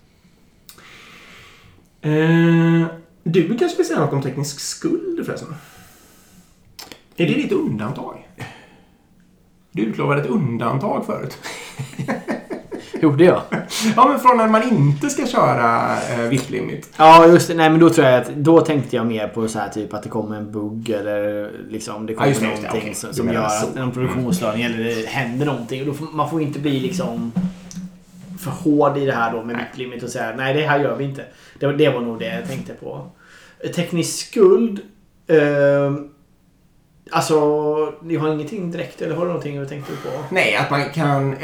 Eh, 2.02 2.88
du 3.24 3.58
kanske 3.58 3.78
vill 3.78 3.86
säga 3.86 4.00
något 4.00 4.14
om 4.14 4.22
teknisk 4.22 4.60
skuld 4.60 5.26
förresten? 5.26 5.56
Är 7.20 7.28
det 7.28 7.34
ditt 7.34 7.52
undantag? 7.52 8.28
Du 9.72 9.82
utlovade 9.82 10.22
ett 10.22 10.28
undantag 10.28 11.06
förut. 11.06 11.38
Gjorde 13.02 13.24
jag? 13.24 13.42
Ja, 13.96 14.08
men 14.08 14.20
från 14.20 14.38
när 14.38 14.48
man 14.48 14.64
inte 14.64 15.10
ska 15.10 15.28
köra 15.28 15.98
eh, 16.14 16.20
VIP-limit. 16.30 16.90
Ja 16.98 17.28
just 17.28 17.48
det. 17.48 17.54
Nej 17.54 17.70
men 17.70 17.80
då 17.80 17.90
tror 17.90 18.08
jag 18.08 18.22
att 18.22 18.36
då 18.36 18.62
tänkte 18.62 18.96
jag 18.96 19.06
mer 19.08 19.28
på 19.28 19.48
så 19.48 19.60
här 19.60 19.70
typ 19.70 19.94
att 19.94 20.04
det 20.04 20.10
kommer 20.10 20.36
en 20.38 20.52
bugg 20.52 20.90
eller 20.90 21.52
liksom 21.70 22.06
det 22.06 22.14
Ja, 22.14 22.18
kommer 22.18 22.30
just 22.30 22.42
det, 22.42 22.48
någonting 22.48 22.72
Okej. 22.82 22.94
som, 22.94 23.14
som 23.14 23.30
gör 23.34 23.44
att 23.44 23.76
en 23.76 23.92
produktionsstörning 23.92 24.64
eller 24.64 24.84
det 24.84 25.08
händer 25.10 25.46
någonting. 25.46 25.82
Och 25.82 25.88
då 25.88 25.94
får, 25.94 26.06
man 26.06 26.30
får 26.30 26.42
inte 26.42 26.60
bli 26.60 26.80
liksom 26.80 27.32
för 28.40 28.52
hård 28.52 28.98
i 28.98 29.06
det 29.06 29.12
här 29.16 29.32
då 29.34 29.44
med 29.44 29.56
Nej. 29.56 29.66
VIP-limit 29.74 30.04
och 30.04 30.10
säga 30.10 30.34
nej 30.38 30.54
det 30.54 30.68
här 30.68 30.80
gör 30.80 30.96
vi 30.96 31.04
inte. 31.04 31.26
Det, 31.60 31.66
var- 31.66 31.74
det 31.74 31.90
var 31.90 32.02
nog 32.02 32.20
det 32.20 32.36
jag 32.40 32.48
tänkte 32.48 32.74
på. 32.74 33.12
Teknisk 33.76 34.28
skuld. 34.30 34.80
Eh, 35.28 35.94
alltså, 37.12 37.40
ni 38.02 38.16
har 38.16 38.34
ingenting 38.34 38.72
direkt 38.72 39.02
eller 39.02 39.16
har 39.16 39.22
du 39.22 39.28
någonting 39.28 39.60
du 39.60 39.66
tänkte 39.66 39.92
på? 39.92 40.10
Nej, 40.30 40.56
att 40.56 40.70
man 40.72 40.90
kan... 40.90 41.34
eh, 41.34 41.40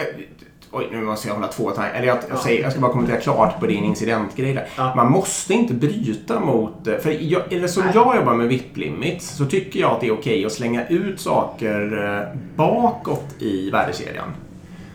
Oj, 0.72 0.88
nu 0.91 1.01
måste 1.01 1.28
jag 1.28 1.36
hålla 1.36 1.47
två 1.47 1.72
tankar. 1.72 1.93
Eller 1.93 2.07
jag, 2.07 2.18
jag, 2.18 2.24
Ja. 2.32 2.38
säger, 2.43 2.63
jag 2.63 2.72
ska 2.72 2.82
bara 2.82 2.91
kommentera 2.91 3.18
klart 3.22 3.59
på 3.59 3.66
din 3.66 3.84
incidentgrej 3.84 4.53
där. 4.53 4.68
Ja. 4.78 4.95
Man 4.95 5.11
måste 5.11 5.53
inte 5.53 5.74
bryta 5.74 6.39
mot... 6.39 6.88
eh, 6.88 6.97
För 6.97 7.18
jag, 7.22 7.53
eller 7.53 7.68
som 7.68 7.84
Nej. 7.84 7.91
jag 7.95 8.16
jobbar 8.16 8.34
med 8.34 8.47
VIP-limit 8.47 9.22
så 9.22 9.45
tycker 9.45 9.80
jag 9.80 9.91
att 9.91 10.01
det 10.01 10.07
är 10.07 10.13
okej 10.13 10.45
att 10.45 10.51
slänga 10.51 10.88
ut 10.88 11.20
saker 11.20 12.03
eh, 12.22 12.39
bakåt 12.55 13.26
i 13.39 13.70
värdekedjan. 13.70 14.28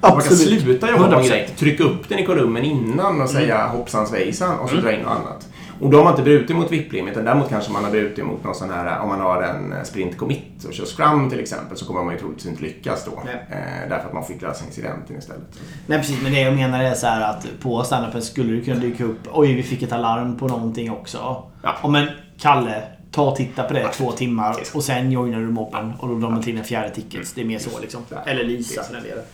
Man 0.02 0.12
kan 0.12 0.22
sluta 0.36 0.90
jobba 0.90 1.06
på 1.08 1.14
en 1.14 1.22
100%. 1.24 1.28
grej, 1.28 1.48
trycka 1.56 1.84
upp 1.84 2.08
den 2.08 2.18
i 2.18 2.26
kolumnen 2.26 2.64
innan 2.64 3.20
och 3.22 3.30
säga 3.30 3.66
hoppsan 3.66 4.06
svejsan 4.06 4.58
och 4.58 4.70
så 4.70 4.76
dra 4.76 4.92
in 4.92 5.00
något 5.00 5.10
annat. 5.10 5.48
Och 5.80 5.90
då 5.90 5.96
har 5.96 6.04
man 6.04 6.12
inte 6.12 6.22
brutit 6.22 6.56
mot 6.56 6.72
VIP-limiten. 6.72 7.24
Däremot 7.24 7.48
kanske 7.48 7.72
man 7.72 7.84
har 7.84 7.90
brutit 7.90 8.26
mot 8.26 8.44
någon 8.44 8.54
sån 8.54 8.70
här, 8.70 9.00
om 9.00 9.08
man 9.08 9.20
har 9.20 9.42
en 9.42 9.84
sprint 9.84 10.16
commit 10.16 10.64
och 10.66 10.72
kör 10.72 10.84
scrum 10.84 11.30
till 11.30 11.40
exempel 11.40 11.76
så 11.76 11.86
kommer 11.86 12.02
man 12.02 12.14
ju 12.14 12.20
troligtvis 12.20 12.46
inte 12.46 12.62
lyckas 12.62 13.04
då. 13.04 13.22
Eh, 13.30 13.88
därför 13.88 14.06
att 14.06 14.12
man 14.12 14.24
fick 14.24 14.42
lösa 14.42 14.64
incidenten 14.64 15.18
istället. 15.18 15.42
Nej 15.86 15.98
precis, 15.98 16.22
men 16.22 16.32
det 16.32 16.40
jag 16.40 16.54
menar 16.54 16.84
är 16.84 16.94
så 16.94 17.06
här 17.06 17.30
att 17.30 17.46
på 17.60 17.84
standupen 17.84 18.22
skulle 18.22 18.52
det 18.52 18.64
kunna 18.64 18.80
dyka 18.80 19.04
upp, 19.04 19.20
oj 19.32 19.54
vi 19.54 19.62
fick 19.62 19.82
ett 19.82 19.92
alarm 19.92 20.36
på 20.36 20.48
någonting 20.48 20.90
också. 20.90 21.44
Ja. 21.62 21.76
Och 21.82 21.90
men 21.90 22.08
Kalle, 22.38 22.82
ta 23.10 23.30
och 23.30 23.36
titta 23.36 23.62
på 23.62 23.74
det 23.74 23.88
två 23.88 24.12
timmar 24.12 24.56
och 24.74 24.84
sen 24.84 25.12
joinar 25.12 25.38
du 25.38 25.48
mobben 25.48 25.92
och 25.98 26.08
då 26.08 26.14
drar 26.14 26.30
man 26.30 26.42
till 26.42 26.58
en 26.58 26.64
fjärde 26.64 26.90
ticket. 26.90 27.34
Det 27.34 27.40
är 27.40 27.44
mer 27.44 27.58
så 27.58 27.80
liksom. 27.80 28.02
Eller 28.26 28.44
Lisa 28.44 28.82
för 28.82 28.94
den 28.94 29.02
delen. 29.02 29.24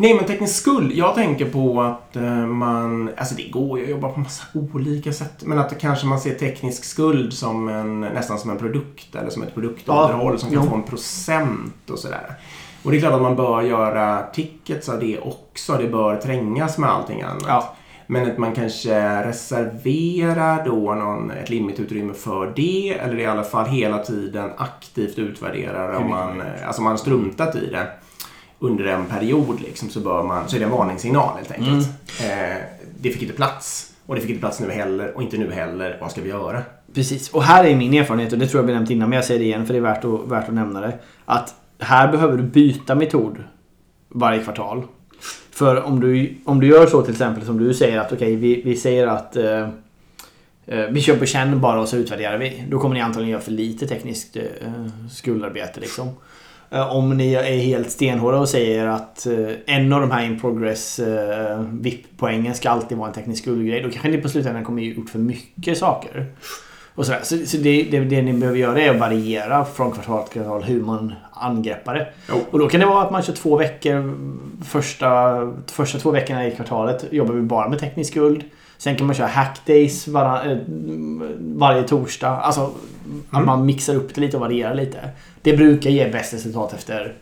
Ja. 0.00 0.06
Nej, 0.06 0.14
men 0.14 0.24
teknisk 0.24 0.56
skuld. 0.56 0.92
Jag 0.92 1.14
tänker 1.14 1.50
på 1.50 1.82
att 1.82 2.16
eh, 2.16 2.46
man... 2.46 3.10
Alltså 3.16 3.34
det 3.34 3.48
går 3.48 3.78
ju 3.78 3.84
att 3.84 3.90
jobba 3.90 4.08
på 4.08 4.20
massa 4.20 4.44
olika 4.54 5.12
sätt. 5.12 5.42
Men 5.44 5.58
att 5.58 5.78
kanske 5.80 6.06
man 6.06 6.20
ser 6.20 6.34
teknisk 6.34 6.84
skuld 6.84 7.32
som 7.32 7.68
en, 7.68 8.00
nästan 8.00 8.38
som 8.38 8.50
en 8.50 8.58
produkt 8.58 9.14
eller 9.14 9.30
som 9.30 9.42
ett 9.42 9.54
produktunderhåll 9.54 10.32
Ja, 10.32 10.38
som 10.38 10.50
kan 10.50 10.62
jo. 10.64 10.70
få 10.70 10.76
en 10.76 10.82
procent 10.82 11.90
och 11.90 11.98
sådär. 11.98 12.34
Och 12.82 12.90
det 12.90 12.96
är 12.96 13.00
klart 13.00 13.12
att 13.12 13.22
man 13.22 13.36
bör 13.36 13.62
göra 13.62 14.22
tickets 14.32 14.88
av 14.88 15.00
det 15.00 15.18
också. 15.18 15.76
Det 15.76 15.88
bör 15.88 16.16
trängas 16.16 16.78
med 16.78 16.90
allting 16.90 17.22
annat. 17.22 17.44
Ja. 17.46 17.74
Men 18.06 18.30
att 18.30 18.38
man 18.38 18.54
kanske 18.54 19.24
reserverar 19.28 20.64
då 20.64 20.94
någon, 20.94 21.30
ett 21.30 21.50
limitutrymme 21.50 22.14
för 22.14 22.52
det. 22.56 22.98
Eller 22.98 23.18
i 23.18 23.26
alla 23.26 23.44
fall 23.44 23.66
hela 23.66 23.98
tiden 23.98 24.50
aktivt 24.56 25.18
utvärderar 25.18 25.94
om 25.94 26.10
man, 26.10 26.42
alltså 26.66 26.82
man 26.82 26.98
struntat 26.98 27.56
i 27.56 27.66
det 27.70 27.86
under 28.60 28.84
en 28.84 29.06
period 29.06 29.60
liksom, 29.60 29.88
så, 29.88 30.00
bör 30.00 30.22
man, 30.22 30.48
så 30.48 30.56
är 30.56 30.60
det 30.60 30.66
en 30.66 30.72
varningssignal 30.72 31.36
helt 31.36 31.50
enkelt. 31.50 31.88
Eh, 32.22 32.56
det 33.00 33.10
fick 33.10 33.22
inte 33.22 33.34
plats. 33.34 33.92
Och 34.06 34.14
det 34.14 34.20
fick 34.20 34.30
inte 34.30 34.40
plats 34.40 34.60
nu 34.60 34.70
heller 34.70 35.16
och 35.16 35.22
inte 35.22 35.38
nu 35.38 35.52
heller. 35.52 35.98
Vad 36.00 36.10
ska 36.10 36.20
vi 36.20 36.28
göra? 36.28 36.62
Precis, 36.94 37.30
och 37.30 37.42
här 37.42 37.64
är 37.64 37.76
min 37.76 37.94
erfarenhet 37.94 38.32
och 38.32 38.38
det 38.38 38.46
tror 38.46 38.62
jag 38.62 38.66
vi 38.66 38.72
nämnt 38.72 38.90
innan 38.90 39.08
men 39.08 39.16
jag 39.16 39.24
säger 39.24 39.40
det 39.40 39.46
igen 39.46 39.66
för 39.66 39.72
det 39.72 39.78
är 39.78 39.82
värt 39.82 40.04
att, 40.04 40.28
värt 40.28 40.48
att 40.48 40.54
nämna 40.54 40.80
det. 40.80 40.98
Att 41.24 41.54
här 41.78 42.12
behöver 42.12 42.36
du 42.36 42.42
byta 42.42 42.94
metod 42.94 43.44
varje 44.08 44.42
kvartal. 44.42 44.82
För 45.50 45.82
om 45.82 46.00
du, 46.00 46.36
om 46.44 46.60
du 46.60 46.66
gör 46.66 46.86
så 46.86 47.02
till 47.02 47.12
exempel 47.12 47.44
som 47.44 47.58
du 47.58 47.74
säger 47.74 47.98
att 47.98 48.12
okej 48.12 48.36
vi, 48.36 48.62
vi 48.62 48.76
säger 48.76 49.06
att 49.06 49.36
eh, 49.36 49.68
eh, 50.66 50.86
vi 50.90 51.16
på 51.18 51.26
känn 51.26 51.60
bara 51.60 51.80
och 51.80 51.88
så 51.88 51.96
utvärderar 51.96 52.38
vi. 52.38 52.64
Då 52.68 52.78
kommer 52.78 52.94
ni 52.94 53.00
antagligen 53.00 53.30
göra 53.30 53.42
för 53.42 53.52
lite 53.52 53.86
tekniskt 53.86 54.36
eh, 54.36 54.42
skuldarbete 55.10 55.80
liksom. 55.80 56.08
Eh, 56.70 56.96
Om 56.96 57.16
ni 57.16 57.34
är 57.34 57.42
helt 57.42 57.90
stenhårda 57.90 58.38
och 58.38 58.48
säger 58.48 58.86
att 58.86 59.26
eh, 59.26 59.48
en 59.66 59.92
av 59.92 60.00
de 60.00 60.10
här 60.10 60.24
in 60.26 60.40
progress 60.40 60.98
eh, 60.98 61.60
VIP-poängen 61.72 62.54
ska 62.54 62.70
alltid 62.70 62.98
vara 62.98 63.08
en 63.08 63.14
teknisk 63.14 63.42
skuldgrej. 63.42 63.82
Då 63.82 63.90
kanske 63.90 64.08
ni 64.08 64.18
på 64.18 64.28
slutändan 64.28 64.64
kommer 64.64 64.82
gjort 64.82 65.10
för 65.10 65.18
mycket 65.18 65.78
saker. 65.78 66.26
Och 66.94 67.06
sådär. 67.06 67.20
Så, 67.22 67.46
så 67.46 67.56
det, 67.56 67.82
det, 67.82 68.00
det 68.00 68.22
ni 68.22 68.32
behöver 68.32 68.58
göra 68.58 68.80
är 68.80 68.90
att 68.90 69.00
variera 69.00 69.64
från 69.64 69.92
kvartal 69.92 70.22
till 70.28 70.32
kvartal 70.32 70.62
hur 70.62 70.82
man 70.82 71.14
angreppar 71.32 71.94
det. 71.94 72.08
Jo. 72.28 72.34
Och 72.50 72.58
då 72.58 72.68
kan 72.68 72.80
det 72.80 72.86
vara 72.86 73.02
att 73.02 73.10
man 73.10 73.22
kör 73.22 73.32
två 73.32 73.56
veckor. 73.56 74.14
Första, 74.64 75.36
första 75.66 75.98
två 75.98 76.10
veckorna 76.10 76.46
i 76.46 76.50
kvartalet 76.50 77.04
jobbar 77.10 77.34
vi 77.34 77.40
bara 77.40 77.68
med 77.68 77.78
teknisk 77.78 78.10
skuld. 78.10 78.44
Sen 78.80 78.96
kan 78.96 79.06
man 79.06 79.16
köra 79.16 79.26
hackdays 79.26 80.08
var, 80.08 80.46
eh, 80.46 80.58
varje 81.38 81.82
torsdag. 81.82 82.28
Alltså 82.28 82.60
att 83.30 83.34
Mm. 83.34 83.46
man 83.46 83.66
mixar 83.66 83.94
upp 83.94 84.14
det 84.14 84.20
lite 84.20 84.36
och 84.36 84.40
varierar 84.40 84.74
lite. 84.74 84.98
Det 85.42 85.56
brukar 85.56 85.90
ge 85.90 86.08
bäst 86.08 86.34
resultat 86.34 86.72
efter 86.72 87.14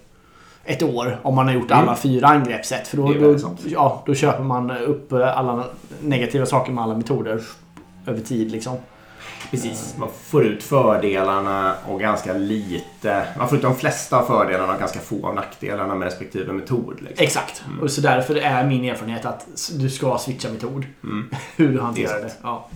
ett 0.64 0.82
år 0.82 1.20
om 1.22 1.34
man 1.34 1.46
har 1.46 1.54
gjort 1.54 1.70
Mm. 1.70 1.82
alla 1.82 1.96
fyra 1.96 2.26
angreppssätt. 2.26 2.88
För 2.88 2.96
då, 2.96 3.12
då, 3.12 3.36
ja, 3.66 4.02
då 4.06 4.14
köper 4.14 4.42
man 4.42 4.70
upp 4.70 5.12
alla 5.12 5.64
negativa 6.02 6.46
saker 6.46 6.72
med 6.72 6.84
alla 6.84 6.94
metoder 6.96 7.40
över 8.06 8.20
tid. 8.20 8.52
Liksom. 8.52 8.76
Precis. 9.51 9.95
Man 9.99 10.09
får 10.24 10.45
ut 10.45 10.62
fördelarna 10.62 11.74
och 11.86 12.01
ganska 12.01 12.32
lite. 12.32 13.26
Man 13.39 13.49
får 13.49 13.59
ut 13.59 13.62
de 13.62 13.76
flesta 13.76 14.18
av 14.18 14.26
fördelarna 14.26 14.72
och 14.72 14.78
ganska 14.78 15.01
få 15.01 15.26
av 15.26 15.34
nackdelarna 15.34 15.95
med 15.95 16.07
respektive 16.07 16.53
metod. 16.53 17.01
Liksom. 17.01 17.24
Exakt. 17.24 17.62
Och 17.82 17.91
så 17.91 18.01
därför 18.01 18.34
är 18.34 18.64
min 18.64 18.84
erfarenhet 18.84 19.24
att 19.24 19.47
du 19.72 19.91
ska 19.91 20.18
switcha 20.18 20.49
metod. 20.49 20.86
Mm. 21.03 21.30
Hur 21.57 21.72
du 21.72 21.80
hanterar 21.80 22.20
Det. 22.20 22.32
Ja. 22.43 22.68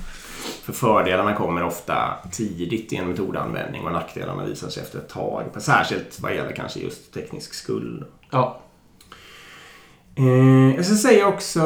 För 0.65 0.73
fördelarna 0.73 1.35
kommer 1.35 1.65
ofta 1.65 2.15
tidigt 2.33 2.93
i 2.93 2.97
en 2.97 3.09
metodanvändning 3.09 3.85
och 3.85 3.93
nackdelarna 3.93 4.45
visar 4.45 4.69
sig 4.69 4.83
efter 4.83 4.99
ett 4.99 5.09
tag. 5.09 5.45
Särskilt 5.59 6.21
vad 6.21 6.35
gäller 6.35 6.53
kanske 6.53 6.81
just 6.81 7.15
teknisk 7.15 7.55
skuld. 7.55 8.05
Ja. 8.31 8.61
Eh, 10.15 10.77
jag 10.77 10.85
ska 10.85 10.95
säga 10.95 11.27
också, 11.27 11.61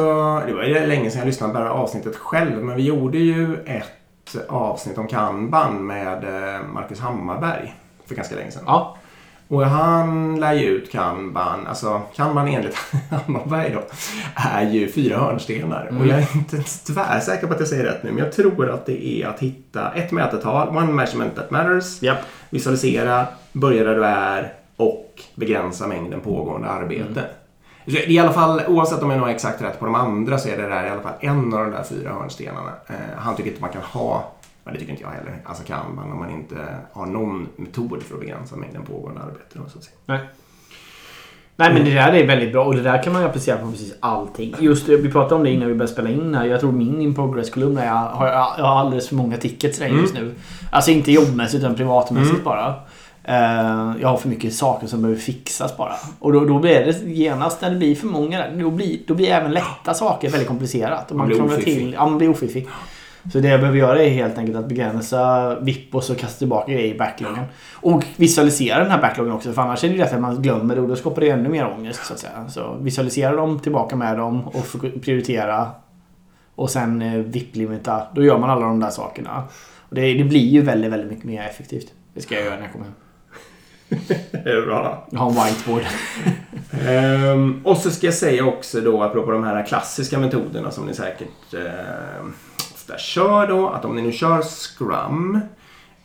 det 0.47 0.53
var 0.53 0.87
länge 0.87 1.11
sedan 1.11 1.19
jag 1.19 1.25
lyssnade 1.25 1.53
på 1.53 1.59
det 1.59 1.65
här 1.65 1.71
avsnittet 1.71 2.15
själv, 2.15 2.63
men 2.63 2.75
vi 2.75 2.83
gjorde 2.83 3.17
ju 3.17 3.63
ett 3.65 3.96
avsnitt 4.49 4.97
om 4.97 5.07
kanban 5.07 5.87
med 5.87 6.23
eh, 6.23 6.67
Marcus 6.73 6.99
Hammarberg 6.99 7.75
för 8.05 8.15
ganska 8.15 8.35
länge 8.35 8.51
sedan. 8.51 8.63
ja. 8.65 8.97
Och 9.49 9.65
han 9.65 10.39
lär 10.39 10.53
ju 10.53 10.65
ut 10.65 10.91
kanban, 10.91 11.67
alltså 11.67 12.01
kanban 12.15 12.47
enligt 12.47 12.75
Hammarberg 13.09 13.71
då, 13.73 13.81
är 14.35 14.69
ju 14.69 14.91
fyra 14.91 15.17
hörnstenar. 15.17 15.97
Och 15.99 16.07
jag 16.07 16.19
är 16.19 16.35
inte 16.35 16.57
tvärsäker 16.63 17.47
på 17.47 17.53
att 17.53 17.59
jag 17.59 17.69
säger 17.69 17.83
rätt 17.83 18.03
nu, 18.03 18.11
men 18.11 18.23
jag 18.23 18.33
tror 18.33 18.69
att 18.69 18.85
det 18.85 19.07
är 19.07 19.27
att 19.27 19.39
hitta 19.39 19.91
ett 19.91 20.11
mätetal, 20.11 20.69
one 20.69 20.91
measurement 20.91 21.35
that 21.35 21.51
matters, 21.51 22.01
Japp. 22.01 22.17
visualisera, 22.49 23.27
börja 23.53 23.83
där 23.83 23.95
du 23.95 24.05
är 24.05 24.53
och 24.77 25.21
begränsa 25.35 25.87
mängden 25.87 26.19
pågående 26.21 26.67
arbete. 26.67 27.19
Är 27.19 27.27
I 27.87 28.19
alla 28.19 28.33
fall, 28.33 28.61
oavsett 28.67 29.03
om 29.03 29.09
jag 29.09 29.17
nog 29.17 29.27
har 29.27 29.33
exakt 29.33 29.61
rätt 29.61 29.79
på 29.79 29.85
de 29.85 29.95
andra 29.95 30.37
så 30.37 30.49
är 30.49 30.57
det 30.57 30.69
där 30.69 30.85
i 30.85 30.89
alla 30.89 31.01
fall 31.01 31.13
en 31.19 31.53
av 31.53 31.59
de 31.59 31.71
där 31.71 31.83
fyra 31.83 32.13
hörnstenarna. 32.13 32.71
Eh, 32.87 32.95
han 33.17 33.35
tycker 33.35 33.49
inte 33.49 33.61
man 33.61 33.69
kan 33.69 33.81
ha, 33.81 34.31
men 34.63 34.73
det 34.73 34.79
tycker 34.79 34.91
inte 34.91 35.03
jag 35.03 35.09
heller, 35.09 35.41
alltså 35.45 35.63
kan 35.63 35.95
man 35.95 36.11
om 36.11 36.19
man 36.19 36.29
inte 36.29 36.55
har 36.93 37.05
någon 37.05 37.47
metod 37.55 38.03
för 38.03 38.15
att 38.15 38.21
begränsa 38.21 38.55
mängden 38.55 38.83
pågående 38.83 39.21
arbete. 39.21 39.59
Så 39.71 39.77
att 39.77 39.83
säga. 39.83 39.95
Nej. 40.05 40.19
Nej 41.59 41.73
men 41.73 41.85
det 41.85 41.93
där 41.93 42.13
är 42.13 42.27
väldigt 42.27 42.51
bra 42.51 42.65
och 42.65 42.75
det 42.75 42.81
där 42.81 43.03
kan 43.03 43.13
man 43.13 43.21
ju 43.21 43.27
applicera 43.27 43.57
på 43.57 43.71
precis 43.71 43.93
allting. 43.99 44.55
Just 44.59 44.89
vi 44.89 45.11
pratade 45.11 45.35
om 45.35 45.43
det 45.43 45.51
innan 45.51 45.67
vi 45.67 45.73
började 45.73 45.93
spela 45.93 46.09
in 46.09 46.35
här. 46.35 46.45
Jag 46.45 46.59
tror 46.59 46.71
min 46.71 47.01
in 47.01 47.15
progress-kolumn 47.15 47.77
är 47.77 47.85
jag 47.85 47.93
har, 47.93 48.27
jag 48.27 48.65
har 48.65 48.79
alldeles 48.79 49.07
för 49.07 49.15
många 49.15 49.37
tickets 49.37 49.79
där 49.79 49.87
just 49.87 50.13
nu. 50.13 50.35
Alltså 50.71 50.91
inte 50.91 51.11
jobbmässigt 51.11 51.63
utan 51.63 51.75
privatmässigt 51.75 52.43
bara. 52.43 52.75
Eh, 53.27 53.93
jag 54.01 54.07
har 54.07 54.17
för 54.17 54.29
mycket 54.29 54.53
saker 54.53 54.87
som 54.87 55.01
behöver 55.01 55.21
fixas 55.21 55.77
bara. 55.77 55.93
Och 56.19 56.33
då, 56.33 56.45
då 56.45 56.59
blir 56.59 56.85
det 56.85 57.11
genast 57.11 57.61
när 57.61 57.69
det 57.69 57.75
blir 57.75 57.95
för 57.95 58.07
många 58.07 58.39
där, 58.39 58.51
då 58.59 58.71
blir, 58.71 58.99
då 59.07 59.13
blir 59.13 59.29
även 59.29 59.51
lätta 59.51 59.93
saker 59.93 60.29
väldigt 60.29 60.47
komplicerat. 60.47 61.11
Och 61.11 61.17
Man 61.17 61.27
blir 61.27 61.37
krånglar 61.37 61.55
ofiffig. 61.57 61.77
till, 61.77 61.93
ja, 61.93 62.05
man 62.05 62.17
blir 62.17 62.29
ofiffig. 62.29 62.67
Så 63.31 63.39
det 63.39 63.47
jag 63.47 63.59
behöver 63.59 63.79
göra 63.79 64.03
är 64.03 64.09
helt 64.09 64.37
enkelt 64.37 64.57
att 64.57 64.67
begränsa 64.67 65.55
VIP 65.59 65.95
och 65.95 66.03
så 66.03 66.15
kasta 66.15 66.37
tillbaka 66.37 66.71
grejer 66.71 66.95
i 66.95 66.97
backloggen. 66.97 67.43
Och 67.73 68.03
visualisera 68.15 68.79
den 68.79 68.91
här 68.91 69.01
backloggen 69.01 69.33
också 69.33 69.53
för 69.53 69.61
annars 69.61 69.83
är 69.83 69.89
det 69.89 69.95
lätt 69.97 70.13
att 70.13 70.21
man 70.21 70.41
glömmer 70.41 70.75
det 70.75 70.81
och 70.81 70.87
då 70.87 70.95
skapar 70.95 71.21
det 71.21 71.29
ännu 71.29 71.49
mer 71.49 71.67
ångest 71.67 72.05
så 72.05 72.13
att 72.13 72.19
säga. 72.19 72.49
Så 72.49 72.77
visualisera 72.81 73.35
dem, 73.35 73.59
tillbaka 73.59 73.95
med 73.95 74.17
dem 74.17 74.47
och 74.47 74.65
prioritera. 75.01 75.67
Och 76.55 76.69
sen 76.69 77.01
eh, 77.01 77.13
VIP-limita. 77.13 78.07
Då 78.15 78.23
gör 78.23 78.37
man 78.37 78.49
alla 78.49 78.65
de 78.65 78.79
där 78.79 78.89
sakerna. 78.89 79.43
Och 79.89 79.95
det, 79.95 80.13
det 80.13 80.23
blir 80.23 80.47
ju 80.47 80.61
väldigt, 80.61 80.91
väldigt 80.91 81.09
mycket 81.09 81.25
mer 81.25 81.41
effektivt. 81.41 81.93
Det 82.13 82.21
ska 82.21 82.35
jag 82.35 82.43
göra 82.43 82.55
när 82.55 82.61
jag 82.61 82.71
kommer 82.71 82.85
hem. 82.85 82.93
Det 84.31 84.49
är 84.51 84.65
bra. 84.65 85.07
Jag 85.11 85.19
har 85.19 85.29
en 85.29 85.35
whiteboard. 85.45 85.81
Ehm, 86.87 87.61
och 87.63 87.77
så 87.77 87.91
ska 87.91 88.07
jag 88.07 88.13
säga 88.13 88.45
också 88.45 88.81
då, 88.81 89.03
apropå 89.03 89.31
de 89.31 89.43
här 89.43 89.65
klassiska 89.65 90.19
metoderna 90.19 90.71
som 90.71 90.85
ni 90.85 90.93
säkert 90.93 91.53
eh, 91.53 92.25
ofta 92.73 92.97
kör 92.97 93.47
då, 93.47 93.69
att 93.69 93.85
om 93.85 93.95
ni 93.95 94.01
nu 94.01 94.11
kör 94.11 94.41
Scrum, 94.41 95.39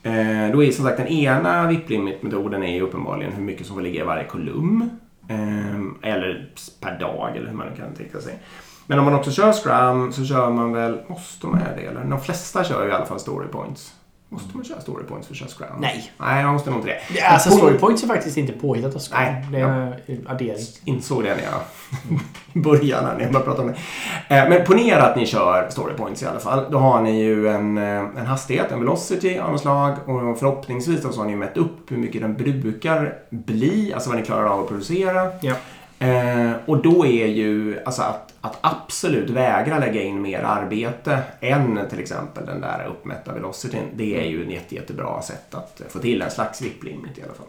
eh, 0.02 0.52
då 0.52 0.64
är 0.64 0.70
som 0.72 0.84
sagt 0.84 0.96
den 0.96 1.08
ena 1.08 1.66
VIP-limit-metoden 1.66 2.62
är 2.62 2.82
uppenbarligen 2.82 3.32
hur 3.32 3.42
mycket 3.42 3.66
som 3.66 3.76
får 3.76 3.82
ligga 3.82 4.02
i 4.02 4.06
varje 4.06 4.24
kolumn. 4.24 4.90
Ehm, 5.28 5.98
eller 6.02 6.50
per 6.80 6.98
dag, 6.98 7.36
eller 7.36 7.48
hur 7.48 7.56
man 7.56 7.66
nu 7.68 7.76
kan 7.76 7.94
tänka 7.94 8.20
sig. 8.20 8.38
Men 8.86 8.98
om 8.98 9.04
man 9.04 9.14
också 9.14 9.30
kör 9.30 9.52
Scrum 9.52 10.12
så 10.12 10.24
kör 10.24 10.50
man 10.50 10.72
väl, 10.72 10.98
måste 11.06 11.46
man 11.46 11.60
göra 11.60 11.76
det 11.76 11.82
eller? 11.82 12.04
De 12.04 12.20
flesta 12.20 12.64
kör 12.64 12.84
ju 12.84 12.90
i 12.90 12.92
alla 12.92 13.06
fall 13.06 13.20
story 13.20 13.48
points. 13.48 13.94
Måste 14.32 14.56
man 14.56 14.64
köra 14.64 14.80
story 14.80 15.04
points 15.04 15.26
för 15.26 15.34
att 15.34 15.38
köra 15.38 15.48
Scrum? 15.48 15.80
Nej. 15.80 16.12
Nej, 16.18 16.44
man 16.44 16.52
måste 16.52 16.70
nog 16.70 16.78
inte 16.78 16.88
det. 16.90 16.98
Det, 17.14 17.20
alltså 17.22 17.48
Men 17.48 17.58
på- 17.58 17.64
storypoints 17.66 18.02
är 18.02 18.06
faktiskt 18.06 18.36
inte 18.36 18.52
påhittat 18.52 18.94
av 18.94 19.00
Scrum. 19.00 19.20
Nej, 19.22 19.46
Det 19.52 19.58
är 19.58 19.96
addering. 20.26 20.56
insåg 20.84 21.22
det 21.24 21.34
när 21.34 21.42
jag 21.42 21.60
började 22.62 23.02
när 23.02 23.10
jag 23.20 23.32
började 23.32 23.44
prata 23.44 23.62
om 23.62 23.68
det. 24.28 24.36
Eh, 24.36 24.48
Men 24.48 24.64
ponera 24.66 25.02
att 25.02 25.16
ni 25.16 25.26
kör 25.26 25.68
story 25.70 25.94
points 25.94 26.22
i 26.22 26.26
alla 26.26 26.40
fall. 26.40 26.64
Då 26.70 26.78
har 26.78 27.02
ni 27.02 27.22
ju 27.22 27.48
en, 27.48 27.78
eh, 27.78 27.84
en 28.18 28.26
hastighet, 28.26 28.72
en 28.72 28.78
velocity 28.80 29.38
av 29.38 29.52
något 29.52 29.60
slag 29.60 29.92
och 30.06 30.38
förhoppningsvis 30.38 31.02
så 31.02 31.20
har 31.20 31.24
ni 31.26 31.36
mätt 31.36 31.56
upp 31.56 31.90
hur 31.90 31.96
mycket 31.96 32.20
den 32.22 32.36
brukar 32.36 33.14
bli, 33.30 33.92
alltså 33.94 34.10
vad 34.10 34.18
ni 34.18 34.24
klarar 34.24 34.46
av 34.46 34.60
att 34.60 34.68
producera. 34.68 35.28
Ja. 35.40 35.54
Eh, 36.02 36.52
och 36.66 36.82
då 36.82 37.06
är 37.06 37.26
ju 37.26 37.80
alltså 37.84 38.02
att, 38.02 38.34
att 38.40 38.58
absolut 38.60 39.30
vägra 39.30 39.78
lägga 39.78 40.02
in 40.02 40.22
mer 40.22 40.38
arbete 40.42 41.22
än 41.40 41.80
till 41.90 42.00
exempel 42.00 42.46
den 42.46 42.60
där 42.60 42.86
uppmätta 42.86 43.32
velocityn. 43.34 43.84
Det 43.94 44.20
är 44.20 44.24
ju 44.30 44.42
ett 44.44 44.50
jätte, 44.50 44.74
jättebra 44.74 45.22
sätt 45.22 45.54
att 45.54 45.82
få 45.88 45.98
till 45.98 46.22
en 46.22 46.30
slags 46.30 46.62
VIP-limit 46.62 47.18
i 47.18 47.22
alla 47.22 47.34
fall. 47.34 47.46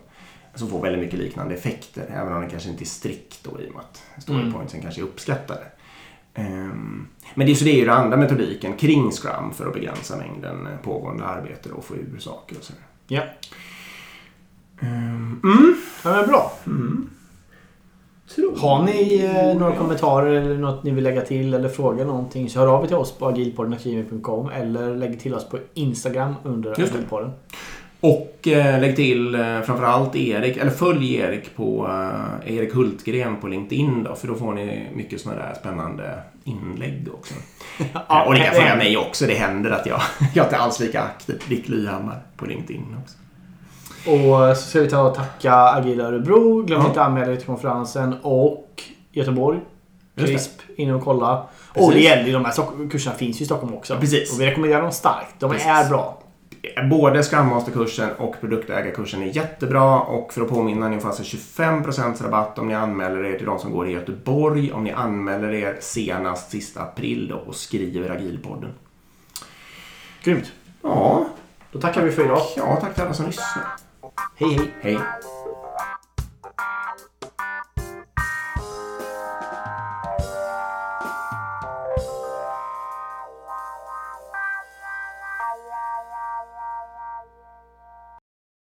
Som 0.55 0.69
får 0.69 0.81
väldigt 0.81 1.01
mycket 1.01 1.19
liknande 1.19 1.55
effekter, 1.55 2.03
även 2.15 2.33
om 2.33 2.41
den 2.41 2.49
kanske 2.49 2.69
inte 2.69 2.83
är 2.83 2.85
strikt 2.85 3.39
då 3.43 3.61
i 3.61 3.69
och 3.69 3.73
med 3.73 3.81
att 3.81 4.21
storypointsen 4.23 4.81
kanske 4.81 5.01
är 5.01 5.05
uppskattade. 5.05 5.63
Ehm, 6.33 7.07
Men 7.33 7.45
det, 7.47 7.53
är- 7.53 7.55
så 7.55 7.63
det 7.65 7.71
är 7.71 7.75
ju 7.79 7.85
den 7.85 7.97
andra 7.97 8.17
metodiken 8.17 8.77
kring 8.77 9.11
Scrum 9.11 9.53
för 9.53 9.67
att 9.67 9.73
begränsa 9.73 10.17
mängden 10.17 10.67
pågående 10.83 11.25
arbete 11.25 11.69
och 11.71 11.85
få 11.85 11.95
ur 11.95 12.17
saker 12.19 12.57
och 12.57 12.63
sådär. 12.63 12.81
Ja. 13.07 13.21
Ehm, 14.81 15.39
Mm. 15.43 15.75
ja 16.03 16.11
men 16.11 16.27
bra. 16.27 16.51
Tror 18.35 18.57
Har 18.57 18.83
ni 18.83 19.23
eh, 19.23 19.59
några 19.59 19.75
kommentarer 19.75 20.31
eller 20.31 20.57
något 20.57 20.83
ni 20.83 20.91
vill 20.91 21.03
lägga 21.03 21.21
till 21.21 21.53
eller 21.53 21.69
fråga 21.69 22.05
någonting 22.05 22.49
så 22.49 22.59
hör 22.59 22.67
av 22.67 22.83
er 22.83 22.87
till 22.87 22.95
oss 22.95 23.11
på 23.11 23.27
agilpodden.gmail.com 23.27 24.49
eller 24.49 24.95
lägg 24.95 25.19
till 25.19 25.33
oss 25.33 25.49
på 25.49 25.57
Instagram 25.73 26.35
under 26.43 26.69
Just 26.69 26.91
det. 26.91 26.97
agilpodden. 26.97 27.31
Och 27.99 28.47
eh, 28.47 28.81
lägg 28.81 28.95
till 28.95 29.35
eh, 29.35 29.61
framförallt 29.61 30.15
Erik, 30.15 30.57
eller 30.57 30.71
följ 30.71 31.15
Erik 31.15 31.55
på 31.55 31.87
eh, 32.45 32.55
Erik 32.57 32.73
Hultgren 32.73 33.37
på 33.41 33.47
LinkedIn 33.47 34.03
då, 34.03 34.15
för 34.15 34.27
då 34.27 34.35
får 34.35 34.53
ni 34.53 34.87
mycket 34.95 35.21
sådana 35.21 35.41
där 35.41 35.53
spännande 35.53 36.19
inlägg 36.43 37.07
också. 37.13 37.33
Ja, 38.09 38.23
och 38.27 38.33
ni 38.33 38.39
kan 38.39 38.53
följa 38.53 38.75
mig 38.75 38.97
också, 38.97 39.25
det 39.25 39.33
händer 39.33 39.71
att 39.71 39.85
jag, 39.85 40.01
jag 40.33 40.43
är 40.43 40.47
inte 40.49 40.57
alls 40.57 40.79
lika 40.79 41.01
aktiv. 41.01 41.41
Dick 41.49 41.69
Lyhammar 41.69 42.19
på 42.37 42.45
LinkedIn 42.45 42.95
också. 43.03 43.17
Och 44.07 44.57
så 44.57 44.69
ska 44.69 44.79
vi 44.81 44.89
ta 44.89 45.01
och 45.01 45.15
tacka 45.15 45.53
Agila 45.53 46.03
Örebro. 46.03 46.61
Glöm 46.63 46.81
Ja. 46.81 46.87
inte 46.87 47.01
att 47.01 47.07
anmäla 47.07 47.31
er 47.31 47.35
till 47.35 47.45
konferensen. 47.45 48.15
Och 48.21 48.83
Göteborg. 49.11 49.59
CRISP. 50.17 50.61
In 50.77 50.91
och 50.91 51.03
kolla. 51.03 51.45
Precis. 51.73 51.87
Och 51.87 51.93
det 51.93 51.99
gäller 51.99 52.25
ju 52.25 52.31
de 52.33 52.45
här 52.45 52.89
kurserna 52.89 53.15
finns 53.15 53.41
ju 53.41 53.43
i 53.43 53.45
Stockholm 53.45 53.73
också. 53.73 53.97
Precis. 53.97 54.33
Och 54.33 54.41
vi 54.41 54.45
rekommenderar 54.45 54.81
dem 54.81 54.91
starkt. 54.91 55.35
De 55.39 55.51
Precis. 55.51 55.67
är 55.67 55.89
bra. 55.89 56.19
Både 56.89 57.23
Scrum 57.23 57.47
Master-kursen 57.47 58.09
och 58.17 58.35
produktägarkursen 58.41 59.21
är 59.23 59.25
jättebra 59.25 59.99
och 59.99 60.33
för 60.33 60.41
att 60.41 60.49
påminna, 60.49 60.89
ni 60.89 60.99
får 60.99 61.09
alltså 61.09 61.23
25% 61.23 62.23
rabatt 62.23 62.59
om 62.59 62.67
ni 62.67 62.73
anmäler 62.73 63.25
er 63.25 63.37
till 63.37 63.45
de 63.45 63.59
som 63.59 63.71
går 63.71 63.87
i 63.89 63.91
Göteborg. 63.91 64.71
Om 64.73 64.83
ni 64.83 64.91
anmäler 64.91 65.53
er 65.53 65.77
senast 65.79 66.51
sista 66.51 66.81
april 66.81 67.27
då 67.27 67.35
och 67.35 67.55
skriver 67.55 68.09
Agilpodden. 68.09 68.73
Grymt. 70.23 70.51
Ja, 70.81 71.25
Då 71.71 71.79
tackar 71.79 72.01
vi 72.03 72.11
för 72.11 72.25
idag. 72.25 72.41
ja 72.57 72.77
tack 72.81 72.93
till 72.93 73.03
alla 73.03 73.13
som 73.13 73.25
lyssnar. 73.25 73.63
Hej 74.35 74.55
hej. 74.55 74.71
Hej! 74.83 74.97